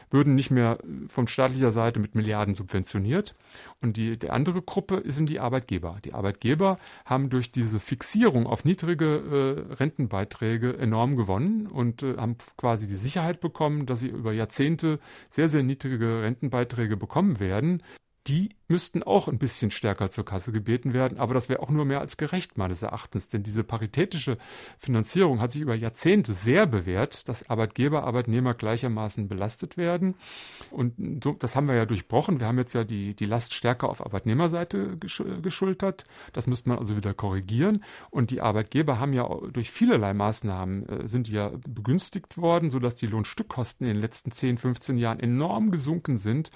würden 0.09 0.35
nicht 0.35 0.51
mehr 0.51 0.77
von 1.07 1.27
staatlicher 1.27 1.71
Seite 1.71 1.99
mit 1.99 2.15
Milliarden 2.15 2.55
subventioniert. 2.55 3.35
Und 3.81 3.97
die, 3.97 4.17
die 4.17 4.29
andere 4.29 4.61
Gruppe 4.61 5.03
sind 5.05 5.29
die 5.29 5.39
Arbeitgeber. 5.39 5.97
Die 6.03 6.13
Arbeitgeber 6.13 6.77
haben 7.05 7.29
durch 7.29 7.51
diese 7.51 7.79
Fixierung 7.79 8.47
auf 8.47 8.65
niedrige 8.65 9.65
äh, 9.69 9.73
Rentenbeiträge 9.73 10.77
enorm 10.77 11.15
gewonnen 11.15 11.67
und 11.67 12.03
äh, 12.03 12.17
haben 12.17 12.37
quasi 12.57 12.87
die 12.87 12.95
Sicherheit 12.95 13.39
bekommen, 13.39 13.85
dass 13.85 13.99
sie 13.99 14.07
über 14.07 14.33
Jahrzehnte 14.33 14.99
sehr, 15.29 15.49
sehr 15.49 15.63
niedrige 15.63 16.21
Rentenbeiträge 16.21 16.97
bekommen 16.97 17.39
werden 17.39 17.81
die 18.27 18.49
müssten 18.67 19.03
auch 19.03 19.27
ein 19.27 19.37
bisschen 19.37 19.71
stärker 19.71 20.09
zur 20.09 20.25
Kasse 20.25 20.51
gebeten 20.51 20.93
werden, 20.93 21.17
aber 21.17 21.33
das 21.33 21.49
wäre 21.49 21.61
auch 21.61 21.69
nur 21.69 21.85
mehr 21.85 21.99
als 21.99 22.17
gerecht 22.17 22.57
meines 22.57 22.81
Erachtens, 22.81 23.27
denn 23.27 23.43
diese 23.43 23.63
paritätische 23.63 24.37
Finanzierung 24.77 25.41
hat 25.41 25.51
sich 25.51 25.61
über 25.61 25.75
Jahrzehnte 25.75 26.33
sehr 26.33 26.65
bewährt, 26.65 27.27
dass 27.27 27.49
Arbeitgeber, 27.49 28.03
Arbeitnehmer 28.03 28.53
gleichermaßen 28.53 29.27
belastet 29.27 29.77
werden. 29.77 30.15
Und 30.71 31.23
so, 31.23 31.33
das 31.33 31.55
haben 31.55 31.67
wir 31.67 31.75
ja 31.75 31.85
durchbrochen. 31.85 32.39
Wir 32.39 32.47
haben 32.47 32.57
jetzt 32.57 32.73
ja 32.73 32.83
die, 32.83 33.15
die 33.15 33.25
Last 33.25 33.53
stärker 33.53 33.89
auf 33.89 34.05
Arbeitnehmerseite 34.05 34.97
geschultert, 34.97 36.03
das 36.33 36.47
müsste 36.47 36.69
man 36.69 36.79
also 36.79 36.95
wieder 36.95 37.13
korrigieren. 37.13 37.83
Und 38.09 38.31
die 38.31 38.41
Arbeitgeber 38.41 38.99
haben 38.99 39.13
ja 39.13 39.27
durch 39.51 39.71
vielerlei 39.71 40.13
Maßnahmen 40.13 40.89
äh, 40.89 41.07
sind 41.07 41.29
ja 41.29 41.51
begünstigt 41.67 42.37
worden, 42.37 42.69
sodass 42.69 42.95
die 42.95 43.07
Lohnstückkosten 43.07 43.87
in 43.87 43.93
den 43.93 44.01
letzten 44.01 44.31
10, 44.31 44.57
15 44.57 44.97
Jahren 44.97 45.19
enorm 45.19 45.71
gesunken 45.71 46.17
sind, 46.17 46.49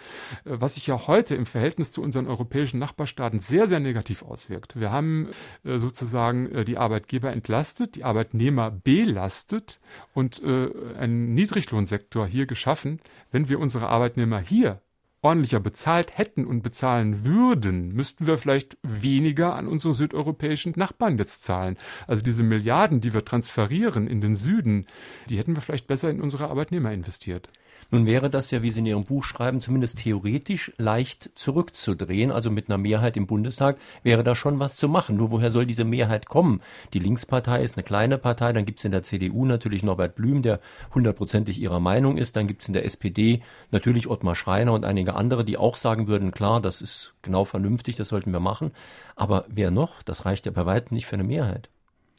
äh, 0.46 0.52
was 0.60 0.76
sich 0.76 0.88
ja 0.88 1.08
heute 1.08 1.36
im 1.36 1.46
Verhältnis 1.46 1.70
Verhältnis 1.70 1.92
zu 2.00 2.04
unseren 2.04 2.28
europäischen 2.28 2.80
Nachbarstaaten 2.80 3.40
sehr, 3.40 3.68
sehr 3.68 3.82
negativ 3.82 4.24
auswirkt. 4.24 4.80
Wir 4.80 4.90
haben 4.92 5.28
äh, 5.66 5.80
sozusagen 5.80 6.50
äh, 6.50 6.64
die 6.64 6.78
Arbeitgeber 6.78 7.32
entlastet, 7.32 7.96
die 7.96 8.06
Arbeitnehmer 8.06 8.72
belastet 8.72 9.82
und 10.14 10.42
äh, 10.42 10.70
einen 10.98 11.34
Niedriglohnsektor 11.34 12.26
hier 12.26 12.46
geschaffen. 12.46 13.02
Wenn 13.32 13.50
wir 13.50 13.60
unsere 13.60 13.90
Arbeitnehmer 13.90 14.40
hier 14.40 14.82
ordentlicher 15.22 15.60
bezahlt 15.60 16.18
hätten 16.18 16.46
und 16.46 16.62
bezahlen 16.62 17.26
würden, 17.26 17.90
müssten 17.90 18.26
wir 18.26 18.38
vielleicht 18.38 18.78
weniger 18.82 19.56
an 19.56 19.68
unsere 19.68 19.94
südeuropäischen 19.94 20.74
Nachbarn 20.78 21.18
jetzt 21.18 21.44
zahlen. 21.44 21.78
Also 22.08 22.24
diese 22.24 22.44
Milliarden, 22.44 23.02
die 23.02 23.14
wir 23.14 23.26
transferieren 23.26 24.08
in 24.08 24.22
den 24.22 24.36
Süden, 24.36 24.86
die 25.30 25.38
hätten 25.38 25.58
wir 25.58 25.62
vielleicht 25.62 25.88
besser 25.88 26.10
in 26.10 26.22
unsere 26.22 26.50
Arbeitnehmer 26.50 26.94
investiert. 26.94 27.50
Nun 27.92 28.06
wäre 28.06 28.30
das 28.30 28.52
ja, 28.52 28.62
wie 28.62 28.72
Sie 28.72 28.82
in 28.82 28.86
Ihrem 28.86 29.06
Buch 29.06 29.24
schreiben, 29.24 29.62
zumindest 29.62 29.98
theoretisch 29.98 30.72
leicht 30.78 31.32
zurückzudrehen. 31.34 32.30
Also 32.32 32.52
mit 32.52 32.70
einer 32.70 32.78
Mehrheit 32.78 33.18
im 33.18 33.26
Bundestag 33.26 33.80
wäre 34.04 34.24
da 34.24 34.36
schon 34.36 34.60
was 34.60 34.76
zu 34.76 34.88
machen. 34.88 35.18
Nur 35.18 35.32
woher 35.32 35.50
soll 35.50 35.66
diese 35.66 35.86
Mehrheit 35.86 36.28
kommen? 36.28 36.62
Die 36.94 37.00
Linkspartei 37.00 37.64
ist 37.64 37.78
eine 37.78 37.84
kleine 37.84 38.20
Partei, 38.20 38.54
dann 38.54 38.66
gibt 38.66 38.78
es 38.80 38.86
in 38.86 38.92
der 38.92 39.02
CDU 39.02 39.46
natürlich 39.46 39.82
Norbert 39.82 40.14
Blüm, 40.14 40.44
der 40.44 40.60
hundertprozentig 40.94 41.60
ihrer 41.60 41.80
Meinung 41.80 42.18
ist, 42.18 42.36
dann 42.36 42.46
gibt 42.46 42.62
es 42.62 42.68
in 42.68 42.74
der 42.74 42.86
SPD 42.86 43.42
natürlich 43.72 44.08
Ottmar 44.08 44.36
Schreiner 44.36 44.74
und 44.74 44.86
einige 44.86 45.16
andere, 45.16 45.44
die 45.44 45.58
auch 45.58 45.76
sagen 45.76 46.08
würden, 46.08 46.32
klar, 46.32 46.62
das 46.62 46.82
ist 46.82 47.16
genau 47.24 47.44
vernünftig, 47.44 47.96
das 47.96 48.10
sollten 48.10 48.32
wir 48.32 48.40
machen. 48.40 48.72
Aber 49.16 49.46
wer 49.48 49.72
noch? 49.72 50.04
Das 50.04 50.26
reicht 50.26 50.46
ja 50.46 50.52
bei 50.52 50.66
weitem 50.68 50.94
nicht 50.96 51.08
für 51.08 51.16
eine 51.16 51.24
Mehrheit. 51.24 51.70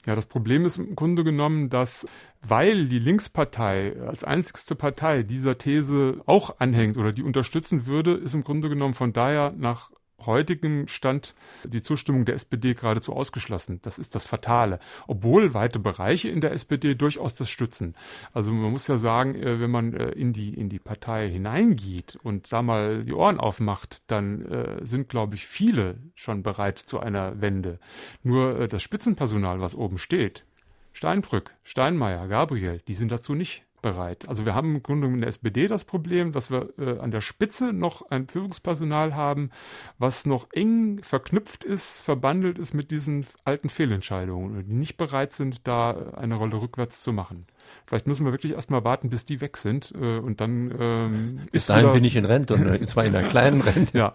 Ja, 0.06 0.14
das 0.14 0.26
Problem 0.26 0.64
ist 0.64 0.78
im 0.78 0.96
Grunde 0.96 1.24
genommen, 1.24 1.68
dass 1.68 2.06
weil 2.40 2.86
die 2.86 2.98
Linkspartei 2.98 4.00
als 4.00 4.24
einzigste 4.24 4.74
Partei 4.74 5.22
dieser 5.22 5.58
These 5.58 6.22
auch 6.26 6.58
anhängt 6.58 6.96
oder 6.96 7.12
die 7.12 7.22
unterstützen 7.22 7.86
würde, 7.86 8.12
ist 8.14 8.34
im 8.34 8.42
Grunde 8.42 8.68
genommen 8.68 8.94
von 8.94 9.12
daher 9.12 9.52
nach 9.56 9.90
heutigem 10.26 10.86
Stand 10.86 11.34
die 11.64 11.82
Zustimmung 11.82 12.24
der 12.24 12.34
SPD 12.34 12.74
geradezu 12.74 13.14
ausgeschlossen. 13.14 13.80
Das 13.82 13.98
ist 13.98 14.14
das 14.14 14.26
Fatale. 14.26 14.78
Obwohl 15.06 15.54
weite 15.54 15.78
Bereiche 15.78 16.28
in 16.28 16.40
der 16.40 16.52
SPD 16.52 16.94
durchaus 16.94 17.34
das 17.34 17.50
stützen. 17.50 17.94
Also 18.32 18.52
man 18.52 18.70
muss 18.72 18.88
ja 18.88 18.98
sagen, 18.98 19.34
äh, 19.34 19.60
wenn 19.60 19.70
man 19.70 19.94
äh, 19.94 20.10
in 20.10 20.32
die, 20.32 20.54
in 20.54 20.68
die 20.68 20.78
Partei 20.78 21.28
hineingeht 21.28 22.18
und 22.22 22.52
da 22.52 22.62
mal 22.62 23.04
die 23.04 23.12
Ohren 23.12 23.38
aufmacht, 23.38 24.02
dann 24.10 24.44
äh, 24.46 24.84
sind, 24.84 25.08
glaube 25.08 25.34
ich, 25.34 25.46
viele 25.46 25.98
schon 26.14 26.42
bereit 26.42 26.78
zu 26.78 27.00
einer 27.00 27.40
Wende. 27.40 27.78
Nur 28.22 28.68
das 28.68 28.82
Spitzenpersonal, 28.82 29.60
was 29.60 29.74
oben 29.74 29.98
steht, 29.98 30.44
Steinbrück, 30.92 31.54
Steinmeier, 31.62 32.26
Gabriel, 32.28 32.80
die 32.86 32.94
sind 32.94 33.12
dazu 33.12 33.34
nicht 33.34 33.64
bereit. 33.80 34.28
Also 34.28 34.44
wir 34.44 34.54
haben 34.54 34.76
im 34.76 34.82
Grunde 34.82 35.06
in 35.08 35.20
der 35.20 35.28
SPD 35.28 35.68
das 35.68 35.84
Problem, 35.84 36.32
dass 36.32 36.50
wir 36.50 36.70
äh, 36.78 36.98
an 36.98 37.10
der 37.10 37.20
Spitze 37.20 37.72
noch 37.72 38.10
ein 38.10 38.28
Führungspersonal 38.28 39.14
haben, 39.14 39.50
was 39.98 40.26
noch 40.26 40.48
eng 40.52 41.02
verknüpft 41.02 41.64
ist, 41.64 42.00
verbandelt 42.00 42.58
ist 42.58 42.74
mit 42.74 42.90
diesen 42.90 43.26
alten 43.44 43.68
Fehlentscheidungen, 43.68 44.66
die 44.66 44.74
nicht 44.74 44.96
bereit 44.96 45.32
sind, 45.32 45.66
da 45.66 46.12
eine 46.16 46.36
Rolle 46.36 46.60
rückwärts 46.60 47.02
zu 47.02 47.12
machen. 47.12 47.46
Vielleicht 47.86 48.06
müssen 48.06 48.24
wir 48.24 48.32
wirklich 48.32 48.52
erstmal 48.52 48.84
warten, 48.84 49.10
bis 49.10 49.24
die 49.24 49.40
weg 49.40 49.56
sind 49.56 49.92
äh, 50.00 50.18
und 50.18 50.40
dann 50.40 50.72
ähm, 50.78 51.40
Bis 51.50 51.66
dahin 51.66 51.84
wieder, 51.84 51.92
bin 51.92 52.04
ich 52.04 52.16
in 52.16 52.24
Rente 52.24 52.54
und 52.54 52.66
äh, 52.66 52.86
zwar 52.86 53.04
in 53.04 53.14
einer 53.14 53.26
kleinen 53.26 53.60
Rente. 53.62 53.96
ja, 53.96 54.12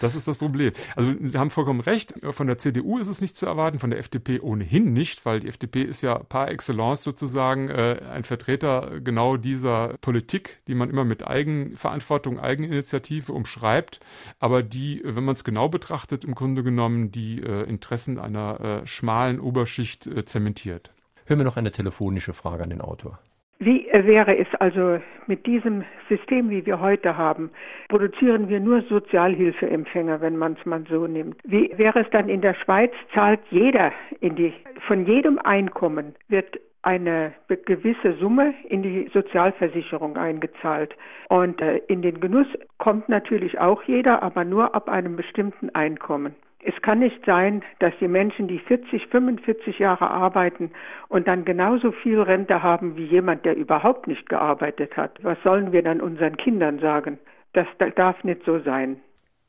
das 0.00 0.14
ist 0.14 0.26
das 0.26 0.36
Problem. 0.38 0.72
Also 0.96 1.14
Sie 1.22 1.38
haben 1.38 1.50
vollkommen 1.50 1.80
recht, 1.80 2.14
von 2.30 2.46
der 2.46 2.58
CDU 2.58 2.98
ist 2.98 3.08
es 3.08 3.20
nicht 3.20 3.36
zu 3.36 3.46
erwarten, 3.46 3.78
von 3.78 3.90
der 3.90 3.98
FDP 3.98 4.40
ohnehin 4.40 4.92
nicht, 4.92 5.26
weil 5.26 5.40
die 5.40 5.48
FDP 5.48 5.82
ist 5.82 6.02
ja 6.02 6.18
par 6.18 6.50
excellence 6.50 7.02
sozusagen 7.02 7.68
äh, 7.68 8.00
ein 8.12 8.24
Vertreter 8.24 9.00
genau 9.02 9.36
dieser 9.36 9.98
Politik, 10.00 10.60
die 10.66 10.74
man 10.74 10.90
immer 10.90 11.04
mit 11.04 11.26
Eigenverantwortung, 11.26 12.38
Eigeninitiative 12.38 13.32
umschreibt, 13.32 14.00
aber 14.38 14.62
die, 14.62 15.02
wenn 15.04 15.24
man 15.24 15.34
es 15.34 15.44
genau 15.44 15.68
betrachtet, 15.68 16.24
im 16.24 16.34
Grunde 16.34 16.62
genommen 16.62 17.10
die 17.10 17.42
äh, 17.42 17.68
Interessen 17.68 18.18
einer 18.18 18.60
äh, 18.82 18.86
schmalen 18.86 19.40
Oberschicht 19.40 20.06
äh, 20.06 20.24
zementiert. 20.24 20.92
Hören 21.30 21.38
wir 21.38 21.44
noch 21.44 21.56
eine 21.56 21.70
telefonische 21.70 22.32
Frage 22.32 22.64
an 22.64 22.70
den 22.70 22.80
Autor. 22.80 23.20
Wie 23.60 23.86
wäre 23.92 24.36
es 24.36 24.48
also 24.58 24.98
mit 25.28 25.46
diesem 25.46 25.84
System, 26.08 26.50
wie 26.50 26.66
wir 26.66 26.80
heute 26.80 27.16
haben, 27.16 27.50
produzieren 27.88 28.48
wir 28.48 28.58
nur 28.58 28.82
Sozialhilfeempfänger, 28.82 30.20
wenn 30.20 30.36
man 30.36 30.56
es 30.58 30.66
mal 30.66 30.82
so 30.90 31.06
nimmt. 31.06 31.36
Wie 31.44 31.72
wäre 31.76 32.00
es 32.00 32.10
dann 32.10 32.28
in 32.28 32.40
der 32.40 32.54
Schweiz, 32.54 32.90
zahlt 33.14 33.38
jeder 33.50 33.92
in 34.18 34.34
die, 34.34 34.52
von 34.88 35.06
jedem 35.06 35.38
Einkommen 35.38 36.16
wird 36.26 36.58
eine 36.82 37.32
gewisse 37.46 38.14
Summe 38.14 38.52
in 38.68 38.82
die 38.82 39.08
Sozialversicherung 39.12 40.16
eingezahlt. 40.16 40.96
Und 41.28 41.60
äh, 41.60 41.76
in 41.86 42.02
den 42.02 42.18
Genuss 42.18 42.48
kommt 42.78 43.08
natürlich 43.08 43.60
auch 43.60 43.84
jeder, 43.84 44.24
aber 44.24 44.44
nur 44.44 44.74
ab 44.74 44.88
einem 44.88 45.14
bestimmten 45.14 45.72
Einkommen. 45.76 46.34
Es 46.62 46.74
kann 46.82 46.98
nicht 46.98 47.24
sein, 47.24 47.62
dass 47.78 47.94
die 48.00 48.08
Menschen, 48.08 48.46
die 48.46 48.58
40, 48.58 49.06
45 49.06 49.78
Jahre 49.78 50.10
arbeiten 50.10 50.70
und 51.08 51.26
dann 51.26 51.44
genauso 51.44 51.90
viel 51.90 52.20
Rente 52.20 52.62
haben 52.62 52.96
wie 52.96 53.06
jemand, 53.06 53.46
der 53.46 53.56
überhaupt 53.56 54.06
nicht 54.06 54.28
gearbeitet 54.28 54.96
hat. 54.96 55.22
Was 55.22 55.42
sollen 55.42 55.72
wir 55.72 55.82
dann 55.82 56.00
unseren 56.00 56.36
Kindern 56.36 56.78
sagen? 56.78 57.18
Das 57.54 57.66
darf 57.96 58.22
nicht 58.24 58.44
so 58.44 58.58
sein. 58.60 59.00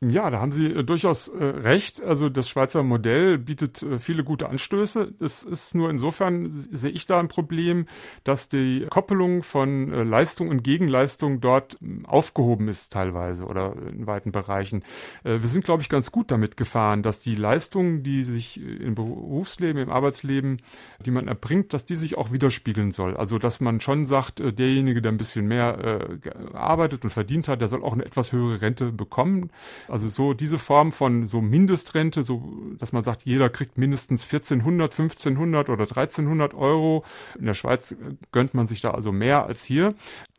Ja, 0.03 0.31
da 0.31 0.39
haben 0.39 0.51
Sie 0.51 0.65
äh, 0.65 0.83
durchaus 0.83 1.27
äh, 1.27 1.43
recht. 1.43 2.01
Also 2.01 2.27
das 2.27 2.49
Schweizer 2.49 2.81
Modell 2.81 3.37
bietet 3.37 3.83
äh, 3.83 3.99
viele 3.99 4.23
gute 4.23 4.49
Anstöße. 4.49 5.13
Es 5.19 5.43
ist 5.43 5.75
nur 5.75 5.91
insofern, 5.91 6.67
sehe 6.71 6.89
ich 6.89 7.05
da 7.05 7.19
ein 7.19 7.27
Problem, 7.27 7.85
dass 8.23 8.49
die 8.49 8.87
Koppelung 8.89 9.43
von 9.43 9.89
Leistung 10.09 10.49
und 10.49 10.63
Gegenleistung 10.63 11.39
dort 11.39 11.77
ähm, 11.83 12.03
aufgehoben 12.07 12.67
ist 12.67 12.91
teilweise 12.91 13.45
oder 13.45 13.75
in 13.91 14.07
weiten 14.07 14.31
Bereichen. 14.31 14.83
Wir 15.23 15.39
sind, 15.47 15.65
glaube 15.65 15.83
ich, 15.83 15.89
ganz 15.89 16.11
gut 16.11 16.31
damit 16.31 16.57
gefahren, 16.57 17.03
dass 17.03 17.19
die 17.19 17.35
Leistungen, 17.35 18.01
die 18.03 18.23
sich 18.23 18.59
im 18.59 18.95
Berufsleben, 18.95 19.81
im 19.81 19.89
Arbeitsleben, 19.89 20.61
die 21.05 21.11
man 21.11 21.27
erbringt, 21.27 21.73
dass 21.73 21.85
die 21.85 21.95
sich 21.95 22.17
auch 22.17 22.31
widerspiegeln 22.31 22.91
soll. 22.91 23.15
Also 23.15 23.37
dass 23.37 23.59
man 23.59 23.79
schon 23.79 24.05
sagt, 24.05 24.39
derjenige, 24.39 25.01
der 25.01 25.11
ein 25.11 25.17
bisschen 25.17 25.47
mehr 25.47 26.09
arbeitet 26.53 27.03
und 27.03 27.09
verdient 27.09 27.47
hat, 27.47 27.61
der 27.61 27.67
soll 27.67 27.83
auch 27.83 27.93
eine 27.93 28.05
etwas 28.05 28.31
höhere 28.31 28.61
Rente 28.61 28.91
bekommen 28.91 29.51
also 29.91 30.09
so 30.09 30.33
diese 30.33 30.57
Form 30.57 30.91
von 30.91 31.25
so 31.25 31.41
Mindestrente, 31.41 32.23
so 32.23 32.41
dass 32.77 32.93
man 32.93 33.01
sagt, 33.01 33.23
jeder 33.23 33.49
kriegt 33.49 33.77
mindestens 33.77 34.23
1400, 34.23 34.91
1500 34.91 35.69
oder 35.69 35.83
1300 35.83 36.53
Euro. 36.53 37.03
In 37.37 37.45
der 37.45 37.53
Schweiz 37.53 37.95
gönnt 38.31 38.53
man 38.53 38.67
sich 38.67 38.81
da 38.81 38.91
also 38.91 39.11
mehr 39.11 39.45
als 39.45 39.63
hier. 39.63 39.93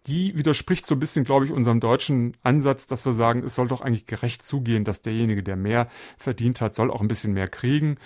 Die 0.06 0.36
widerspricht 0.36 0.86
so 0.86 0.96
ein 0.96 1.00
bisschen, 1.00 1.24
glaube 1.24 1.44
ich, 1.44 1.52
unserem 1.52 1.80
deutschen 1.80 2.36
Ansatz, 2.42 2.86
dass 2.86 3.04
wir 3.04 3.12
sagen, 3.12 3.44
es 3.44 3.54
soll 3.54 3.68
doch 3.68 3.82
eigentlich 3.82 4.06
gerecht 4.06 4.44
zugehen, 4.44 4.84
dass 4.84 5.02
derjenige, 5.02 5.42
der 5.42 5.56
mehr 5.56 5.88
verdient 6.16 6.60
hat, 6.60 6.74
soll 6.74 6.90
auch 6.90 7.00
ein 7.00 7.08
bisschen 7.08 7.34
mehr 7.34 7.48
kriegen. 7.48 7.98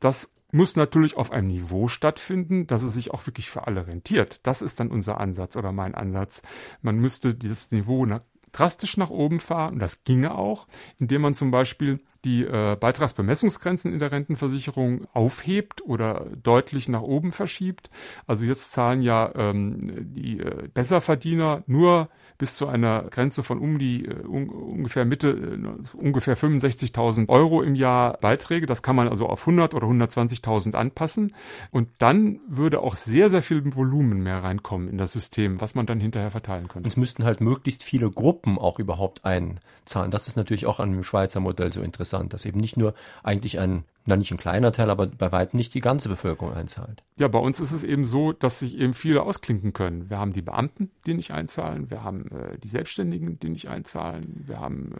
Das 0.00 0.32
muss 0.50 0.76
natürlich 0.76 1.16
auf 1.16 1.32
einem 1.32 1.48
Niveau 1.48 1.88
stattfinden, 1.88 2.66
dass 2.66 2.82
es 2.82 2.94
sich 2.94 3.10
auch 3.10 3.26
wirklich 3.26 3.50
für 3.50 3.66
alle 3.66 3.86
rentiert. 3.86 4.40
Das 4.46 4.62
ist 4.62 4.78
dann 4.80 4.90
unser 4.90 5.20
Ansatz 5.20 5.56
oder 5.56 5.72
mein 5.72 5.94
Ansatz. 5.94 6.42
Man 6.80 6.96
müsste 6.96 7.34
dieses 7.34 7.72
Niveau 7.72 8.06
drastisch 8.54 8.96
nach 8.96 9.10
oben 9.10 9.40
fahren, 9.40 9.74
und 9.74 9.78
das 9.80 10.04
ginge 10.04 10.34
auch, 10.34 10.66
indem 10.98 11.22
man 11.22 11.34
zum 11.34 11.50
Beispiel 11.50 12.00
die 12.24 12.44
äh, 12.44 12.76
Beitragsbemessungsgrenzen 12.78 13.92
in 13.92 13.98
der 13.98 14.12
Rentenversicherung 14.12 15.06
aufhebt 15.12 15.82
oder 15.84 16.26
deutlich 16.42 16.88
nach 16.88 17.02
oben 17.02 17.30
verschiebt. 17.30 17.90
Also 18.26 18.44
jetzt 18.44 18.72
zahlen 18.72 19.02
ja 19.02 19.30
ähm, 19.34 19.78
die 20.14 20.40
äh, 20.40 20.68
Besserverdiener 20.72 21.62
nur 21.66 22.08
bis 22.38 22.56
zu 22.56 22.66
einer 22.66 23.04
Grenze 23.04 23.42
von 23.42 23.58
um 23.58 23.78
die 23.78 24.06
äh, 24.06 24.26
un 24.26 24.48
ungefähr 24.48 25.04
Mitte, 25.04 25.30
äh, 25.30 25.96
ungefähr 25.96 26.36
65.000 26.36 27.28
Euro 27.28 27.62
im 27.62 27.74
Jahr 27.74 28.18
Beiträge. 28.18 28.66
Das 28.66 28.82
kann 28.82 28.96
man 28.96 29.08
also 29.08 29.26
auf 29.26 29.42
100 29.42 29.74
oder 29.74 29.86
120.000 29.86 30.74
anpassen. 30.74 31.34
Und 31.70 31.88
dann 31.98 32.40
würde 32.48 32.80
auch 32.80 32.96
sehr, 32.96 33.30
sehr 33.30 33.42
viel 33.42 33.74
Volumen 33.74 34.22
mehr 34.22 34.42
reinkommen 34.42 34.88
in 34.88 34.98
das 34.98 35.12
System, 35.12 35.60
was 35.60 35.74
man 35.74 35.86
dann 35.86 36.00
hinterher 36.00 36.30
verteilen 36.30 36.68
könnte. 36.68 36.88
Es 36.88 36.96
müssten 36.96 37.24
halt 37.24 37.40
möglichst 37.40 37.84
viele 37.84 38.10
Gruppen 38.10 38.58
auch 38.58 38.78
überhaupt 38.78 39.24
einzahlen. 39.24 40.10
Das 40.10 40.26
ist 40.26 40.36
natürlich 40.36 40.66
auch 40.66 40.80
an 40.80 40.92
dem 40.92 41.04
Schweizer 41.04 41.40
Modell 41.40 41.72
so 41.72 41.82
interessant, 41.82 42.04
dass 42.22 42.44
eben 42.44 42.60
nicht 42.60 42.76
nur 42.76 42.94
eigentlich 43.22 43.58
ein 43.58 43.84
na 44.06 44.16
nicht 44.16 44.30
ein 44.30 44.38
kleiner 44.38 44.70
Teil, 44.72 44.90
aber 44.90 45.06
bei 45.06 45.32
weitem 45.32 45.56
nicht 45.56 45.72
die 45.72 45.80
ganze 45.80 46.08
Bevölkerung 46.08 46.52
einzahlt. 46.52 47.02
Ja, 47.16 47.28
bei 47.28 47.38
uns 47.38 47.58
ist 47.60 47.72
es 47.72 47.84
eben 47.84 48.04
so, 48.04 48.32
dass 48.32 48.58
sich 48.58 48.76
eben 48.78 48.92
viele 48.92 49.22
ausklinken 49.22 49.72
können. 49.72 50.10
Wir 50.10 50.18
haben 50.18 50.34
die 50.34 50.42
Beamten, 50.42 50.90
die 51.06 51.14
nicht 51.14 51.30
einzahlen, 51.30 51.90
wir 51.90 52.04
haben 52.04 52.30
äh, 52.30 52.58
die 52.58 52.68
Selbstständigen, 52.68 53.38
die 53.38 53.48
nicht 53.48 53.68
einzahlen, 53.68 54.44
wir 54.46 54.60
haben 54.60 54.92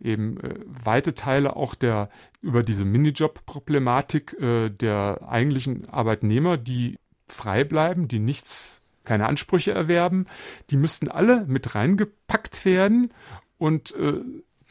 äh, 0.00 0.08
eben 0.08 0.40
äh, 0.40 0.54
weite 0.66 1.14
Teile 1.14 1.56
auch 1.56 1.74
der 1.74 2.08
über 2.40 2.62
diese 2.62 2.86
Minijob-Problematik 2.86 4.40
äh, 4.40 4.70
der 4.70 5.20
eigentlichen 5.28 5.88
Arbeitnehmer, 5.90 6.56
die 6.56 6.98
frei 7.28 7.64
bleiben, 7.64 8.08
die 8.08 8.20
nichts 8.20 8.80
keine 9.04 9.26
Ansprüche 9.26 9.72
erwerben, 9.72 10.24
die 10.70 10.78
müssten 10.78 11.08
alle 11.08 11.44
mit 11.46 11.74
reingepackt 11.74 12.64
werden 12.64 13.12
und 13.58 13.94
äh, 13.96 14.20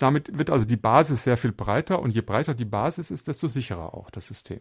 damit 0.04 0.38
wird 0.38 0.50
also 0.50 0.66
die 0.68 0.76
Basis 0.76 1.24
sehr 1.24 1.38
viel 1.38 1.54
breiter 1.54 2.02
und 2.02 2.12
je 2.12 2.22
breiter 2.22 2.54
die 2.54 2.66
Basis 2.66 3.10
ist, 3.10 3.28
desto 3.28 3.48
sicherer 3.48 3.94
auch 3.94 4.12
das 4.12 4.28
System. 4.28 4.60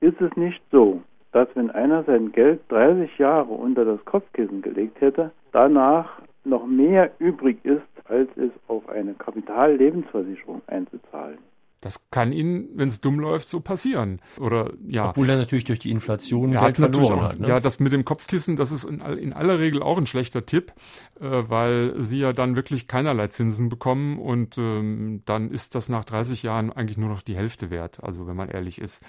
Ist 0.00 0.20
es 0.20 0.34
nicht 0.36 0.62
so, 0.70 1.02
dass 1.32 1.48
wenn 1.54 1.70
einer 1.70 2.04
sein 2.04 2.32
Geld 2.32 2.60
30 2.68 3.18
Jahre 3.18 3.52
unter 3.52 3.84
das 3.84 4.04
Kopfkissen 4.04 4.62
gelegt 4.62 5.00
hätte, 5.00 5.32
danach 5.52 6.22
noch 6.44 6.66
mehr 6.66 7.10
übrig 7.18 7.58
ist, 7.64 7.82
als 8.04 8.28
es 8.36 8.50
auf 8.68 8.88
eine 8.88 9.14
Kapitallebensversicherung 9.14 10.62
einzuzahlen? 10.66 11.38
Das 11.80 12.10
kann 12.10 12.32
Ihnen, 12.32 12.68
wenn 12.74 12.88
es 12.88 13.00
dumm 13.00 13.18
läuft, 13.18 13.48
so 13.48 13.60
passieren. 13.60 14.20
Oder 14.38 14.72
ja. 14.86 15.10
Obwohl 15.10 15.30
er 15.30 15.38
natürlich 15.38 15.64
durch 15.64 15.78
die 15.78 15.90
Inflation 15.90 16.52
er 16.52 16.60
Geld 16.60 16.78
hat 16.78 16.94
verloren 16.94 17.18
auch, 17.18 17.24
hat. 17.30 17.40
Ne? 17.40 17.48
Ja, 17.48 17.58
das 17.58 17.80
mit 17.80 17.92
dem 17.92 18.04
Kopfkissen, 18.04 18.56
das 18.56 18.70
ist 18.70 18.84
in, 18.84 19.00
in 19.00 19.32
aller 19.32 19.58
Regel 19.58 19.82
auch 19.82 19.96
ein 19.96 20.06
schlechter 20.06 20.44
Tipp, 20.44 20.74
äh, 21.20 21.24
weil 21.24 21.94
Sie 21.98 22.18
ja 22.18 22.34
dann 22.34 22.54
wirklich 22.54 22.86
keinerlei 22.86 23.28
Zinsen 23.28 23.70
bekommen 23.70 24.18
und 24.18 24.58
ähm, 24.58 25.22
dann 25.24 25.50
ist 25.50 25.74
das 25.74 25.88
nach 25.88 26.04
30 26.04 26.42
Jahren 26.42 26.70
eigentlich 26.70 26.98
nur 26.98 27.08
noch 27.08 27.22
die 27.22 27.36
Hälfte 27.36 27.70
wert. 27.70 28.02
Also 28.02 28.26
wenn 28.26 28.36
man 28.36 28.50
ehrlich 28.50 28.78
ist. 28.80 29.02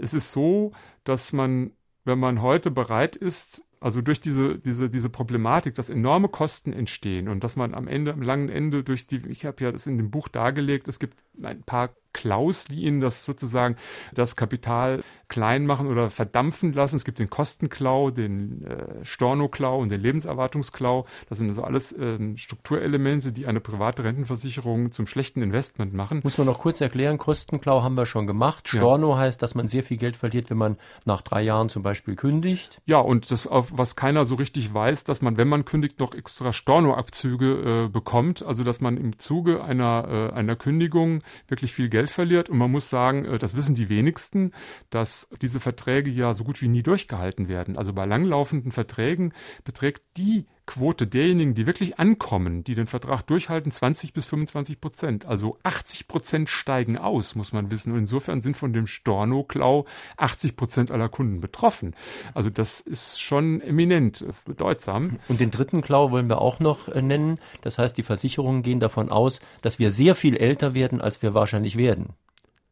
Es 0.00 0.12
ist 0.12 0.32
so, 0.32 0.72
dass 1.04 1.32
man, 1.32 1.70
wenn 2.04 2.18
man 2.18 2.42
heute 2.42 2.72
bereit 2.72 3.14
ist, 3.14 3.64
also 3.80 4.02
durch 4.02 4.20
diese, 4.20 4.58
diese, 4.58 4.90
diese 4.90 5.08
Problematik, 5.08 5.74
dass 5.74 5.88
enorme 5.88 6.28
Kosten 6.28 6.72
entstehen 6.72 7.28
und 7.28 7.42
dass 7.42 7.56
man 7.56 7.74
am 7.74 7.88
Ende, 7.88 8.12
am 8.12 8.20
langen 8.20 8.50
Ende 8.50 8.84
durch 8.84 9.06
die, 9.06 9.22
ich 9.28 9.46
habe 9.46 9.64
ja 9.64 9.72
das 9.72 9.86
in 9.86 9.96
dem 9.96 10.10
Buch 10.10 10.28
dargelegt, 10.28 10.86
es 10.86 10.98
gibt 10.98 11.24
ein 11.42 11.62
paar 11.62 11.94
Klaus, 12.12 12.64
die 12.64 12.84
ihnen 12.84 13.00
das 13.00 13.24
sozusagen 13.24 13.76
das 14.12 14.36
Kapital 14.36 15.02
klein 15.30 15.64
machen 15.64 15.86
oder 15.86 16.10
verdampfen 16.10 16.72
lassen. 16.74 16.96
Es 16.96 17.04
gibt 17.04 17.20
den 17.20 17.30
Kostenklau, 17.30 18.10
den 18.10 18.66
äh, 18.66 19.04
Stornoklau 19.04 19.78
und 19.78 19.90
den 19.90 20.00
Lebenserwartungsklau. 20.00 21.06
Das 21.28 21.38
sind 21.38 21.48
also 21.48 21.62
alles 21.62 21.94
ähm, 21.98 22.36
Strukturelemente, 22.36 23.32
die 23.32 23.46
eine 23.46 23.60
private 23.60 24.04
Rentenversicherung 24.04 24.92
zum 24.92 25.06
schlechten 25.06 25.40
Investment 25.40 25.94
machen. 25.94 26.20
Muss 26.24 26.36
man 26.36 26.48
noch 26.48 26.58
kurz 26.58 26.80
erklären, 26.80 27.16
Kostenklau 27.16 27.82
haben 27.82 27.96
wir 27.96 28.06
schon 28.06 28.26
gemacht. 28.26 28.68
Storno 28.68 29.12
ja. 29.12 29.18
heißt, 29.18 29.40
dass 29.40 29.54
man 29.54 29.68
sehr 29.68 29.84
viel 29.84 29.96
Geld 29.96 30.16
verliert, 30.16 30.50
wenn 30.50 30.58
man 30.58 30.76
nach 31.06 31.22
drei 31.22 31.42
Jahren 31.42 31.68
zum 31.68 31.82
Beispiel 31.82 32.16
kündigt. 32.16 32.82
Ja, 32.84 32.98
und 32.98 33.30
das, 33.30 33.46
auf 33.46 33.70
was 33.72 33.94
keiner 33.94 34.24
so 34.24 34.34
richtig 34.34 34.74
weiß, 34.74 35.04
dass 35.04 35.22
man, 35.22 35.36
wenn 35.36 35.48
man 35.48 35.64
kündigt, 35.64 36.00
noch 36.00 36.14
extra 36.14 36.52
Stornoabzüge 36.52 37.84
äh, 37.86 37.88
bekommt. 37.88 38.44
Also 38.44 38.64
dass 38.64 38.80
man 38.80 38.96
im 38.96 39.18
Zuge 39.20 39.62
einer, 39.62 40.30
äh, 40.32 40.34
einer 40.34 40.56
Kündigung 40.56 41.20
wirklich 41.46 41.72
viel 41.72 41.88
Geld 41.88 41.99
Geld 42.00 42.10
verliert. 42.10 42.48
Und 42.48 42.56
man 42.56 42.70
muss 42.70 42.88
sagen, 42.88 43.26
äh, 43.26 43.36
das 43.36 43.54
wissen 43.54 43.74
die 43.74 43.90
wenigsten, 43.90 44.52
dass 44.88 45.28
diese 45.42 45.60
Verträge 45.60 46.10
ja 46.10 46.32
so 46.32 46.44
gut 46.44 46.62
wie 46.62 46.68
nie 46.68 46.82
durchgehalten 46.82 47.48
werden. 47.48 47.76
Also 47.76 47.92
bei 47.92 48.06
langlaufenden 48.06 48.72
Verträgen 48.72 49.34
beträgt 49.64 50.02
die 50.16 50.46
Quote 50.70 51.08
derjenigen, 51.08 51.54
die 51.54 51.66
wirklich 51.66 51.98
ankommen, 51.98 52.62
die 52.62 52.76
den 52.76 52.86
Vertrag 52.86 53.22
durchhalten, 53.22 53.72
20 53.72 54.12
bis 54.12 54.26
25 54.26 54.80
Prozent. 54.80 55.26
Also 55.26 55.58
80 55.64 56.06
Prozent 56.06 56.48
steigen 56.48 56.96
aus, 56.96 57.34
muss 57.34 57.52
man 57.52 57.72
wissen. 57.72 57.90
Und 57.90 57.98
insofern 57.98 58.40
sind 58.40 58.56
von 58.56 58.72
dem 58.72 58.86
Storno-Klau 58.86 59.84
80 60.16 60.54
Prozent 60.54 60.92
aller 60.92 61.08
Kunden 61.08 61.40
betroffen. 61.40 61.96
Also 62.34 62.50
das 62.50 62.80
ist 62.80 63.20
schon 63.20 63.60
eminent 63.62 64.22
äh, 64.22 64.26
bedeutsam. 64.44 65.16
Und 65.26 65.40
den 65.40 65.50
dritten 65.50 65.80
Klau 65.80 66.12
wollen 66.12 66.28
wir 66.28 66.40
auch 66.40 66.60
noch 66.60 66.86
äh, 66.86 67.02
nennen. 67.02 67.40
Das 67.62 67.78
heißt, 67.78 67.98
die 67.98 68.04
Versicherungen 68.04 68.62
gehen 68.62 68.78
davon 68.78 69.10
aus, 69.10 69.40
dass 69.62 69.80
wir 69.80 69.90
sehr 69.90 70.14
viel 70.14 70.36
älter 70.36 70.72
werden, 70.72 71.00
als 71.00 71.20
wir 71.20 71.34
wahrscheinlich 71.34 71.76
werden. 71.78 72.10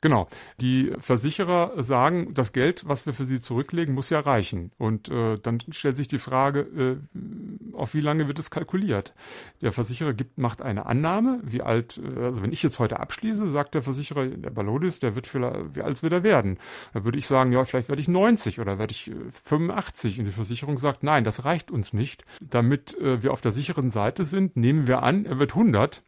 Genau. 0.01 0.29
Die 0.61 0.93
Versicherer 0.99 1.83
sagen, 1.83 2.33
das 2.33 2.53
Geld, 2.53 2.85
was 2.87 3.05
wir 3.07 3.13
für 3.13 3.25
sie 3.25 3.41
zurücklegen, 3.41 3.95
muss 3.95 4.11
ja 4.11 4.21
reichen. 4.21 4.71
Und 4.79 5.09
äh, 5.09 5.39
dann 5.39 5.59
stellt 5.71 5.97
sich 5.97 6.07
die 6.07 6.21
Frage, 6.21 6.61
äh, 6.61 7.77
auf 7.77 7.95
wie 7.95 8.01
lange 8.01 8.29
wird 8.29 8.39
es 8.39 8.51
kalkuliert? 8.51 9.13
Der 9.61 9.73
Versicherer 9.73 10.13
gibt, 10.13 10.39
macht 10.39 10.63
eine 10.63 10.87
Annahme, 10.87 11.41
wie 11.43 11.63
alt, 11.63 11.99
äh, 11.99 12.23
also 12.23 12.43
wenn 12.43 12.53
ich 12.53 12.63
jetzt 12.63 12.79
heute 12.79 13.01
abschließe, 13.01 13.49
sagt 13.49 13.75
der 13.75 13.83
Versicherer, 13.83 14.27
der 14.27 14.51
Ballodis, 14.51 15.01
der 15.01 15.17
wird 15.17 15.27
vielleicht, 15.27 15.75
wie 15.75 15.83
alt 15.83 16.01
wird 16.03 16.13
er 16.13 16.23
werden? 16.23 16.59
Da 16.95 17.05
würde 17.05 17.19
ich 17.19 17.27
sagen, 17.27 17.51
ja, 17.51 17.65
vielleicht 17.65 17.89
werde 17.89 18.01
ich 18.01 18.09
90 18.09 18.61
oder 18.61 18.79
werde 18.79 18.93
ich 18.93 19.11
85. 19.45 20.17
Äh, 20.17 20.21
Und 20.21 20.27
die 20.27 20.33
Versicherung 20.33 20.79
sagt, 20.79 21.03
nein, 21.03 21.25
das 21.25 21.45
reicht 21.45 21.73
uns 21.73 21.93
nicht. 21.93 22.25
Damit 22.41 22.97
äh, 23.01 23.25
wir 23.25 23.33
auf 23.33 23.41
der 23.41 23.53
sicheren 23.53 23.91
Seite 23.91 24.23
sind, 24.23 24.57
nehmen 24.57 24.87
wir 24.87 25.03
an, 25.03 25.27
er 25.27 25.41
wird 25.41 25.53
100 25.53 26.03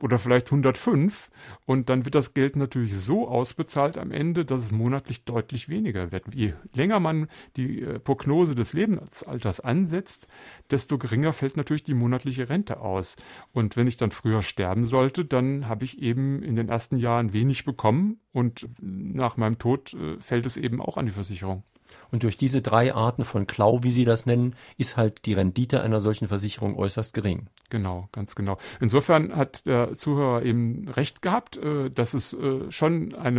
oder 0.00 0.18
vielleicht 0.18 0.48
105 0.48 1.30
und 1.64 1.88
dann 1.88 2.04
wird 2.04 2.14
das 2.14 2.34
Geld 2.34 2.56
natürlich 2.56 2.96
so 2.96 3.28
ausbezahlt 3.28 3.98
am 3.98 4.10
Ende, 4.10 4.44
dass 4.44 4.62
es 4.62 4.72
monatlich 4.72 5.24
deutlich 5.24 5.68
weniger 5.68 6.12
wird. 6.12 6.34
Je 6.34 6.54
länger 6.74 7.00
man 7.00 7.28
die 7.56 7.82
äh, 7.82 7.98
Prognose 7.98 8.54
des 8.54 8.72
Lebensalters 8.72 9.60
ansetzt, 9.60 10.28
desto 10.70 10.98
geringer 10.98 11.32
fällt 11.32 11.56
natürlich 11.56 11.82
die 11.82 11.94
monatliche 11.94 12.48
Rente 12.48 12.80
aus. 12.80 13.16
Und 13.52 13.76
wenn 13.76 13.86
ich 13.86 13.96
dann 13.96 14.10
früher 14.10 14.42
sterben 14.42 14.84
sollte, 14.84 15.24
dann 15.24 15.68
habe 15.68 15.84
ich 15.84 16.02
eben 16.02 16.42
in 16.42 16.56
den 16.56 16.68
ersten 16.68 16.96
Jahren 16.96 17.32
wenig 17.32 17.64
bekommen 17.64 18.20
und 18.32 18.66
nach 18.80 19.36
meinem 19.36 19.58
Tod 19.58 19.94
äh, 19.94 20.20
fällt 20.20 20.46
es 20.46 20.56
eben 20.56 20.80
auch 20.80 20.96
an 20.96 21.06
die 21.06 21.12
Versicherung. 21.12 21.64
Und 22.10 22.22
durch 22.22 22.36
diese 22.36 22.62
drei 22.62 22.94
Arten 22.94 23.24
von 23.24 23.46
Klau, 23.46 23.82
wie 23.82 23.90
Sie 23.90 24.04
das 24.04 24.26
nennen, 24.26 24.54
ist 24.76 24.96
halt 24.96 25.26
die 25.26 25.34
Rendite 25.34 25.82
einer 25.82 26.00
solchen 26.00 26.28
Versicherung 26.28 26.76
äußerst 26.76 27.12
gering. 27.12 27.48
Genau, 27.68 28.08
ganz 28.12 28.34
genau. 28.34 28.58
Insofern 28.80 29.34
hat 29.34 29.66
der 29.66 29.94
Zuhörer 29.96 30.42
eben 30.42 30.88
recht 30.88 31.20
gehabt, 31.20 31.56
äh, 31.56 31.90
dass 31.90 32.14
es 32.14 32.32
äh, 32.32 32.70
schon 32.70 33.14
ein 33.14 33.36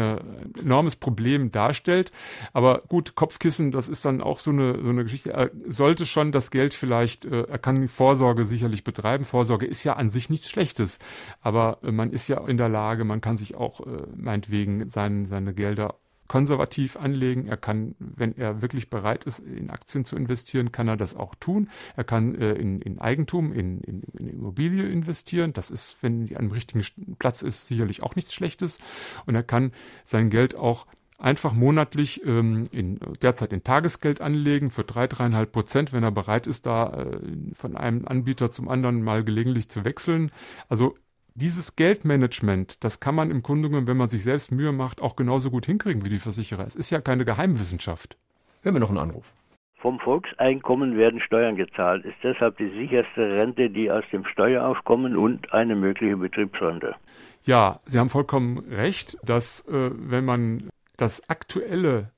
enormes 0.60 0.98
Problem 0.98 1.52
darstellt. 1.52 2.12
Aber 2.54 2.84
gut, 2.88 3.16
Kopfkissen, 3.16 3.72
das 3.72 3.88
ist 3.90 4.04
dann 4.06 4.22
auch 4.22 4.40
so 4.40 4.52
eine, 4.52 4.82
so 4.82 4.90
eine 4.90 5.04
Geschichte. 5.04 5.32
Er 5.32 5.52
sollte 5.68 6.06
schon 6.06 6.32
das 6.32 6.52
Geld 6.52 6.74
vielleicht, 6.74 7.26
äh, 7.26 7.44
er 7.44 7.60
kann 7.60 7.88
Vorsorge 7.88 8.46
sicherlich 8.46 8.84
betreiben. 8.84 9.24
Vorsorge 9.24 9.66
ist 9.66 9.84
ja 9.84 9.94
an 9.94 10.10
sich 10.10 10.30
nichts 10.30 10.50
Schlechtes. 10.50 11.00
Aber 11.42 11.78
man 11.82 12.12
ist 12.12 12.28
ja 12.28 12.46
in 12.48 12.58
der 12.58 12.70
Lage, 12.70 13.06
man 13.06 13.22
kann 13.22 13.38
sich 13.38 13.56
auch 13.56 13.82
meinetwegen 14.16 14.90
sein, 14.90 15.28
seine 15.28 15.54
Gelder 15.54 15.96
konservativ 16.28 16.98
anlegen. 16.98 17.48
Er 17.48 17.58
kann, 17.58 17.96
wenn 18.00 18.36
er 18.38 18.62
wirklich 18.62 18.90
bereit 18.90 19.24
ist, 19.26 19.40
in 19.40 19.70
Aktien 19.70 20.06
zu 20.06 20.16
investieren, 20.16 20.72
kann 20.72 20.88
er 20.88 20.98
das 20.98 21.16
auch 21.16 21.36
tun. 21.36 21.70
Er 21.96 22.04
kann 22.04 22.36
äh, 22.36 22.54
in, 22.54 22.82
in, 22.82 23.00
Eigentum, 23.00 23.54
in, 23.54 23.82
in, 23.82 24.04
in, 24.18 24.28
Immobilie 24.30 24.88
investieren. 24.88 25.54
Das 25.54 25.70
ist, 25.70 25.98
wenn 26.02 26.26
die 26.26 26.36
an 26.36 26.44
einem 26.44 26.52
richtigen 26.52 26.84
Platz 27.20 27.42
ist, 27.42 27.68
sicherlich 27.68 28.04
auch 28.04 28.16
nichts 28.16 28.34
Schlechtes. 28.34 28.80
Und 29.26 29.36
er 29.36 29.44
kann 29.44 29.72
sein 30.04 30.30
Geld 30.30 30.56
auch 30.56 30.86
einfach 31.18 31.54
monatlich 31.54 32.24
ähm, 32.26 32.68
in, 32.72 33.00
derzeit 33.22 33.52
in 33.52 33.64
Tagesgeld 33.64 34.22
anlegen 34.22 34.70
für 34.70 34.84
drei, 34.84 35.08
dreieinhalb 35.08 35.52
Prozent, 35.52 35.92
wenn 35.94 36.04
er 36.04 36.12
bereit 36.12 36.48
ist, 36.48 36.66
da 36.66 36.94
äh, 36.94 37.20
von 37.54 37.76
einem 37.76 38.08
Anbieter 38.08 38.52
zum 38.52 38.70
anderen 38.70 39.04
mal 39.04 39.24
gelegentlich 39.24 39.70
zu 39.70 39.84
wechseln. 39.84 40.32
Also 40.70 40.96
dieses 41.38 41.76
Geldmanagement, 41.76 42.84
das 42.84 43.00
kann 43.00 43.16
man 43.16 43.30
im 43.30 43.44
Grunde 43.44 43.70
genommen, 43.70 43.88
wenn 43.88 43.98
man 43.98 44.10
sich 44.10 44.24
selbst 44.24 44.52
Mühe 44.52 44.72
macht, 44.72 45.02
auch 45.02 45.16
genauso 45.16 45.52
gut 45.52 45.68
hinkriegen 45.68 46.04
wie 46.04 46.10
die 46.10 46.20
Versicherer. 46.20 46.66
Es 46.66 46.76
ist 46.76 46.90
ja 46.90 47.00
keine 47.00 47.26
Geheimwissenschaft. 47.26 48.18
Hören 48.64 48.76
wir 48.76 48.80
noch 48.80 48.90
einen 48.90 48.98
Anruf. 48.98 49.34
Vom 49.80 50.00
Volkseinkommen 50.00 50.98
werden 50.98 51.22
Steuern 51.22 51.56
gezahlt, 51.56 52.04
ist 52.04 52.18
deshalb 52.24 52.58
die 52.58 52.70
sicherste 52.70 53.22
Rente 53.22 53.70
die 53.70 53.92
aus 53.92 54.04
dem 54.12 54.26
Steueraufkommen 54.26 55.16
und 55.16 55.54
eine 55.54 55.76
mögliche 55.76 56.18
Betriebsrente. 56.18 56.96
Ja, 57.44 57.80
Sie 57.84 58.00
haben 58.00 58.10
vollkommen 58.10 58.58
recht, 58.72 59.18
dass 59.24 59.62
äh, 59.68 59.92
wenn 59.94 60.26
man 60.26 60.70
das 60.98 61.30
aktuelle 61.30 62.10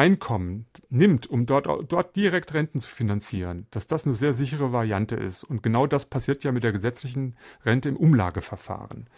Einkommen 0.00 0.64
nimmt, 0.88 1.26
um 1.26 1.44
dort, 1.44 1.66
dort 1.92 2.16
direkt 2.16 2.54
Renten 2.54 2.80
zu 2.80 2.88
finanzieren, 2.88 3.66
dass 3.70 3.86
das 3.86 4.06
eine 4.06 4.14
sehr 4.14 4.32
sichere 4.32 4.72
Variante 4.72 5.14
ist. 5.14 5.44
Und 5.44 5.62
genau 5.62 5.86
das 5.86 6.06
passiert 6.06 6.42
ja 6.42 6.52
mit 6.52 6.64
der 6.64 6.72
gesetzlichen 6.72 7.36
Rente 7.66 7.90
im 7.90 7.98
Umlageverfahren. 7.98 9.10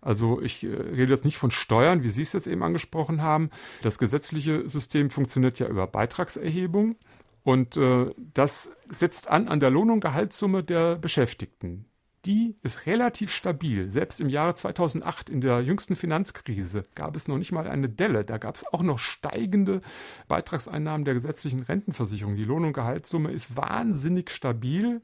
Also 0.00 0.40
ich 0.40 0.64
äh, 0.64 0.68
rede 0.68 1.12
jetzt 1.12 1.26
nicht 1.26 1.36
von 1.36 1.50
Steuern, 1.50 2.02
wie 2.02 2.08
Sie 2.08 2.22
es 2.22 2.32
jetzt 2.32 2.46
eben 2.46 2.62
angesprochen 2.62 3.20
haben. 3.20 3.50
Das 3.82 3.98
gesetzliche 3.98 4.66
System 4.70 5.10
funktioniert 5.10 5.58
ja 5.58 5.68
über 5.68 5.86
Beitragserhebung. 5.86 6.96
Und 7.42 7.76
äh, 7.76 8.06
das 8.32 8.70
setzt 8.88 9.28
an 9.28 9.48
an 9.48 9.60
der 9.60 9.68
Lohn- 9.68 9.90
und 9.90 10.00
Gehaltssumme 10.00 10.64
der 10.64 10.96
Beschäftigten 10.96 11.84
die 12.24 12.56
ist 12.62 12.86
relativ 12.86 13.32
stabil. 13.32 13.90
Selbst 13.90 14.20
im 14.20 14.28
Jahre 14.28 14.54
2008 14.54 15.28
in 15.28 15.40
der 15.40 15.60
jüngsten 15.60 15.96
Finanzkrise 15.96 16.84
gab 16.94 17.16
es 17.16 17.26
noch 17.26 17.38
nicht 17.38 17.50
mal 17.50 17.66
eine 17.66 17.88
Delle. 17.88 18.24
Da 18.24 18.38
gab 18.38 18.54
es 18.56 18.66
auch 18.72 18.82
noch 18.82 18.98
steigende 18.98 19.80
Beitragseinnahmen 20.28 21.04
der 21.04 21.14
gesetzlichen 21.14 21.62
Rentenversicherung. 21.62 22.36
Die 22.36 22.44
Lohn- 22.44 22.64
und 22.64 22.74
Gehaltssumme 22.74 23.32
ist 23.32 23.56
wahnsinnig 23.56 24.30
stabil 24.30 25.02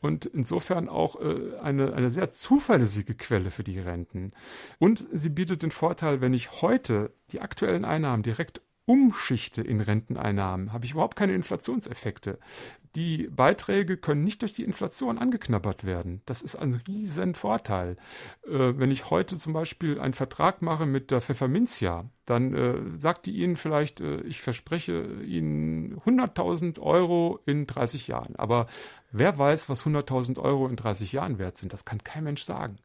und 0.00 0.26
insofern 0.26 0.88
auch 0.88 1.20
äh, 1.20 1.58
eine, 1.60 1.94
eine 1.94 2.10
sehr 2.10 2.30
zuverlässige 2.30 3.14
Quelle 3.14 3.50
für 3.50 3.64
die 3.64 3.78
Renten. 3.78 4.32
Und 4.78 5.06
sie 5.12 5.30
bietet 5.30 5.62
den 5.62 5.70
Vorteil, 5.72 6.20
wenn 6.20 6.34
ich 6.34 6.62
heute 6.62 7.12
die 7.32 7.40
aktuellen 7.40 7.84
Einnahmen 7.84 8.22
direkt 8.22 8.62
umschichte 8.84 9.62
in 9.62 9.80
Renteneinnahmen, 9.80 10.72
habe 10.72 10.84
ich 10.84 10.92
überhaupt 10.92 11.16
keine 11.16 11.34
Inflationseffekte. 11.34 12.38
Die 12.94 13.28
Beiträge 13.28 13.96
können 13.96 14.22
nicht 14.22 14.42
durch 14.42 14.52
die 14.52 14.64
Inflation 14.64 15.18
angeknabbert 15.18 15.84
werden. 15.84 16.20
Das 16.26 16.42
ist 16.42 16.56
ein 16.56 16.74
riesen 16.74 17.34
Vorteil. 17.34 17.96
Äh, 18.46 18.74
wenn 18.76 18.90
ich 18.90 19.08
heute 19.08 19.38
zum 19.38 19.54
Beispiel 19.54 19.98
einen 19.98 20.12
Vertrag 20.12 20.60
mache 20.60 20.84
mit 20.84 21.10
der 21.10 21.22
Pfefferminzia, 21.22 22.10
dann 22.26 22.54
äh, 22.54 22.74
sagt 22.98 23.26
die 23.26 23.36
Ihnen 23.36 23.56
vielleicht, 23.56 24.00
äh, 24.00 24.20
ich 24.22 24.42
verspreche 24.42 25.04
Ihnen 25.24 26.00
100.000 26.00 26.80
Euro 26.80 27.40
in 27.46 27.66
30 27.66 28.08
Jahren. 28.08 28.36
Aber 28.36 28.66
wer 29.10 29.38
weiß, 29.38 29.70
was 29.70 29.86
100.000 29.86 30.38
Euro 30.38 30.68
in 30.68 30.76
30 30.76 31.12
Jahren 31.12 31.38
wert 31.38 31.56
sind? 31.56 31.72
Das 31.72 31.86
kann 31.86 32.04
kein 32.04 32.24
Mensch 32.24 32.42
sagen. 32.42 32.76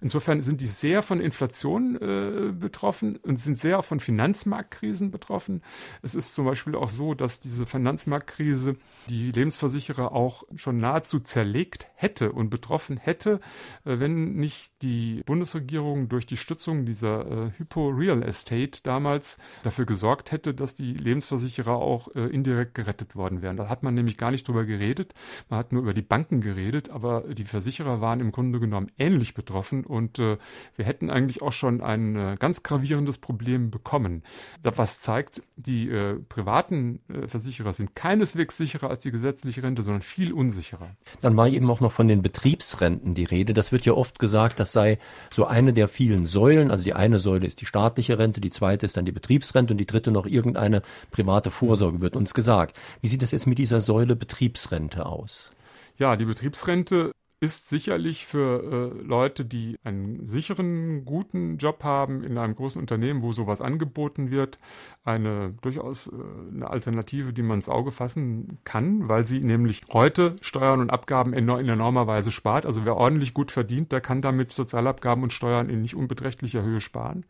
Insofern 0.00 0.40
sind 0.42 0.60
die 0.60 0.66
sehr 0.66 1.02
von 1.02 1.20
Inflation 1.20 1.96
äh, 1.96 2.52
betroffen 2.52 3.16
und 3.16 3.38
sind 3.38 3.58
sehr 3.58 3.82
von 3.82 3.98
Finanzmarktkrisen 3.98 5.10
betroffen. 5.10 5.62
Es 6.02 6.14
ist 6.14 6.34
zum 6.34 6.44
Beispiel 6.44 6.76
auch 6.76 6.88
so, 6.88 7.14
dass 7.14 7.40
diese 7.40 7.66
Finanzmarktkrise 7.66 8.76
die 9.08 9.32
Lebensversicherer 9.32 10.12
auch 10.12 10.44
schon 10.54 10.78
nahezu 10.78 11.18
zerlegt 11.18 11.88
hätte 11.94 12.30
und 12.30 12.48
betroffen 12.50 12.96
hätte, 12.96 13.40
äh, 13.84 13.98
wenn 13.98 14.36
nicht 14.36 14.82
die 14.82 15.22
Bundesregierung 15.26 16.08
durch 16.08 16.26
die 16.26 16.36
Stützung 16.36 16.86
dieser 16.86 17.48
äh, 17.48 17.50
Hypo 17.58 17.88
Real 17.88 18.22
Estate 18.22 18.80
damals 18.84 19.38
dafür 19.64 19.84
gesorgt 19.84 20.30
hätte, 20.30 20.54
dass 20.54 20.74
die 20.74 20.94
Lebensversicherer 20.94 21.76
auch 21.76 22.14
äh, 22.14 22.26
indirekt 22.26 22.74
gerettet 22.74 23.16
worden 23.16 23.42
wären. 23.42 23.56
Da 23.56 23.68
hat 23.68 23.82
man 23.82 23.94
nämlich 23.94 24.16
gar 24.16 24.30
nicht 24.30 24.46
drüber 24.46 24.64
geredet. 24.64 25.14
Man 25.48 25.58
hat 25.58 25.72
nur 25.72 25.82
über 25.82 25.94
die 25.94 26.02
Banken 26.02 26.40
geredet, 26.40 26.90
aber 26.90 27.22
die 27.22 27.44
Versicherer 27.44 28.00
waren 28.00 28.20
im 28.20 28.30
Grunde 28.30 28.60
genommen 28.60 28.92
ähnlich 28.98 29.34
betroffen 29.34 29.84
und 29.88 30.18
äh, 30.18 30.38
wir 30.76 30.84
hätten 30.84 31.10
eigentlich 31.10 31.42
auch 31.42 31.52
schon 31.52 31.80
ein 31.80 32.16
äh, 32.16 32.36
ganz 32.38 32.62
gravierendes 32.62 33.18
Problem 33.18 33.70
bekommen. 33.70 34.22
Was 34.62 35.00
zeigt, 35.00 35.42
die 35.56 35.88
äh, 35.88 36.14
privaten 36.28 37.00
äh, 37.08 37.26
Versicherer 37.26 37.72
sind 37.72 37.94
keineswegs 37.94 38.56
sicherer 38.56 38.90
als 38.90 39.02
die 39.02 39.10
gesetzliche 39.10 39.62
Rente, 39.62 39.82
sondern 39.82 40.02
viel 40.02 40.32
unsicherer. 40.32 40.90
Dann 41.20 41.36
war 41.36 41.48
eben 41.48 41.70
auch 41.70 41.80
noch 41.80 41.92
von 41.92 42.08
den 42.08 42.22
Betriebsrenten 42.22 43.14
die 43.14 43.24
Rede. 43.24 43.54
Das 43.54 43.72
wird 43.72 43.84
ja 43.84 43.94
oft 43.94 44.18
gesagt, 44.18 44.60
das 44.60 44.72
sei 44.72 44.98
so 45.30 45.46
eine 45.46 45.72
der 45.72 45.88
vielen 45.88 46.26
Säulen. 46.26 46.70
Also 46.70 46.84
die 46.84 46.94
eine 46.94 47.18
Säule 47.18 47.46
ist 47.46 47.60
die 47.60 47.66
staatliche 47.66 48.18
Rente, 48.18 48.40
die 48.40 48.50
zweite 48.50 48.86
ist 48.86 48.96
dann 48.96 49.04
die 49.04 49.12
Betriebsrente 49.12 49.72
und 49.72 49.78
die 49.78 49.86
dritte 49.86 50.10
noch 50.10 50.26
irgendeine 50.26 50.82
private 51.10 51.50
Vorsorge, 51.50 52.00
wird 52.00 52.16
uns 52.16 52.34
gesagt. 52.34 52.76
Wie 53.00 53.08
sieht 53.08 53.22
das 53.22 53.30
jetzt 53.30 53.46
mit 53.46 53.58
dieser 53.58 53.80
Säule 53.80 54.16
Betriebsrente 54.16 55.06
aus? 55.06 55.50
Ja, 55.96 56.16
die 56.16 56.26
Betriebsrente 56.26 57.12
ist 57.40 57.68
sicherlich 57.68 58.26
für 58.26 58.92
äh, 58.96 59.02
Leute, 59.02 59.44
die 59.44 59.78
einen 59.84 60.26
sicheren, 60.26 61.04
guten 61.04 61.56
Job 61.56 61.84
haben 61.84 62.24
in 62.24 62.36
einem 62.36 62.56
großen 62.56 62.80
Unternehmen, 62.80 63.22
wo 63.22 63.30
sowas 63.30 63.60
angeboten 63.60 64.30
wird, 64.30 64.58
eine 65.04 65.54
durchaus 65.62 66.08
äh, 66.08 66.12
eine 66.52 66.68
Alternative, 66.68 67.32
die 67.32 67.42
man 67.42 67.58
ins 67.58 67.68
Auge 67.68 67.92
fassen 67.92 68.58
kann, 68.64 69.08
weil 69.08 69.26
sie 69.26 69.38
nämlich 69.40 69.82
heute 69.92 70.34
Steuern 70.40 70.80
und 70.80 70.90
Abgaben 70.90 71.32
in, 71.32 71.48
in 71.48 71.68
enormer 71.68 72.08
Weise 72.08 72.32
spart. 72.32 72.66
Also 72.66 72.84
wer 72.84 72.96
ordentlich 72.96 73.34
gut 73.34 73.52
verdient, 73.52 73.92
der 73.92 74.00
kann 74.00 74.20
damit 74.20 74.50
Sozialabgaben 74.50 75.22
und 75.22 75.32
Steuern 75.32 75.68
in 75.68 75.80
nicht 75.80 75.94
unbeträchtlicher 75.94 76.62
Höhe 76.62 76.80
sparen. 76.80 77.24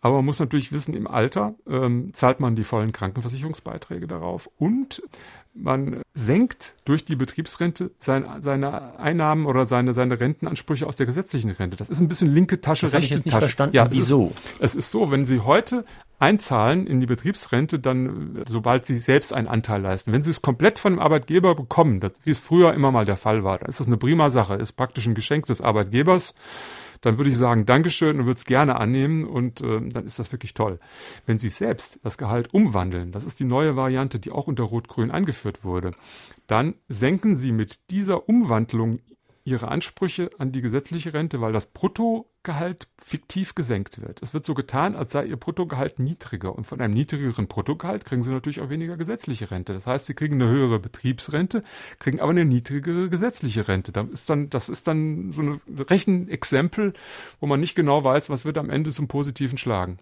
Aber 0.00 0.16
man 0.16 0.26
muss 0.26 0.40
natürlich 0.40 0.72
wissen, 0.72 0.94
im 0.94 1.06
Alter 1.06 1.54
ähm, 1.66 2.12
zahlt 2.12 2.40
man 2.40 2.56
die 2.56 2.64
vollen 2.64 2.92
Krankenversicherungsbeiträge 2.92 4.06
darauf 4.06 4.48
und 4.58 5.02
man 5.56 6.02
senkt 6.14 6.74
durch 6.84 7.04
die 7.04 7.16
Betriebsrente 7.16 7.90
sein, 7.98 8.24
seine 8.40 8.98
Einnahmen 8.98 9.46
oder 9.46 9.66
seine, 9.66 9.94
seine 9.94 10.20
Rentenansprüche 10.20 10.86
aus 10.86 10.96
der 10.96 11.06
gesetzlichen 11.06 11.50
Rente. 11.50 11.76
Das 11.76 11.88
ist 11.88 12.00
ein 12.00 12.08
bisschen 12.08 12.32
linke 12.32 12.60
Tasche, 12.60 12.86
das 12.86 12.92
rechte 12.92 13.04
ich 13.06 13.10
jetzt 13.10 13.24
nicht 13.26 13.32
Tasche. 13.32 13.46
Verstanden. 13.46 13.76
Ja, 13.76 13.88
Wieso? 13.90 14.32
Es 14.58 14.74
ist, 14.74 14.74
es 14.74 14.74
ist 14.76 14.90
so, 14.90 15.10
wenn 15.10 15.24
Sie 15.24 15.40
heute 15.40 15.84
einzahlen 16.18 16.86
in 16.86 17.00
die 17.00 17.06
Betriebsrente, 17.06 17.78
dann 17.78 18.44
sobald 18.48 18.86
Sie 18.86 18.98
selbst 18.98 19.32
einen 19.32 19.48
Anteil 19.48 19.82
leisten. 19.82 20.12
Wenn 20.12 20.22
Sie 20.22 20.30
es 20.30 20.42
komplett 20.42 20.78
von 20.78 20.94
dem 20.94 21.00
Arbeitgeber 21.00 21.54
bekommen, 21.54 22.00
das, 22.00 22.12
wie 22.24 22.30
es 22.30 22.38
früher 22.38 22.72
immer 22.74 22.90
mal 22.90 23.04
der 23.04 23.16
Fall 23.16 23.44
war, 23.44 23.58
dann 23.58 23.68
ist 23.68 23.80
das 23.80 23.86
eine 23.86 23.96
prima 23.96 24.30
Sache, 24.30 24.54
ist 24.54 24.72
praktisch 24.72 25.06
ein 25.06 25.14
Geschenk 25.14 25.46
des 25.46 25.60
Arbeitgebers 25.60 26.34
dann 27.00 27.16
würde 27.18 27.30
ich 27.30 27.36
sagen, 27.36 27.66
Dankeschön 27.66 28.18
und 28.18 28.26
würde 28.26 28.38
es 28.38 28.44
gerne 28.44 28.76
annehmen 28.76 29.24
und 29.24 29.60
äh, 29.60 29.80
dann 29.88 30.06
ist 30.06 30.18
das 30.18 30.32
wirklich 30.32 30.54
toll. 30.54 30.78
Wenn 31.26 31.38
Sie 31.38 31.48
selbst 31.48 32.00
das 32.02 32.18
Gehalt 32.18 32.52
umwandeln, 32.52 33.12
das 33.12 33.24
ist 33.24 33.40
die 33.40 33.44
neue 33.44 33.76
Variante, 33.76 34.18
die 34.18 34.30
auch 34.30 34.46
unter 34.46 34.64
Rot-Grün 34.64 35.10
eingeführt 35.10 35.64
wurde, 35.64 35.92
dann 36.46 36.74
senken 36.88 37.36
Sie 37.36 37.52
mit 37.52 37.90
dieser 37.90 38.28
Umwandlung 38.28 39.00
ihre 39.46 39.68
Ansprüche 39.68 40.30
an 40.38 40.50
die 40.50 40.60
gesetzliche 40.60 41.14
Rente, 41.14 41.40
weil 41.40 41.52
das 41.52 41.66
Bruttogehalt 41.66 42.88
fiktiv 43.00 43.54
gesenkt 43.54 44.02
wird. 44.02 44.20
Es 44.20 44.34
wird 44.34 44.44
so 44.44 44.54
getan, 44.54 44.96
als 44.96 45.12
sei 45.12 45.24
ihr 45.24 45.36
Bruttogehalt 45.36 46.00
niedriger. 46.00 46.54
Und 46.54 46.66
von 46.66 46.80
einem 46.80 46.94
niedrigeren 46.94 47.46
Bruttogehalt 47.46 48.04
kriegen 48.04 48.22
sie 48.22 48.32
natürlich 48.32 48.60
auch 48.60 48.70
weniger 48.70 48.96
gesetzliche 48.96 49.50
Rente. 49.52 49.72
Das 49.72 49.86
heißt, 49.86 50.06
sie 50.06 50.14
kriegen 50.14 50.34
eine 50.34 50.50
höhere 50.50 50.80
Betriebsrente, 50.80 51.62
kriegen 52.00 52.20
aber 52.20 52.32
eine 52.32 52.44
niedrigere 52.44 53.08
gesetzliche 53.08 53.68
Rente. 53.68 53.92
Das 53.92 54.08
ist 54.08 54.28
dann, 54.28 54.50
das 54.50 54.68
ist 54.68 54.88
dann 54.88 55.30
so 55.30 55.42
ein 55.42 55.60
Rechenexempel, 55.78 56.92
wo 57.40 57.46
man 57.46 57.60
nicht 57.60 57.76
genau 57.76 58.02
weiß, 58.02 58.28
was 58.28 58.44
wird 58.44 58.58
am 58.58 58.68
Ende 58.68 58.90
zum 58.90 59.06
Positiven 59.06 59.58
schlagen. 59.58 59.98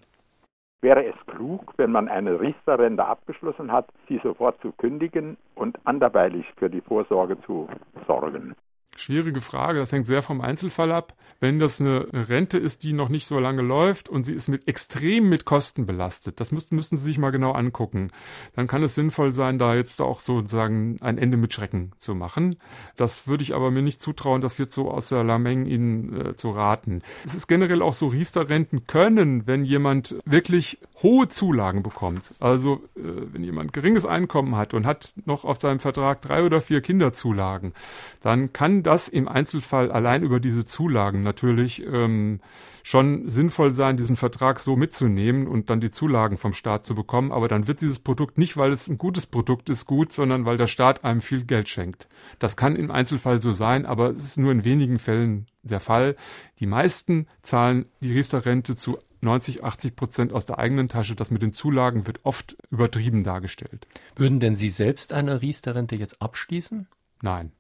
Wäre 0.81 1.05
es 1.05 1.17
klug, 1.27 1.73
wenn 1.77 1.93
man 1.93 2.09
eine 2.09 2.41
Riester-Rente 2.41 3.05
abgeschlossen 3.05 3.73
hat, 3.73 3.89
sie 4.09 4.21
sofort 4.23 4.61
zu 4.63 4.73
kündigen 4.73 5.37
und 5.55 5.79
anderweitig 5.85 6.47
für 6.57 6.71
die 6.71 6.83
Vorsorge 6.83 7.41
zu 7.47 7.69
sorgen? 8.07 8.55
Schwierige 8.97 9.41
Frage, 9.41 9.79
das 9.79 9.93
hängt 9.93 10.07
sehr 10.07 10.23
vom 10.23 10.41
Einzelfall 10.41 10.93
ab. 10.93 11.15
Wenn 11.41 11.59
das 11.59 11.81
eine 11.81 12.07
Rente 12.13 12.59
ist, 12.59 12.85
die 12.85 12.93
noch 12.93 13.09
nicht 13.09 13.27
so 13.27 13.39
lange 13.39 13.63
läuft 13.63 14.09
und 14.09 14.25
sie 14.25 14.33
ist 14.33 14.49
mit 14.49 14.69
extrem 14.69 15.29
mit 15.29 15.45
Kosten 15.45 15.85
belastet, 15.85 16.41
das 16.41 16.53
müssten, 16.53 16.77
müssten 16.77 16.97
Sie 16.97 17.05
sich 17.05 17.19
mal 17.19 17.31
genau 17.31 17.53
angucken, 17.53 18.11
dann 18.55 18.67
kann 18.67 18.83
es 18.83 18.95
sinnvoll 18.95 19.33
sein, 19.33 19.59
da 19.59 19.75
jetzt 19.75 20.01
auch 20.01 20.21
sozusagen 20.21 20.97
ein 21.01 21.19
Ende 21.19 21.37
mit 21.37 21.53
Schrecken 21.53 21.91
zu 21.99 22.15
machen. 22.15 22.57
Das 22.97 23.27
würde 23.27 23.43
ich 23.43 23.55
aber 23.55 23.71
mir 23.71 23.83
nicht 23.83 24.01
zutrauen, 24.01 24.41
das 24.41 24.59
jetzt 24.59 24.75
so 24.75 24.91
aus 24.91 25.09
der 25.09 25.25
Lameng 25.25 25.67
Ihnen 25.67 26.29
äh, 26.29 26.37
zu 26.37 26.51
raten. 26.51 27.03
Es 27.25 27.35
ist 27.35 27.49
generell 27.49 27.83
auch 27.83 27.93
so, 27.93 28.07
Riester-Renten 28.07 28.87
können, 28.87 29.47
wenn 29.47 29.65
jemand 29.65 30.17
wirklich 30.25 30.79
hohe 31.03 31.29
Zulagen 31.29 31.83
bekommt, 31.83 32.33
also 32.39 32.81
äh, 32.97 33.01
wenn 33.33 33.43
jemand 33.43 33.73
geringes 33.73 34.07
Einkommen 34.07 34.57
hat 34.57 34.73
und 34.73 34.87
hat 34.87 35.15
noch 35.27 35.45
auf 35.45 35.59
seinem 35.59 35.81
Vertrag 35.81 36.23
drei 36.23 36.45
oder 36.45 36.61
vier 36.61 36.81
Kinderzulagen, 36.81 37.75
dann 38.23 38.53
kann 38.53 38.84
das 38.85 39.09
im 39.09 39.27
Einzelfall 39.27 39.91
allein 39.91 40.23
über 40.23 40.39
diese 40.39 40.65
Zulagen 40.65 41.23
natürlich 41.23 41.85
ähm, 41.85 42.41
schon 42.85 43.29
sinnvoll 43.29 43.73
sein, 43.73 43.97
diesen 43.97 44.15
Vertrag 44.15 44.61
so 44.61 44.77
mitzunehmen 44.77 45.49
und 45.49 45.71
dann 45.71 45.81
die 45.81 45.91
Zulagen 45.91 46.37
vom 46.37 46.53
Staat 46.53 46.87
zu 46.87 46.95
bekommen. 46.95 47.33
Aber 47.33 47.49
dann 47.49 47.67
wird 47.67 47.81
dieses 47.81 47.99
Produkt 47.99 48.39
nicht, 48.39 48.57
weil 48.57 48.71
es 48.71 48.89
ein 48.89 48.99
gutes 48.99 49.27
Produkt 49.27 49.71
ist, 49.71 49.87
gut, 49.87 50.13
sondern 50.13 50.45
weil 50.45 50.59
der 50.59 50.67
Staat 50.67 51.03
einem 51.03 51.21
viel 51.21 51.45
Geld 51.45 51.69
schenkt. 51.69 52.07
Das 52.39 52.57
kann 52.57 52.77
im 52.77 52.91
Einzelfall 52.91 53.41
so 53.41 53.53
sein, 53.53 53.87
aber 53.87 54.11
es 54.11 54.19
ist 54.19 54.39
nur 54.39 54.53
in 54.53 54.65
wenigen 54.65 54.99
Fällen 54.99 55.47
der 55.63 55.81
Fall. 55.81 56.15
Die 56.61 56.67
meisten 56.67 57.27
zahlen 57.43 57.87
die 58.01 58.13
Riester-Rente 58.13 58.77
zu 58.77 58.99
90, 59.23 59.65
80 59.65 59.97
Prozent 59.97 60.33
aus 60.33 60.47
der 60.47 60.59
eigenen 60.59 60.89
Tasche. 60.89 61.17
Das 61.17 61.31
mit 61.31 61.43
den 61.43 61.53
Zulagen 61.53 62.07
wird 62.07 62.25
oft 62.25 62.57
übertrieben 62.71 63.25
dargestellt. 63.25 63.87
Würden 64.15 64.39
denn 64.39 64.57
Sie 64.57 64.69
selbst 64.69 65.13
eine 65.13 65.43
Riester-Rente 65.43 65.97
jetzt 65.97 66.21
abschließen? 66.21 66.87
Nein. 67.23 67.53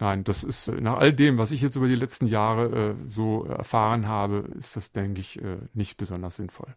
Nein, 0.00 0.22
das 0.24 0.44
ist 0.44 0.70
nach 0.80 0.98
all 0.98 1.12
dem, 1.12 1.38
was 1.38 1.50
ich 1.50 1.60
jetzt 1.60 1.76
über 1.76 1.88
die 1.88 1.96
letzten 1.96 2.26
Jahre 2.26 2.90
äh, 2.90 2.94
so 3.06 3.44
erfahren 3.44 4.06
habe, 4.06 4.44
ist 4.58 4.76
das, 4.76 4.92
denke 4.92 5.20
ich, 5.20 5.42
äh, 5.42 5.58
nicht 5.74 5.96
besonders 5.96 6.36
sinnvoll. 6.36 6.74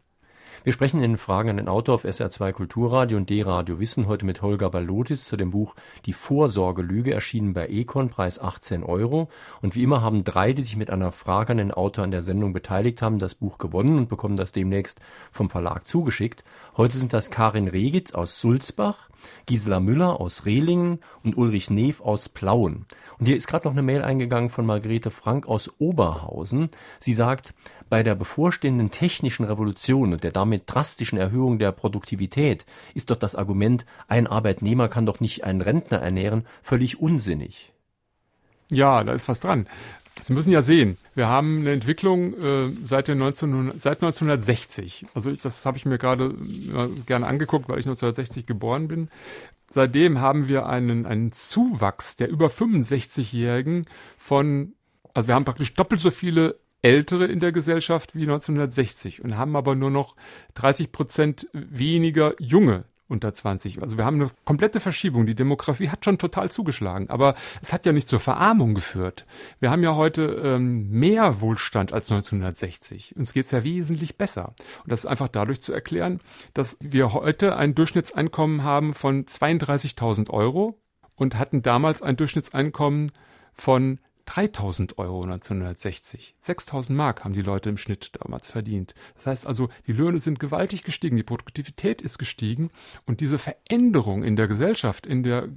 Wir 0.64 0.74
sprechen 0.74 1.02
in 1.02 1.18
Fragen 1.18 1.50
an 1.50 1.58
den 1.58 1.68
Autor 1.68 1.96
auf 1.96 2.06
SR2 2.06 2.52
Kulturradio 2.52 3.18
und 3.18 3.30
D-Radio 3.32 3.80
Wissen 3.80 4.08
heute 4.08 4.26
mit 4.28 4.44
Holger 4.44 4.70
Balotis 4.70 5.26
zu 5.26 5.36
dem 5.36 5.50
Buch 5.50 5.76
Die 6.06 6.14
Vorsorgelüge, 6.14 7.14
erschienen 7.14 7.54
bei 7.54 7.68
Econ, 7.68 8.10
Preis 8.10 8.38
18 8.38 8.84
Euro. 8.84 9.30
Und 9.62 9.76
wie 9.76 9.82
immer 9.82 10.02
haben 10.02 10.24
drei, 10.24 10.54
die 10.54 10.62
sich 10.62 10.78
mit 10.78 10.92
einer 10.92 11.12
Frage 11.12 11.54
an 11.54 11.58
den 11.58 11.72
Autor 11.72 12.04
an 12.04 12.12
der 12.12 12.22
Sendung 12.22 12.54
beteiligt 12.54 13.02
haben, 13.02 13.18
das 13.18 13.34
Buch 13.34 13.58
gewonnen 13.58 13.98
und 13.98 14.10
bekommen 14.10 14.36
das 14.36 14.52
demnächst 14.52 15.00
vom 15.32 15.50
Verlag 15.50 15.88
zugeschickt. 15.88 16.44
Heute 16.78 16.98
sind 16.98 17.14
das 17.14 17.32
Karin 17.32 17.68
Regitz 17.68 18.12
aus 18.12 18.40
Sulzbach, 18.40 19.10
Gisela 19.46 19.80
Müller 19.80 20.20
aus 20.20 20.46
Rehlingen 20.46 21.00
und 21.24 21.38
Ulrich 21.38 21.70
Neef 21.70 22.02
aus 22.02 22.30
Plauen. 22.30 22.86
Und 23.20 23.26
hier 23.26 23.38
ist 23.38 23.48
gerade 23.48 23.68
noch 23.68 23.74
eine 23.74 23.82
Mail 23.82 24.02
eingegangen 24.02 24.50
von 24.50 24.66
Margarete 24.66 25.12
Frank 25.12 25.48
aus 25.48 25.72
Oberhausen. 25.80 26.70
Sie 27.00 27.14
sagt, 27.14 27.54
bei 27.90 28.04
der 28.04 28.16
bevorstehenden 28.16 28.90
technischen 28.90 29.44
Revolution 29.44 30.14
und 30.14 30.24
der 30.24 30.32
damit 30.32 30.64
drastischen 30.66 31.18
Erhöhung 31.18 31.60
der 31.60 31.72
Produktivität 31.72 32.66
ist 32.94 33.12
doch 33.12 33.18
das 33.18 33.36
Argument, 33.36 33.86
ein 34.08 34.28
Arbeitnehmer 34.28 34.88
kann 34.88 35.06
doch 35.06 35.20
nicht 35.20 35.44
einen 35.44 35.62
Rentner 35.62 35.98
ernähren, 35.98 36.48
völlig 36.62 37.00
unsinnig. 37.02 37.74
Ja, 38.70 39.04
da 39.04 39.12
ist 39.12 39.28
was 39.28 39.42
dran. 39.42 39.68
Sie 40.24 40.34
müssen 40.34 40.52
ja 40.52 40.62
sehen, 40.62 40.98
wir 41.16 41.28
haben 41.28 41.62
eine 41.62 41.72
Entwicklung 41.72 42.34
äh, 42.34 42.70
seit, 42.84 43.08
den 43.08 43.18
19, 43.18 43.74
seit 43.78 44.04
1960. 44.04 45.06
Also 45.14 45.32
ich, 45.32 45.42
das 45.42 45.66
habe 45.66 45.78
ich 45.78 45.86
mir 45.86 45.98
gerade 45.98 46.26
äh, 46.26 46.88
gerne 47.06 47.28
angeguckt, 47.28 47.70
weil 47.70 47.80
ich 47.80 47.86
1960 47.86 48.46
geboren 48.46 48.88
bin. 48.88 49.10
Seitdem 49.72 50.20
haben 50.20 50.48
wir 50.48 50.68
einen, 50.68 51.06
einen 51.06 51.32
Zuwachs 51.32 52.18
der 52.18 52.30
über 52.30 52.48
65-Jährigen 52.48 53.86
von, 54.18 54.74
also 55.14 55.28
wir 55.28 55.36
haben 55.36 55.46
praktisch 55.46 55.74
doppelt 55.74 56.02
so 56.02 56.12
viele 56.12 56.60
Ältere 56.82 57.26
in 57.26 57.40
der 57.40 57.52
Gesellschaft 57.52 58.16
wie 58.16 58.24
1960 58.24 59.24
und 59.24 59.38
haben 59.38 59.56
aber 59.56 59.76
nur 59.76 59.92
noch 59.92 60.16
30 60.56 60.92
Prozent 60.92 61.48
weniger 61.54 62.34
Junge 62.40 62.86
unter 63.12 63.34
20. 63.34 63.84
Also 63.84 63.98
wir 63.98 64.06
haben 64.06 64.22
eine 64.22 64.30
komplette 64.46 64.80
Verschiebung. 64.80 65.26
Die 65.26 65.36
Demografie 65.36 65.90
hat 65.90 66.06
schon 66.06 66.18
total 66.18 66.50
zugeschlagen, 66.50 67.10
aber 67.10 67.36
es 67.62 67.74
hat 67.74 67.86
ja 67.86 67.92
nicht 67.92 68.08
zur 68.08 68.20
Verarmung 68.20 68.74
geführt. 68.74 69.26
Wir 69.60 69.70
haben 69.70 69.84
ja 69.84 69.96
heute 69.96 70.24
ähm, 70.44 70.90
mehr 70.90 71.42
Wohlstand 71.42 71.94
als 71.94 72.12
1960. 72.12 73.16
Uns 73.18 73.34
geht 73.34 73.46
es 73.46 73.52
ja 73.52 73.64
wesentlich 73.64 74.18
besser. 74.18 74.56
Und 74.84 74.92
das 74.92 75.02
ist 75.02 75.06
einfach 75.06 75.28
dadurch 75.28 75.62
zu 75.62 75.74
erklären, 75.74 76.22
dass 76.54 76.78
wir 76.80 77.14
heute 77.14 77.58
ein 77.58 77.76
Durchschnittseinkommen 77.76 78.64
haben 78.64 78.94
von 78.94 79.26
32.000 79.26 80.30
Euro 80.30 80.80
und 81.16 81.38
hatten 81.38 81.62
damals 81.62 82.02
ein 82.02 82.16
Durchschnittseinkommen 82.16 83.12
von 83.54 84.00
3000 84.34 84.98
Euro 84.98 85.24
1960. 85.24 86.36
6000 86.40 86.98
Mark 86.98 87.26
haben 87.26 87.34
die 87.34 87.42
Leute 87.42 87.68
im 87.68 87.76
Schnitt 87.76 88.12
damals 88.22 88.50
verdient. 88.50 88.94
Das 89.16 89.28
heißt 89.28 89.46
also, 89.46 89.68
die 89.88 89.92
Löhne 89.92 90.20
sind 90.20 90.40
gewaltig 90.40 90.84
gestiegen, 90.84 91.18
die 91.18 91.24
Produktivität 91.24 92.02
ist 92.02 92.18
gestiegen 92.18 92.72
und 93.06 93.20
diese 93.20 93.38
Veränderung 93.38 94.24
in 94.24 94.38
der 94.38 94.48
Gesellschaft, 94.48 95.06
in 95.06 95.24
der, 95.24 95.50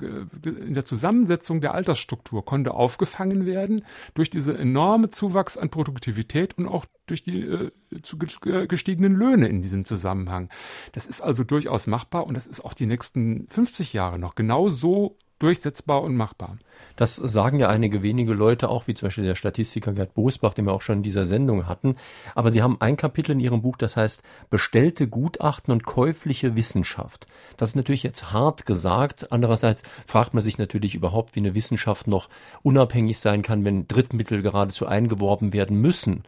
in 0.42 0.74
der 0.74 0.84
Zusammensetzung 0.84 1.60
der 1.60 1.72
Altersstruktur 1.72 2.44
konnte 2.44 2.74
aufgefangen 2.74 3.46
werden 3.46 3.84
durch 4.14 4.28
diese 4.28 4.58
enorme 4.58 5.10
Zuwachs 5.10 5.56
an 5.56 5.70
Produktivität 5.70 6.58
und 6.58 6.66
auch 6.66 6.84
durch 7.06 7.22
die 7.22 7.42
äh, 7.42 7.70
zu 8.02 8.18
gestiegenen 8.18 9.14
Löhne 9.14 9.46
in 9.46 9.62
diesem 9.62 9.84
Zusammenhang. 9.84 10.48
Das 10.90 11.06
ist 11.06 11.20
also 11.20 11.44
durchaus 11.44 11.86
machbar 11.86 12.26
und 12.26 12.34
das 12.34 12.48
ist 12.48 12.64
auch 12.64 12.74
die 12.74 12.86
nächsten 12.86 13.46
50 13.50 13.92
Jahre 13.92 14.18
noch 14.18 14.34
genau 14.34 14.68
so 14.68 15.16
durchsetzbar 15.44 16.02
und 16.02 16.16
machbar. 16.16 16.56
Das 16.96 17.16
sagen 17.16 17.58
ja 17.58 17.68
einige 17.68 18.02
wenige 18.02 18.32
Leute 18.32 18.70
auch, 18.70 18.86
wie 18.86 18.94
zum 18.94 19.08
Beispiel 19.08 19.24
der 19.24 19.34
Statistiker 19.34 19.92
Gerd 19.92 20.14
Bosbach, 20.14 20.54
den 20.54 20.64
wir 20.64 20.72
auch 20.72 20.80
schon 20.80 20.98
in 20.98 21.02
dieser 21.02 21.26
Sendung 21.26 21.66
hatten. 21.66 21.96
Aber 22.34 22.50
Sie 22.50 22.62
haben 22.62 22.80
ein 22.80 22.96
Kapitel 22.96 23.32
in 23.32 23.40
Ihrem 23.40 23.60
Buch, 23.60 23.76
das 23.76 23.98
heißt 23.98 24.22
bestellte 24.48 25.06
Gutachten 25.06 25.70
und 25.70 25.84
käufliche 25.84 26.56
Wissenschaft. 26.56 27.26
Das 27.58 27.70
ist 27.70 27.76
natürlich 27.76 28.04
jetzt 28.04 28.32
hart 28.32 28.64
gesagt. 28.64 29.32
Andererseits 29.32 29.82
fragt 30.06 30.32
man 30.32 30.42
sich 30.42 30.56
natürlich 30.56 30.94
überhaupt, 30.94 31.36
wie 31.36 31.40
eine 31.40 31.54
Wissenschaft 31.54 32.06
noch 32.06 32.30
unabhängig 32.62 33.18
sein 33.18 33.42
kann, 33.42 33.66
wenn 33.66 33.86
Drittmittel 33.86 34.40
geradezu 34.40 34.86
eingeworben 34.86 35.52
werden 35.52 35.78
müssen. 35.78 36.22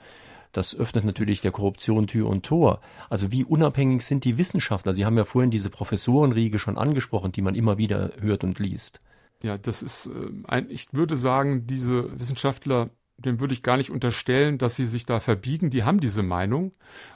Das 0.56 0.74
öffnet 0.74 1.04
natürlich 1.04 1.40
der 1.40 1.52
Korruption 1.52 2.06
Tür 2.06 2.28
und 2.28 2.44
Tor. 2.44 2.80
Also 3.10 3.30
wie 3.30 3.44
unabhängig 3.44 4.02
sind 4.02 4.24
die 4.24 4.38
Wissenschaftler? 4.38 4.94
Sie 4.94 5.04
haben 5.04 5.18
ja 5.18 5.24
vorhin 5.24 5.50
diese 5.50 5.70
Professorenriege 5.70 6.58
schon 6.58 6.78
angesprochen, 6.78 7.32
die 7.32 7.42
man 7.42 7.54
immer 7.54 7.78
wieder 7.78 8.12
hört 8.20 8.42
und 8.42 8.58
liest. 8.58 9.00
Ja, 9.42 9.58
das 9.58 9.82
ist 9.82 10.06
äh, 10.06 10.30
ein, 10.44 10.70
ich 10.70 10.92
würde 10.92 11.16
sagen, 11.16 11.66
diese 11.66 12.18
Wissenschaftler 12.18 12.90
dem 13.18 13.40
würde 13.40 13.54
ich 13.54 13.62
gar 13.62 13.76
nicht 13.76 13.90
unterstellen, 13.90 14.58
dass 14.58 14.76
sie 14.76 14.84
sich 14.84 15.06
da 15.06 15.20
verbiegen. 15.20 15.70
Die 15.70 15.84
haben 15.84 16.00
diese 16.00 16.22
Meinung 16.22 16.72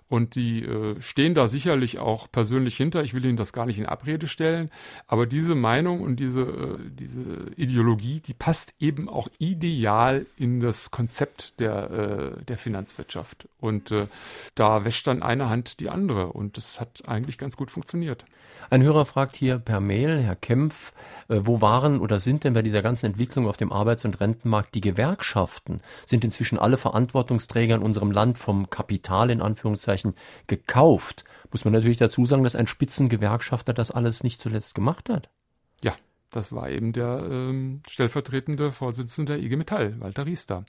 und 0.09 0.35
die 0.35 0.65
äh, 0.65 1.01
stehen 1.01 1.35
da 1.35 1.47
sicherlich 1.47 1.99
auch 1.99 2.27
persönlich 2.31 2.77
hinter. 2.77 3.03
Ich 3.05 3.13
will 3.13 3.25
ihnen 3.25 3.37
das 3.37 3.53
gar 3.53 3.67
nicht 3.67 3.79
in 3.79 3.87
Abrede 3.87 4.27
stellen. 4.27 4.71
Aber 5.07 5.27
diese 5.27 5.55
Meinung 5.55 6.01
und 6.01 6.17
diese, 6.17 6.41
äh, 6.41 6.79
diese 6.91 7.23
Ideologie, 7.57 8.21
die 8.21 8.35
passt 8.35 8.73
eben 8.81 9.09
auch 9.09 9.29
ideal 9.39 10.27
in 10.37 10.61
das 10.61 10.91
Konzept 10.91 11.61
der, 11.61 11.91
äh, 11.91 12.45
der 12.45 12.57
Finanzwirtschaft. 12.57 13.49
Und 13.61 13.91
äh, 13.91 14.07
da 14.55 14.85
wäscht 14.85 15.07
dann 15.07 15.23
eine 15.23 15.51
Hand 15.51 15.81
die 15.81 15.91
andere. 15.91 16.33
Und 16.33 16.57
das 16.57 16.81
hat 16.81 17.03
eigentlich 17.07 17.37
ganz 17.37 17.57
gut 17.57 17.71
funktioniert. 17.71 18.25
Ein 18.69 18.83
Hörer 18.83 19.05
fragt 19.05 19.35
hier 19.35 19.59
per 19.59 19.81
Mail, 19.81 20.23
Herr 20.23 20.37
Kempf, 20.37 20.93
äh, 21.29 21.41
wo 21.43 21.61
waren 21.61 21.99
oder 21.99 22.21
sind 22.21 22.45
denn 22.45 22.55
bei 22.55 22.63
dieser 22.63 22.83
ganzen 22.83 23.07
Entwicklung 23.07 23.49
auf 23.49 23.57
dem 23.57 23.73
Arbeits- 23.73 24.05
und 24.05 24.21
Rentenmarkt 24.21 24.75
die 24.75 24.81
Gewerkschaften? 24.81 25.81
Sind 26.07 26.25
inzwischen 26.25 26.59
alle 26.59 26.77
Verantwortungsträger 26.77 27.77
in 27.77 27.83
unserem 27.83 28.11
Land 28.11 28.39
vom 28.39 28.71
Kapital 28.71 29.31
in 29.31 29.43
Anführungszeichen 29.43 30.15
gekauft? 30.47 31.25
Muss 31.51 31.65
man 31.65 31.73
natürlich 31.73 31.97
dazu 31.97 32.25
sagen, 32.27 32.45
dass 32.45 32.57
ein 32.57 32.67
Spitzengewerkschafter 32.67 33.73
das 33.73 33.91
alles 33.91 34.23
nicht 34.23 34.41
zuletzt 34.41 34.75
gemacht 34.75 35.09
hat. 35.09 35.31
Das 36.31 36.53
war 36.53 36.71
eben 36.71 36.93
der 36.93 37.27
ähm, 37.29 37.83
stellvertretende 37.89 38.71
Vorsitzende 38.71 39.35
der 39.35 39.43
IG 39.43 39.57
Metall, 39.57 39.99
Walter 39.99 40.27
Riester. 40.27 40.65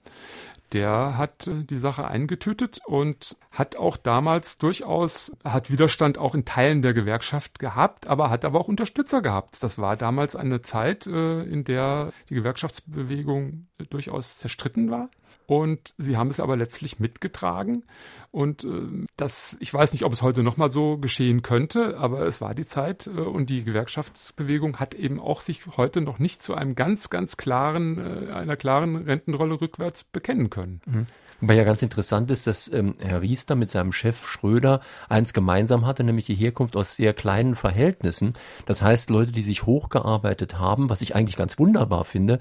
Der 0.73 1.17
hat 1.17 1.47
äh, 1.47 1.63
die 1.63 1.77
Sache 1.77 2.07
eingetütet 2.07 2.79
und 2.85 3.37
hat 3.51 3.75
auch 3.75 3.97
damals 3.97 4.57
durchaus, 4.57 5.31
hat 5.43 5.69
Widerstand 5.69 6.17
auch 6.17 6.33
in 6.33 6.45
Teilen 6.45 6.81
der 6.81 6.93
Gewerkschaft 6.93 7.59
gehabt, 7.59 8.07
aber 8.07 8.31
hat 8.31 8.43
aber 8.43 8.59
auch 8.59 8.69
Unterstützer 8.69 9.21
gehabt. 9.21 9.61
Das 9.61 9.77
war 9.77 9.95
damals 9.95 10.35
eine 10.35 10.63
Zeit, 10.63 11.05
äh, 11.05 11.43
in 11.43 11.63
der 11.63 12.11
die 12.29 12.35
Gewerkschaftsbewegung 12.35 13.67
durchaus 13.89 14.37
zerstritten 14.37 14.89
war. 14.89 15.09
Und 15.51 15.95
sie 15.97 16.15
haben 16.15 16.29
es 16.29 16.39
aber 16.39 16.55
letztlich 16.55 17.01
mitgetragen. 17.01 17.83
Und 18.31 18.63
äh, 18.63 18.69
das, 19.17 19.57
ich 19.59 19.73
weiß 19.73 19.91
nicht, 19.91 20.05
ob 20.05 20.13
es 20.13 20.21
heute 20.21 20.43
nochmal 20.43 20.71
so 20.71 20.97
geschehen 20.97 21.41
könnte, 21.41 21.97
aber 21.97 22.21
es 22.21 22.39
war 22.39 22.55
die 22.55 22.65
Zeit 22.65 23.07
äh, 23.07 23.19
und 23.19 23.49
die 23.49 23.65
Gewerkschaftsbewegung 23.65 24.77
hat 24.77 24.93
eben 24.93 25.19
auch 25.19 25.41
sich 25.41 25.67
heute 25.75 25.99
noch 25.99 26.19
nicht 26.19 26.41
zu 26.41 26.55
einem 26.55 26.73
ganz, 26.73 27.09
ganz 27.09 27.35
klaren, 27.35 27.97
äh, 27.97 28.31
einer 28.31 28.55
klaren 28.55 28.95
Rentenrolle 28.95 29.59
rückwärts 29.59 30.05
bekennen 30.05 30.49
können. 30.49 30.79
Mhm. 30.85 31.07
Wobei 31.41 31.55
ja 31.55 31.65
ganz 31.65 31.81
interessant 31.81 32.31
ist, 32.31 32.47
dass 32.47 32.71
ähm, 32.71 32.95
Herr 32.99 33.21
Riester 33.21 33.55
mit 33.55 33.69
seinem 33.69 33.91
Chef 33.91 34.25
Schröder 34.25 34.79
eins 35.09 35.33
gemeinsam 35.33 35.85
hatte, 35.85 36.05
nämlich 36.05 36.27
die 36.27 36.35
Herkunft 36.35 36.77
aus 36.77 36.95
sehr 36.95 37.13
kleinen 37.13 37.55
Verhältnissen. 37.55 38.35
Das 38.65 38.81
heißt, 38.81 39.09
Leute, 39.09 39.33
die 39.33 39.43
sich 39.43 39.65
hochgearbeitet 39.65 40.59
haben, 40.59 40.89
was 40.89 41.01
ich 41.01 41.13
eigentlich 41.13 41.35
ganz 41.35 41.59
wunderbar 41.59 42.05
finde, 42.05 42.39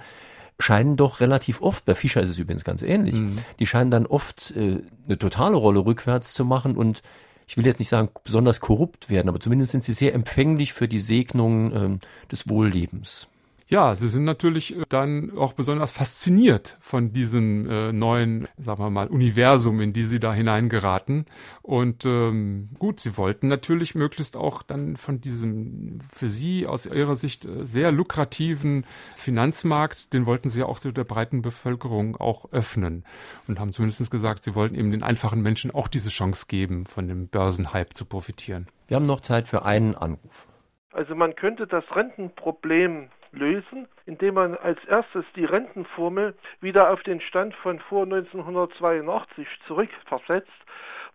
scheinen 0.60 0.96
doch 0.96 1.20
relativ 1.20 1.60
oft, 1.62 1.84
bei 1.84 1.94
Fischer 1.94 2.20
ist 2.20 2.30
es 2.30 2.38
übrigens 2.38 2.64
ganz 2.64 2.82
ähnlich, 2.82 3.16
mhm. 3.16 3.36
die 3.58 3.66
scheinen 3.66 3.90
dann 3.90 4.06
oft 4.06 4.54
äh, 4.56 4.82
eine 5.06 5.18
totale 5.18 5.56
Rolle 5.56 5.84
rückwärts 5.84 6.34
zu 6.34 6.44
machen 6.44 6.76
und 6.76 7.02
ich 7.46 7.56
will 7.56 7.66
jetzt 7.66 7.80
nicht 7.80 7.88
sagen 7.88 8.10
besonders 8.22 8.60
korrupt 8.60 9.10
werden, 9.10 9.28
aber 9.28 9.40
zumindest 9.40 9.72
sind 9.72 9.82
sie 9.82 9.92
sehr 9.92 10.14
empfänglich 10.14 10.72
für 10.72 10.86
die 10.86 11.00
Segnungen 11.00 11.72
ähm, 11.74 11.98
des 12.30 12.48
Wohllebens. 12.48 13.26
Ja, 13.70 13.94
sie 13.94 14.08
sind 14.08 14.24
natürlich 14.24 14.76
äh, 14.76 14.82
dann 14.88 15.38
auch 15.38 15.52
besonders 15.52 15.92
fasziniert 15.92 16.76
von 16.80 17.12
diesem 17.12 17.70
äh, 17.70 17.92
neuen, 17.92 18.48
sagen 18.58 18.82
wir 18.82 18.90
mal, 18.90 19.06
Universum, 19.06 19.80
in 19.80 19.92
die 19.92 20.02
sie 20.02 20.18
da 20.18 20.34
hineingeraten. 20.34 21.24
Und 21.62 22.04
ähm, 22.04 22.70
gut, 22.80 22.98
sie 22.98 23.16
wollten 23.16 23.46
natürlich 23.46 23.94
möglichst 23.94 24.36
auch 24.36 24.64
dann 24.64 24.96
von 24.96 25.20
diesem 25.20 26.00
für 26.12 26.28
sie 26.28 26.66
aus 26.66 26.84
ihrer 26.84 27.14
Sicht 27.14 27.44
äh, 27.44 27.64
sehr 27.64 27.92
lukrativen 27.92 28.84
Finanzmarkt, 29.14 30.14
den 30.14 30.26
wollten 30.26 30.48
sie 30.48 30.64
auch 30.64 30.76
so 30.76 30.90
der 30.90 31.04
breiten 31.04 31.40
Bevölkerung 31.40 32.16
auch 32.16 32.50
öffnen 32.50 33.04
und 33.46 33.60
haben 33.60 33.70
zumindest 33.70 34.10
gesagt, 34.10 34.42
sie 34.42 34.56
wollten 34.56 34.74
eben 34.74 34.90
den 34.90 35.04
einfachen 35.04 35.42
Menschen 35.42 35.70
auch 35.70 35.86
diese 35.86 36.08
Chance 36.08 36.46
geben, 36.48 36.86
von 36.86 37.06
dem 37.06 37.28
Börsenhype 37.28 37.94
zu 37.94 38.04
profitieren. 38.04 38.66
Wir 38.88 38.96
haben 38.96 39.06
noch 39.06 39.20
Zeit 39.20 39.46
für 39.46 39.64
einen 39.64 39.94
Anruf. 39.94 40.48
Also 40.90 41.14
man 41.14 41.36
könnte 41.36 41.68
das 41.68 41.84
Rentenproblem 41.94 43.10
lösen, 43.32 43.88
indem 44.06 44.34
man 44.34 44.56
als 44.56 44.82
erstes 44.86 45.24
die 45.36 45.44
Rentenformel 45.44 46.34
wieder 46.60 46.90
auf 46.90 47.02
den 47.02 47.20
Stand 47.20 47.54
von 47.54 47.78
vor 47.80 48.04
1982 48.04 49.46
zurückversetzt, 49.66 50.48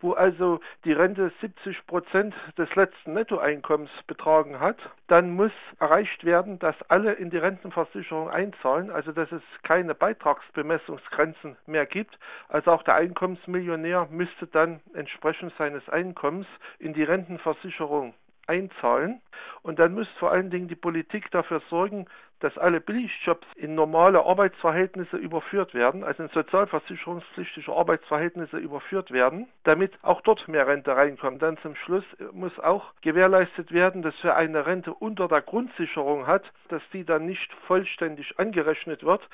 wo 0.00 0.12
also 0.12 0.60
die 0.84 0.92
Rente 0.92 1.32
70 1.40 1.86
Prozent 1.86 2.34
des 2.58 2.74
letzten 2.74 3.14
Nettoeinkommens 3.14 3.90
betragen 4.06 4.60
hat, 4.60 4.76
dann 5.08 5.34
muss 5.34 5.52
erreicht 5.78 6.24
werden, 6.24 6.58
dass 6.58 6.76
alle 6.88 7.12
in 7.14 7.30
die 7.30 7.38
Rentenversicherung 7.38 8.28
einzahlen, 8.28 8.90
also 8.90 9.12
dass 9.12 9.30
es 9.32 9.42
keine 9.62 9.94
Beitragsbemessungsgrenzen 9.94 11.56
mehr 11.66 11.86
gibt. 11.86 12.18
Also 12.48 12.72
auch 12.72 12.82
der 12.82 12.96
Einkommensmillionär 12.96 14.08
müsste 14.10 14.46
dann 14.46 14.80
entsprechend 14.94 15.52
seines 15.56 15.88
Einkommens 15.88 16.46
in 16.78 16.92
die 16.92 17.04
Rentenversicherung 17.04 18.14
einzahlen. 18.46 19.20
Und 19.62 19.78
dann 19.78 19.94
muss 19.94 20.08
vor 20.18 20.30
allen 20.30 20.50
Dingen 20.50 20.68
die 20.68 20.76
Politik 20.76 21.30
dafür 21.30 21.60
sorgen, 21.68 22.06
dass 22.40 22.58
alle 22.58 22.80
Billigjobs 22.80 23.46
in 23.56 23.74
normale 23.74 24.24
Arbeitsverhältnisse 24.24 25.16
überführt 25.16 25.72
werden, 25.74 26.04
also 26.04 26.22
in 26.22 26.28
sozialversicherungspflichtige 26.28 27.72
Arbeitsverhältnisse 27.72 28.58
überführt 28.58 29.10
werden, 29.10 29.48
damit 29.64 29.92
auch 30.02 30.20
dort 30.20 30.46
mehr 30.46 30.66
Rente 30.66 30.94
reinkommt. 30.94 31.40
Dann 31.40 31.56
zum 31.58 31.74
Schluss 31.76 32.04
muss 32.32 32.58
auch 32.60 32.92
gewährleistet 33.00 33.72
werden, 33.72 34.02
dass 34.02 34.14
wer 34.22 34.36
eine 34.36 34.66
Rente 34.66 34.92
unter 34.92 35.28
der 35.28 35.40
Grundsicherung 35.40 36.26
hat, 36.26 36.44
dass 36.68 36.82
die 36.92 37.04
dann 37.04 37.24
nicht 37.24 37.52
vollständig 37.66 38.38
angerechnet 38.38 39.02
wird, 39.02 39.26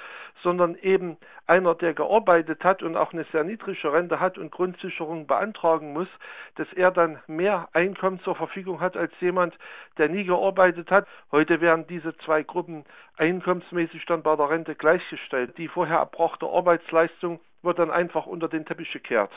sondern 0.43 0.77
eben 0.77 1.17
einer, 1.47 1.75
der 1.75 1.95
gearbeitet 1.95 2.63
hat 2.63 2.83
und 2.83 2.97
auch 2.97 3.13
eine 3.13 3.25
sehr 3.33 3.43
niedrige 3.43 3.93
Rente 3.93 4.21
hat 4.21 4.39
und 4.39 4.53
Grundsicherung 4.53 5.27
beantragen 5.27 5.93
muss, 5.93 6.09
dass 6.55 6.73
er 6.73 6.93
dann 6.93 7.19
mehr 7.27 7.69
Einkommen 7.73 8.21
zur 8.21 8.37
Verfügung 8.37 8.81
hat 8.81 8.97
als 8.97 9.13
jemand, 9.21 9.59
der 9.99 10.09
nie 10.09 10.25
gearbeitet 10.25 10.91
hat. 10.91 11.07
Heute 11.33 11.61
werden 11.61 11.87
diese 11.89 12.17
zwei 12.19 12.43
Gruppen 12.43 12.85
einkommensmäßig 13.17 14.05
dann 14.07 14.23
bei 14.23 14.37
der 14.37 14.51
Rente 14.51 14.75
gleichgestellt. 14.75 15.57
Die 15.59 15.69
vorher 15.69 15.99
erbrachte 15.99 16.47
Arbeitsleistung 16.47 17.41
wird 17.63 17.79
dann 17.79 17.91
einfach 17.91 18.27
unter 18.27 18.49
den 18.49 18.65
Teppich 18.67 18.93
gekehrt. 18.93 19.33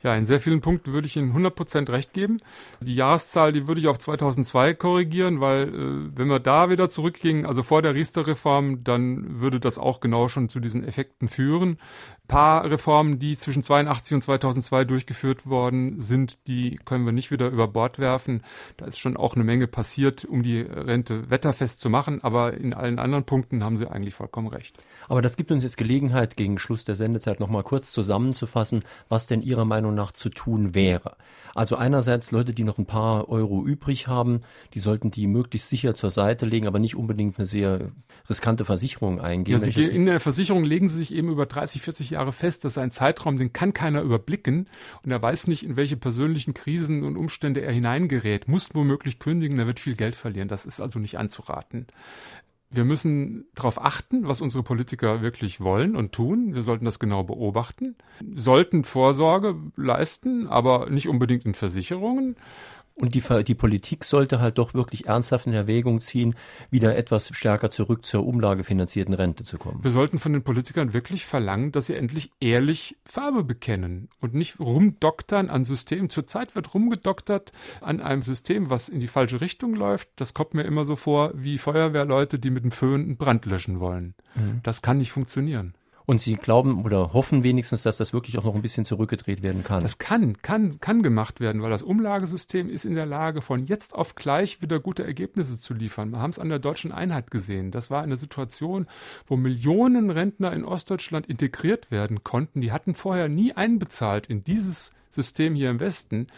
Ja, 0.00 0.14
in 0.14 0.26
sehr 0.26 0.38
vielen 0.38 0.60
Punkten 0.60 0.92
würde 0.92 1.08
ich 1.08 1.16
Ihnen 1.16 1.32
100% 1.32 1.90
recht 1.90 2.12
geben. 2.12 2.40
Die 2.80 2.94
Jahreszahl, 2.94 3.52
die 3.52 3.66
würde 3.66 3.80
ich 3.80 3.88
auf 3.88 3.98
2002 3.98 4.74
korrigieren, 4.74 5.40
weil 5.40 5.68
äh, 5.68 6.16
wenn 6.16 6.28
wir 6.28 6.38
da 6.38 6.70
wieder 6.70 6.88
zurückgingen, 6.88 7.46
also 7.46 7.64
vor 7.64 7.82
der 7.82 7.96
Riester-Reform, 7.96 8.84
dann 8.84 9.40
würde 9.40 9.58
das 9.58 9.76
auch 9.76 9.98
genau 9.98 10.28
schon 10.28 10.48
zu 10.48 10.60
diesen 10.60 10.84
Effekten 10.84 11.26
führen 11.26 11.78
paar 12.28 12.70
Reformen, 12.70 13.18
die 13.18 13.36
zwischen 13.38 13.62
82 13.62 14.14
und 14.14 14.20
2002 14.20 14.84
durchgeführt 14.84 15.46
worden 15.46 16.00
sind, 16.00 16.38
die 16.46 16.78
können 16.84 17.06
wir 17.06 17.12
nicht 17.12 17.30
wieder 17.30 17.48
über 17.48 17.66
Bord 17.66 17.98
werfen. 17.98 18.42
Da 18.76 18.84
ist 18.84 18.98
schon 18.98 19.16
auch 19.16 19.34
eine 19.34 19.44
Menge 19.44 19.66
passiert, 19.66 20.26
um 20.26 20.42
die 20.42 20.60
Rente 20.60 21.30
wetterfest 21.30 21.80
zu 21.80 21.88
machen, 21.88 22.22
aber 22.22 22.54
in 22.54 22.74
allen 22.74 22.98
anderen 22.98 23.24
Punkten 23.24 23.64
haben 23.64 23.78
Sie 23.78 23.90
eigentlich 23.90 24.14
vollkommen 24.14 24.48
recht. 24.48 24.76
Aber 25.08 25.22
das 25.22 25.36
gibt 25.36 25.50
uns 25.50 25.62
jetzt 25.62 25.78
Gelegenheit, 25.78 26.36
gegen 26.36 26.58
Schluss 26.58 26.84
der 26.84 26.96
Sendezeit 26.96 27.40
nochmal 27.40 27.62
kurz 27.62 27.90
zusammenzufassen, 27.90 28.84
was 29.08 29.26
denn 29.26 29.40
Ihrer 29.42 29.64
Meinung 29.64 29.94
nach 29.94 30.12
zu 30.12 30.28
tun 30.28 30.74
wäre. 30.74 31.16
Also 31.54 31.76
einerseits 31.76 32.30
Leute, 32.30 32.52
die 32.52 32.64
noch 32.64 32.78
ein 32.78 32.86
paar 32.86 33.28
Euro 33.30 33.64
übrig 33.64 34.06
haben, 34.06 34.42
die 34.74 34.78
sollten 34.78 35.10
die 35.10 35.26
möglichst 35.26 35.70
sicher 35.70 35.94
zur 35.94 36.10
Seite 36.10 36.44
legen, 36.44 36.66
aber 36.66 36.78
nicht 36.78 36.94
unbedingt 36.94 37.38
eine 37.38 37.46
sehr 37.46 37.90
riskante 38.28 38.64
Versicherung 38.64 39.20
eingehen. 39.20 39.58
Ja, 39.58 39.88
in 39.88 40.06
der 40.06 40.20
Versicherung 40.20 40.64
legen 40.64 40.88
Sie 40.88 40.98
sich 40.98 41.14
eben 41.14 41.30
über 41.30 41.46
30, 41.46 41.80
40 41.82 42.10
Jahre 42.10 42.17
Jahre 42.18 42.32
fest. 42.32 42.64
Das 42.64 42.72
ist 42.72 42.78
ein 42.78 42.90
Zeitraum, 42.90 43.36
den 43.36 43.52
kann 43.52 43.72
keiner 43.72 44.02
überblicken. 44.02 44.68
Und 45.04 45.10
er 45.10 45.22
weiß 45.22 45.46
nicht, 45.46 45.64
in 45.64 45.76
welche 45.76 45.96
persönlichen 45.96 46.54
Krisen 46.54 47.04
und 47.04 47.16
Umstände 47.16 47.62
er 47.62 47.72
hineingerät, 47.72 48.48
muss 48.48 48.74
womöglich 48.74 49.18
kündigen, 49.18 49.58
er 49.58 49.66
wird 49.66 49.80
viel 49.80 49.96
Geld 49.96 50.16
verlieren. 50.16 50.48
Das 50.48 50.66
ist 50.66 50.80
also 50.80 50.98
nicht 50.98 51.18
anzuraten. 51.18 51.86
Wir 52.70 52.84
müssen 52.84 53.46
darauf 53.54 53.82
achten, 53.82 54.28
was 54.28 54.42
unsere 54.42 54.62
Politiker 54.62 55.22
wirklich 55.22 55.58
wollen 55.60 55.96
und 55.96 56.12
tun. 56.12 56.54
Wir 56.54 56.62
sollten 56.62 56.84
das 56.84 56.98
genau 56.98 57.24
beobachten, 57.24 57.96
sollten 58.34 58.84
Vorsorge 58.84 59.56
leisten, 59.76 60.46
aber 60.46 60.90
nicht 60.90 61.08
unbedingt 61.08 61.46
in 61.46 61.54
Versicherungen. 61.54 62.36
Und 63.00 63.14
die, 63.14 63.22
die 63.44 63.54
Politik 63.54 64.04
sollte 64.04 64.40
halt 64.40 64.58
doch 64.58 64.74
wirklich 64.74 65.06
ernsthaft 65.06 65.46
in 65.46 65.52
Erwägung 65.52 66.00
ziehen, 66.00 66.34
wieder 66.70 66.96
etwas 66.96 67.30
stärker 67.32 67.70
zurück 67.70 68.04
zur 68.04 68.26
umlagefinanzierten 68.26 69.14
Rente 69.14 69.44
zu 69.44 69.56
kommen. 69.56 69.84
Wir 69.84 69.92
sollten 69.92 70.18
von 70.18 70.32
den 70.32 70.42
Politikern 70.42 70.94
wirklich 70.94 71.24
verlangen, 71.24 71.70
dass 71.70 71.86
sie 71.86 71.94
endlich 71.94 72.32
ehrlich 72.40 72.96
Farbe 73.04 73.44
bekennen 73.44 74.08
und 74.20 74.34
nicht 74.34 74.58
rumdoktern 74.58 75.48
an 75.48 75.64
Systemen. 75.64 76.10
Zurzeit 76.10 76.56
wird 76.56 76.74
rumgedoktert 76.74 77.52
an 77.80 78.00
einem 78.00 78.22
System, 78.22 78.68
was 78.68 78.88
in 78.88 78.98
die 78.98 79.06
falsche 79.06 79.40
Richtung 79.40 79.74
läuft. 79.74 80.08
Das 80.16 80.34
kommt 80.34 80.54
mir 80.54 80.64
immer 80.64 80.84
so 80.84 80.96
vor 80.96 81.30
wie 81.34 81.58
Feuerwehrleute, 81.58 82.40
die 82.40 82.50
mit 82.50 82.64
dem 82.64 82.72
Föhn 82.72 83.02
einen 83.02 83.16
Brand 83.16 83.46
löschen 83.46 83.78
wollen. 83.78 84.14
Mhm. 84.34 84.60
Das 84.64 84.82
kann 84.82 84.98
nicht 84.98 85.12
funktionieren. 85.12 85.74
Und 86.08 86.22
Sie 86.22 86.36
glauben 86.36 86.86
oder 86.86 87.12
hoffen 87.12 87.42
wenigstens, 87.42 87.82
dass 87.82 87.98
das 87.98 88.14
wirklich 88.14 88.38
auch 88.38 88.44
noch 88.44 88.54
ein 88.54 88.62
bisschen 88.62 88.86
zurückgedreht 88.86 89.42
werden 89.42 89.62
kann. 89.62 89.82
Das 89.82 89.98
kann, 89.98 90.40
kann, 90.40 90.80
kann 90.80 91.02
gemacht 91.02 91.38
werden, 91.38 91.60
weil 91.60 91.68
das 91.68 91.82
Umlagesystem 91.82 92.70
ist 92.70 92.86
in 92.86 92.94
der 92.94 93.04
Lage, 93.04 93.42
von 93.42 93.66
jetzt 93.66 93.94
auf 93.94 94.14
gleich 94.14 94.62
wieder 94.62 94.80
gute 94.80 95.04
Ergebnisse 95.04 95.60
zu 95.60 95.74
liefern. 95.74 96.08
Wir 96.08 96.20
haben 96.20 96.30
es 96.30 96.38
an 96.38 96.48
der 96.48 96.60
deutschen 96.60 96.92
Einheit 96.92 97.30
gesehen. 97.30 97.72
Das 97.72 97.90
war 97.90 98.02
eine 98.02 98.16
Situation, 98.16 98.86
wo 99.26 99.36
Millionen 99.36 100.08
Rentner 100.08 100.54
in 100.54 100.64
Ostdeutschland 100.64 101.26
integriert 101.26 101.90
werden 101.90 102.24
konnten. 102.24 102.62
Die 102.62 102.72
hatten 102.72 102.94
vorher 102.94 103.28
nie 103.28 103.52
einbezahlt 103.52 104.28
in 104.28 104.42
dieses 104.42 104.92
System 105.10 105.54
hier 105.54 105.68
im 105.68 105.78
Westen. 105.78 106.28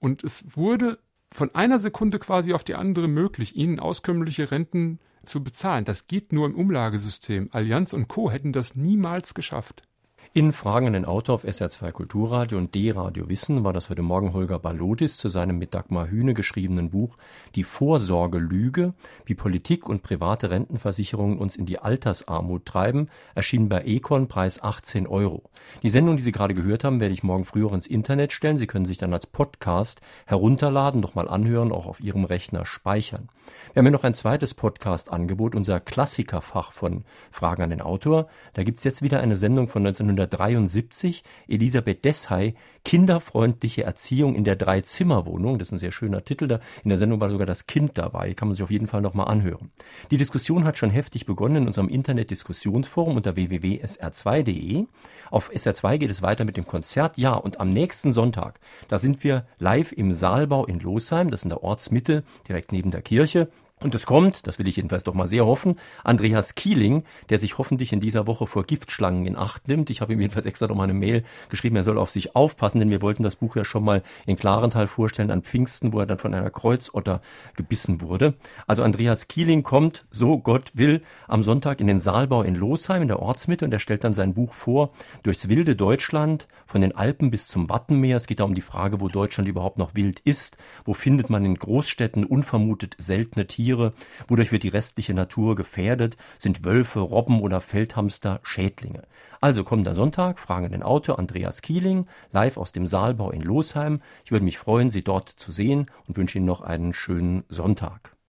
Und 0.00 0.24
es 0.24 0.56
wurde 0.56 1.00
von 1.30 1.54
einer 1.54 1.78
Sekunde 1.78 2.18
quasi 2.18 2.54
auf 2.54 2.64
die 2.64 2.76
andere 2.76 3.08
möglich, 3.08 3.56
ihnen 3.56 3.78
auskömmliche 3.78 4.50
Renten 4.50 5.00
zu 5.24 5.42
bezahlen. 5.42 5.84
Das 5.84 6.06
geht 6.06 6.32
nur 6.32 6.46
im 6.46 6.54
Umlagesystem. 6.54 7.48
Allianz 7.52 7.92
und 7.92 8.08
Co. 8.08 8.30
hätten 8.30 8.52
das 8.52 8.74
niemals 8.74 9.34
geschafft. 9.34 9.87
In 10.34 10.52
Fragen 10.52 10.88
an 10.88 10.92
den 10.92 11.04
Autor 11.06 11.36
auf 11.36 11.44
SR2 11.44 11.90
Kulturradio 11.90 12.58
und 12.58 12.74
D-Radio 12.74 13.30
Wissen 13.30 13.64
war 13.64 13.72
das 13.72 13.88
heute 13.88 14.02
Morgen 14.02 14.34
Holger 14.34 14.58
Balodis 14.58 15.16
zu 15.16 15.28
seinem 15.28 15.56
mit 15.56 15.72
Dagmar 15.72 16.10
Hühne 16.10 16.34
geschriebenen 16.34 16.90
Buch 16.90 17.16
Die 17.54 17.64
Vorsorgelüge, 17.64 18.92
wie 19.24 19.34
Politik 19.34 19.88
und 19.88 20.02
private 20.02 20.50
Rentenversicherungen 20.50 21.38
uns 21.38 21.56
in 21.56 21.64
die 21.64 21.78
Altersarmut 21.78 22.66
treiben, 22.66 23.08
erschienen 23.34 23.70
bei 23.70 23.80
Econ, 23.80 24.28
Preis 24.28 24.62
18 24.62 25.06
Euro. 25.06 25.44
Die 25.82 25.88
Sendung, 25.88 26.18
die 26.18 26.22
Sie 26.22 26.32
gerade 26.32 26.52
gehört 26.52 26.84
haben, 26.84 27.00
werde 27.00 27.14
ich 27.14 27.22
morgen 27.22 27.46
früh 27.46 27.64
auch 27.64 27.72
ins 27.72 27.86
Internet 27.86 28.32
stellen. 28.32 28.58
Sie 28.58 28.66
können 28.66 28.84
sich 28.84 28.98
dann 28.98 29.14
als 29.14 29.26
Podcast 29.26 30.02
herunterladen, 30.26 31.00
nochmal 31.00 31.28
anhören, 31.28 31.72
auch 31.72 31.86
auf 31.86 32.00
Ihrem 32.00 32.24
Rechner 32.24 32.66
speichern. 32.66 33.30
Wir 33.72 33.80
haben 33.80 33.86
ja 33.86 33.92
noch 33.92 34.04
ein 34.04 34.14
zweites 34.14 34.52
Podcast-Angebot, 34.52 35.54
unser 35.54 35.80
Klassikerfach 35.80 36.72
von 36.72 37.04
Fragen 37.30 37.62
an 37.62 37.70
den 37.70 37.80
Autor. 37.80 38.28
Da 38.52 38.62
gibt's 38.62 38.84
jetzt 38.84 39.00
wieder 39.00 39.20
eine 39.20 39.34
Sendung 39.34 39.68
von 39.68 39.82
19 39.82 40.17
1973 40.24 41.22
Elisabeth 41.48 42.04
Dessay 42.04 42.54
Kinderfreundliche 42.84 43.84
Erziehung 43.84 44.34
in 44.34 44.44
der 44.44 44.56
Dreizimmerwohnung. 44.56 45.58
Das 45.58 45.68
ist 45.68 45.72
ein 45.72 45.78
sehr 45.78 45.92
schöner 45.92 46.24
Titel. 46.24 46.48
Da 46.48 46.60
in 46.84 46.88
der 46.88 46.96
Sendung 46.96 47.20
war 47.20 47.28
sogar 47.28 47.46
das 47.46 47.66
Kind 47.66 47.98
dabei. 47.98 48.32
Kann 48.32 48.48
man 48.48 48.54
sich 48.54 48.62
auf 48.62 48.70
jeden 48.70 48.86
Fall 48.86 49.02
nochmal 49.02 49.28
anhören. 49.28 49.70
Die 50.10 50.16
Diskussion 50.16 50.64
hat 50.64 50.78
schon 50.78 50.90
heftig 50.90 51.26
begonnen 51.26 51.56
in 51.56 51.66
unserem 51.66 51.88
Internet-Diskussionsforum 51.88 53.16
unter 53.16 53.36
www.sr2.de. 53.36 54.86
Auf 55.30 55.50
SR2 55.50 55.98
geht 55.98 56.10
es 56.10 56.22
weiter 56.22 56.46
mit 56.46 56.56
dem 56.56 56.66
Konzert. 56.66 57.18
Ja, 57.18 57.34
und 57.34 57.60
am 57.60 57.68
nächsten 57.68 58.14
Sonntag, 58.14 58.58
da 58.88 58.98
sind 58.98 59.22
wir 59.22 59.46
live 59.58 59.92
im 59.92 60.12
Saalbau 60.12 60.64
in 60.64 60.80
Losheim. 60.80 61.28
Das 61.28 61.40
ist 61.40 61.44
in 61.44 61.50
der 61.50 61.62
Ortsmitte, 61.62 62.24
direkt 62.48 62.72
neben 62.72 62.90
der 62.90 63.02
Kirche. 63.02 63.48
Und 63.80 63.94
es 63.94 64.06
kommt, 64.06 64.46
das 64.46 64.58
will 64.58 64.66
ich 64.66 64.76
jedenfalls 64.76 65.04
doch 65.04 65.14
mal 65.14 65.28
sehr 65.28 65.46
hoffen, 65.46 65.78
Andreas 66.02 66.56
Kieling, 66.56 67.04
der 67.30 67.38
sich 67.38 67.58
hoffentlich 67.58 67.92
in 67.92 68.00
dieser 68.00 68.26
Woche 68.26 68.46
vor 68.46 68.64
Giftschlangen 68.64 69.24
in 69.24 69.36
Acht 69.36 69.68
nimmt. 69.68 69.88
Ich 69.90 70.00
habe 70.00 70.12
ihm 70.12 70.20
jedenfalls 70.20 70.46
extra 70.46 70.66
noch 70.66 70.74
mal 70.74 70.84
eine 70.84 70.94
Mail 70.94 71.22
geschrieben, 71.48 71.76
er 71.76 71.84
soll 71.84 71.96
auf 71.96 72.10
sich 72.10 72.34
aufpassen, 72.34 72.80
denn 72.80 72.90
wir 72.90 73.02
wollten 73.02 73.22
das 73.22 73.36
Buch 73.36 73.54
ja 73.54 73.64
schon 73.64 73.84
mal 73.84 74.02
in 74.26 74.36
Klarenthal 74.36 74.88
vorstellen 74.88 75.30
an 75.30 75.42
Pfingsten, 75.42 75.92
wo 75.92 76.00
er 76.00 76.06
dann 76.06 76.18
von 76.18 76.34
einer 76.34 76.50
Kreuzotter 76.50 77.20
gebissen 77.54 78.00
wurde. 78.00 78.34
Also 78.66 78.82
Andreas 78.82 79.28
Kieling 79.28 79.62
kommt, 79.62 80.06
so 80.10 80.38
Gott 80.38 80.72
will, 80.74 81.02
am 81.28 81.44
Sonntag 81.44 81.80
in 81.80 81.86
den 81.86 82.00
Saalbau 82.00 82.42
in 82.42 82.56
Losheim 82.56 83.02
in 83.02 83.08
der 83.08 83.20
Ortsmitte 83.20 83.64
und 83.64 83.72
er 83.72 83.78
stellt 83.78 84.02
dann 84.02 84.12
sein 84.12 84.34
Buch 84.34 84.52
vor, 84.52 84.90
durchs 85.22 85.48
wilde 85.48 85.76
Deutschland, 85.76 86.48
von 86.66 86.80
den 86.80 86.94
Alpen 86.94 87.30
bis 87.30 87.46
zum 87.46 87.68
Wattenmeer. 87.70 88.16
Es 88.16 88.26
geht 88.26 88.40
da 88.40 88.44
um 88.44 88.54
die 88.54 88.60
Frage, 88.60 89.00
wo 89.00 89.08
Deutschland 89.08 89.48
überhaupt 89.48 89.78
noch 89.78 89.94
wild 89.94 90.20
ist, 90.20 90.58
wo 90.84 90.94
findet 90.94 91.30
man 91.30 91.44
in 91.44 91.54
Großstädten 91.54 92.24
unvermutet 92.24 92.94
seltene 92.98 93.46
Tiere, 93.46 93.67
Tiere, 93.68 93.92
wodurch 94.28 94.50
wird 94.50 94.62
die 94.62 94.70
restliche 94.70 95.12
Natur 95.12 95.54
gefährdet, 95.54 96.16
sind 96.38 96.64
Wölfe, 96.64 97.00
Robben 97.00 97.42
oder 97.42 97.60
Feldhamster 97.60 98.40
Schädlinge. 98.42 99.02
Also 99.42 99.62
kommender 99.62 99.94
Sonntag, 99.94 100.38
fragen 100.38 100.70
den 100.70 100.82
Autor 100.82 101.18
Andreas 101.18 101.60
Kieling, 101.60 102.06
live 102.32 102.56
aus 102.56 102.72
dem 102.72 102.86
Saalbau 102.86 103.30
in 103.30 103.42
Losheim. 103.42 104.00
Ich 104.24 104.32
würde 104.32 104.46
mich 104.46 104.56
freuen, 104.56 104.88
Sie 104.88 105.04
dort 105.04 105.28
zu 105.28 105.52
sehen 105.52 105.84
und 106.06 106.16
wünsche 106.16 106.38
Ihnen 106.38 106.46
noch 106.46 106.62
einen 106.62 106.94
schönen 106.94 107.44
Sonntag. 107.50 108.16